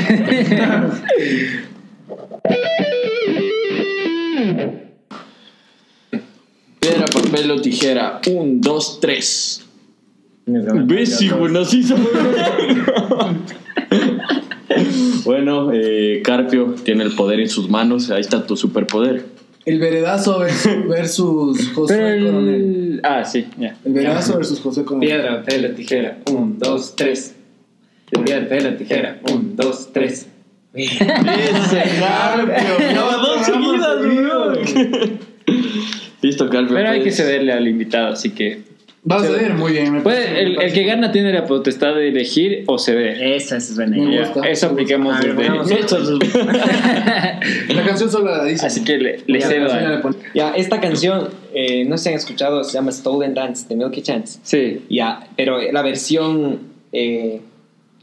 [6.79, 8.21] Piedra, papel o tijera.
[8.31, 9.65] Un, dos, tres.
[10.45, 11.47] ¿Ves, hijo?
[11.47, 11.83] Nací
[15.25, 18.09] Bueno, eh, Carpio tiene el poder en sus manos.
[18.11, 19.25] Ahí está tu superpoder.
[19.69, 22.53] El veredazo versus, versus José Pero Coronel.
[22.55, 23.01] el...
[23.03, 23.75] Ah, sí, ya.
[23.85, 25.07] El veredazo versus José Coronel.
[25.09, 26.17] Piedra, papel tijera.
[26.31, 27.35] Un, dos, tres.
[28.11, 29.19] Piedra, papel tijera.
[29.31, 30.27] Un, dos, tres.
[30.73, 30.97] ¡Ese
[31.99, 32.93] Carpio!
[32.95, 35.19] ¡No, dos seguidas, weón!
[36.21, 36.75] Listo, Carpio.
[36.75, 38.61] Pero hay que puedes- cederle al invitado, así que...
[39.09, 39.93] Va a ceder muy bien.
[39.93, 43.21] me Puede, parece, el, me el que gana tiene la potestad de elegir o ceder.
[43.21, 44.25] Esa, es buena Me idea.
[44.27, 44.47] gusta.
[44.49, 45.49] Eso apliquemos desde...
[47.73, 48.65] La canción solo la dice.
[48.65, 50.01] Así que le, le Ya, cedo a...
[50.33, 54.01] Ya, esta canción, eh, no sé si han escuchado, se llama Stolen Dance de Milky
[54.01, 54.39] Chance.
[54.43, 54.81] Sí.
[54.89, 56.59] Ya, pero la versión
[56.91, 57.41] eh,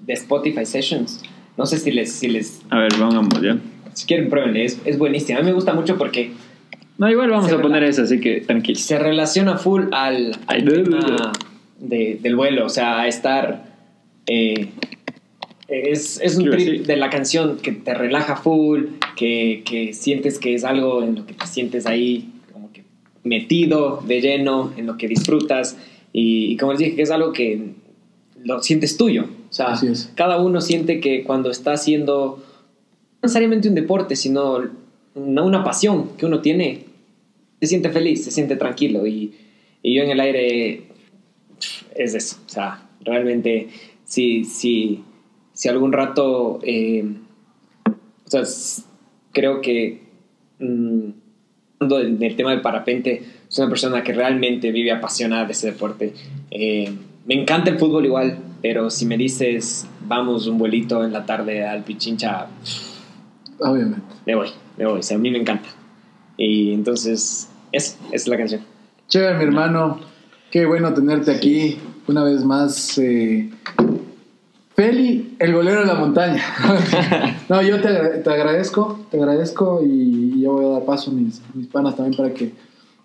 [0.00, 1.22] de Spotify Sessions,
[1.56, 3.56] no sé si les, si les, A ver, vamos ya.
[3.94, 5.38] si quieren pruébenle, es, es buenísima.
[5.38, 6.32] A mí me gusta mucho porque
[6.98, 8.80] No, igual vamos a poner eso, así que tranquilos.
[8.82, 11.32] se relaciona full al, al Ay, tema
[11.78, 13.64] de- del vuelo, o sea, a estar...
[14.26, 14.68] eh,
[15.68, 18.84] es, es un trip de la canción que te relaja full,
[19.16, 22.84] que, que sientes que es algo en lo que te sientes ahí como que
[23.24, 25.76] metido de lleno, en lo que disfrutas
[26.12, 27.72] y, y como les dije, que es algo que
[28.44, 29.24] lo sientes tuyo.
[29.50, 29.74] O sea,
[30.14, 34.60] cada uno siente que cuando está haciendo no necesariamente un deporte, sino
[35.16, 36.84] una, una pasión que uno tiene,
[37.60, 39.34] se siente feliz, se siente tranquilo y,
[39.82, 40.84] y yo en el aire
[41.94, 42.36] es eso.
[42.46, 43.68] O sea, realmente
[44.04, 45.02] si, si,
[45.52, 47.04] si algún rato, eh,
[48.24, 48.42] o sea,
[49.32, 50.00] creo que
[50.58, 51.08] mm,
[51.80, 55.70] hablando del, del tema del parapente, soy una persona que realmente vive apasionada de ese
[55.72, 56.12] deporte.
[56.50, 56.92] Eh,
[57.26, 61.64] me encanta el fútbol igual, pero si me dices, vamos un vuelito en la tarde
[61.64, 62.46] al Pichincha,
[63.58, 64.06] Obviamente.
[64.24, 65.00] me voy, me voy.
[65.00, 65.68] O sea, a mí me encanta.
[66.36, 68.60] Y entonces, eso, esa es la canción.
[69.08, 69.98] Chévere, mi hermano.
[70.50, 72.98] Qué bueno tenerte aquí una vez más.
[72.98, 73.50] eh,
[74.74, 76.42] Feli, el golero de la montaña.
[77.48, 81.14] no, yo te, te agradezco, te agradezco y, y yo voy a dar paso a
[81.14, 82.52] mis, mis panas también para que,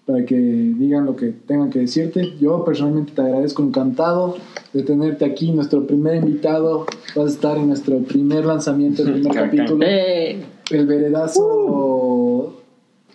[0.05, 2.33] para que digan lo que tengan que decirte.
[2.41, 4.35] Yo personalmente te agradezco, encantado
[4.73, 6.85] de tenerte aquí, nuestro primer invitado.
[7.15, 9.85] Vas a estar en nuestro primer lanzamiento, el primer capítulo.
[9.87, 12.60] Eh, El veredazo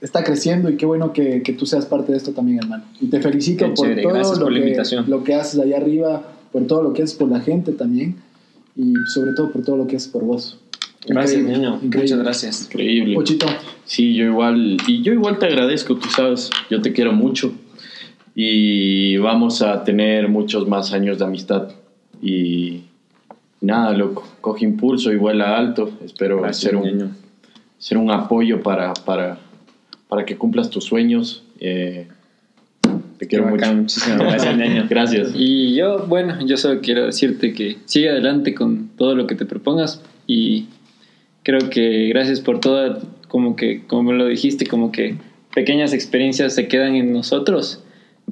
[0.00, 2.84] está creciendo y qué bueno que, que tú seas parte de esto también, hermano.
[3.00, 5.04] Y te felicito Qué por chévere, todo gracias lo, por la que, invitación.
[5.08, 8.16] lo que haces allá arriba, por todo lo que haces por la gente también
[8.76, 10.58] y sobre todo por todo lo que haces por vos.
[11.08, 11.74] Gracias, Increíble, niño.
[11.82, 12.00] increíble.
[12.02, 12.62] Muchas gracias.
[12.64, 13.14] Increíble.
[13.14, 13.46] Pochito,
[13.84, 17.52] Sí, yo igual, y yo igual te agradezco, tú sabes, yo te quiero mucho
[18.34, 21.68] y vamos a tener muchos más años de amistad
[22.20, 22.82] y
[23.60, 27.10] nada, loco, coge impulso y vuela alto, espero Gracias, ser, un, niño.
[27.78, 29.38] ser un apoyo para, para,
[30.08, 31.42] para que cumplas tus sueños.
[31.60, 32.08] eh,
[33.18, 33.74] te quiero mucho.
[33.74, 34.88] muchísimas gracias.
[34.88, 35.32] Gracias.
[35.34, 39.46] Y yo, bueno, yo solo quiero decirte que sigue adelante con todo lo que te
[39.46, 40.66] propongas y
[41.42, 45.16] creo que gracias por todo, como que, como lo dijiste, como que
[45.54, 47.82] pequeñas experiencias se quedan en nosotros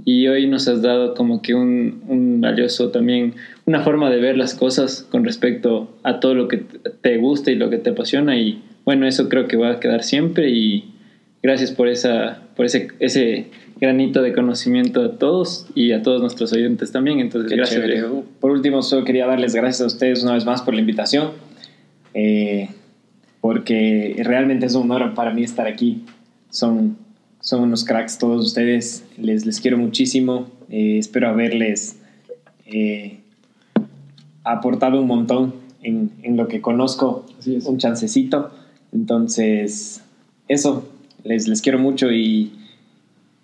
[0.05, 3.35] y hoy nos has dado como que un, un valioso también,
[3.65, 6.65] una forma de ver las cosas con respecto a todo lo que
[7.01, 10.03] te gusta y lo que te apasiona y bueno, eso creo que va a quedar
[10.03, 10.94] siempre y
[11.45, 13.47] gracias por esa por ese ese
[13.81, 18.05] granito de conocimiento a todos y a todos nuestros oyentes también entonces Qué gracias.
[18.41, 21.33] Por último, solo quería darles gracias a ustedes una vez más por la invitación,
[22.15, 22.71] eh,
[23.41, 26.05] porque realmente es un honor para mí estar aquí.
[26.51, 26.97] Son,
[27.41, 31.99] son unos cracks todos ustedes, les, les quiero muchísimo, eh, espero haberles
[32.67, 33.19] eh,
[34.45, 37.67] aportado un montón en, en lo que conozco, Así es.
[37.67, 38.51] un chancecito.
[38.93, 40.03] Entonces,
[40.49, 40.89] eso,
[41.25, 42.53] les, les quiero mucho y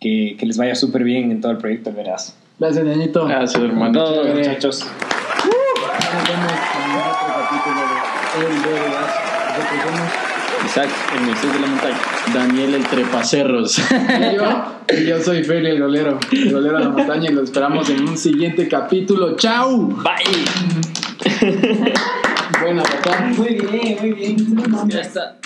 [0.01, 2.37] que, que les vaya súper bien en todo el proyecto, verás.
[2.59, 3.27] gracias, ñañito.
[3.27, 3.93] Gracias, hermano.
[3.93, 4.23] Todo.
[4.23, 4.49] Chévere.
[4.49, 4.87] Muchachos.
[4.87, 9.19] Nos vemos en otro capítulo de El Veredazo.
[9.49, 10.11] Nosotros somos
[10.67, 11.99] Isaac el Moisés de la montaña
[12.35, 13.79] Daniel el Trepacerros.
[13.79, 14.45] Y yo,
[14.99, 18.09] y yo soy Feli, el golero, el golero de la montaña, y los esperamos en
[18.09, 19.37] un siguiente capítulo.
[19.37, 19.89] ¡Chao!
[19.89, 20.45] bye
[22.61, 23.21] Buena, papá.
[23.37, 24.89] Muy bien, muy bien.
[24.89, 25.37] ya está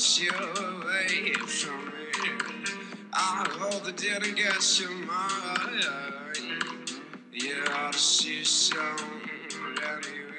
[0.00, 1.92] you away from me.
[3.12, 6.38] I hold the dead get your mind.
[7.30, 8.96] You ought to see some
[9.82, 10.29] anyway.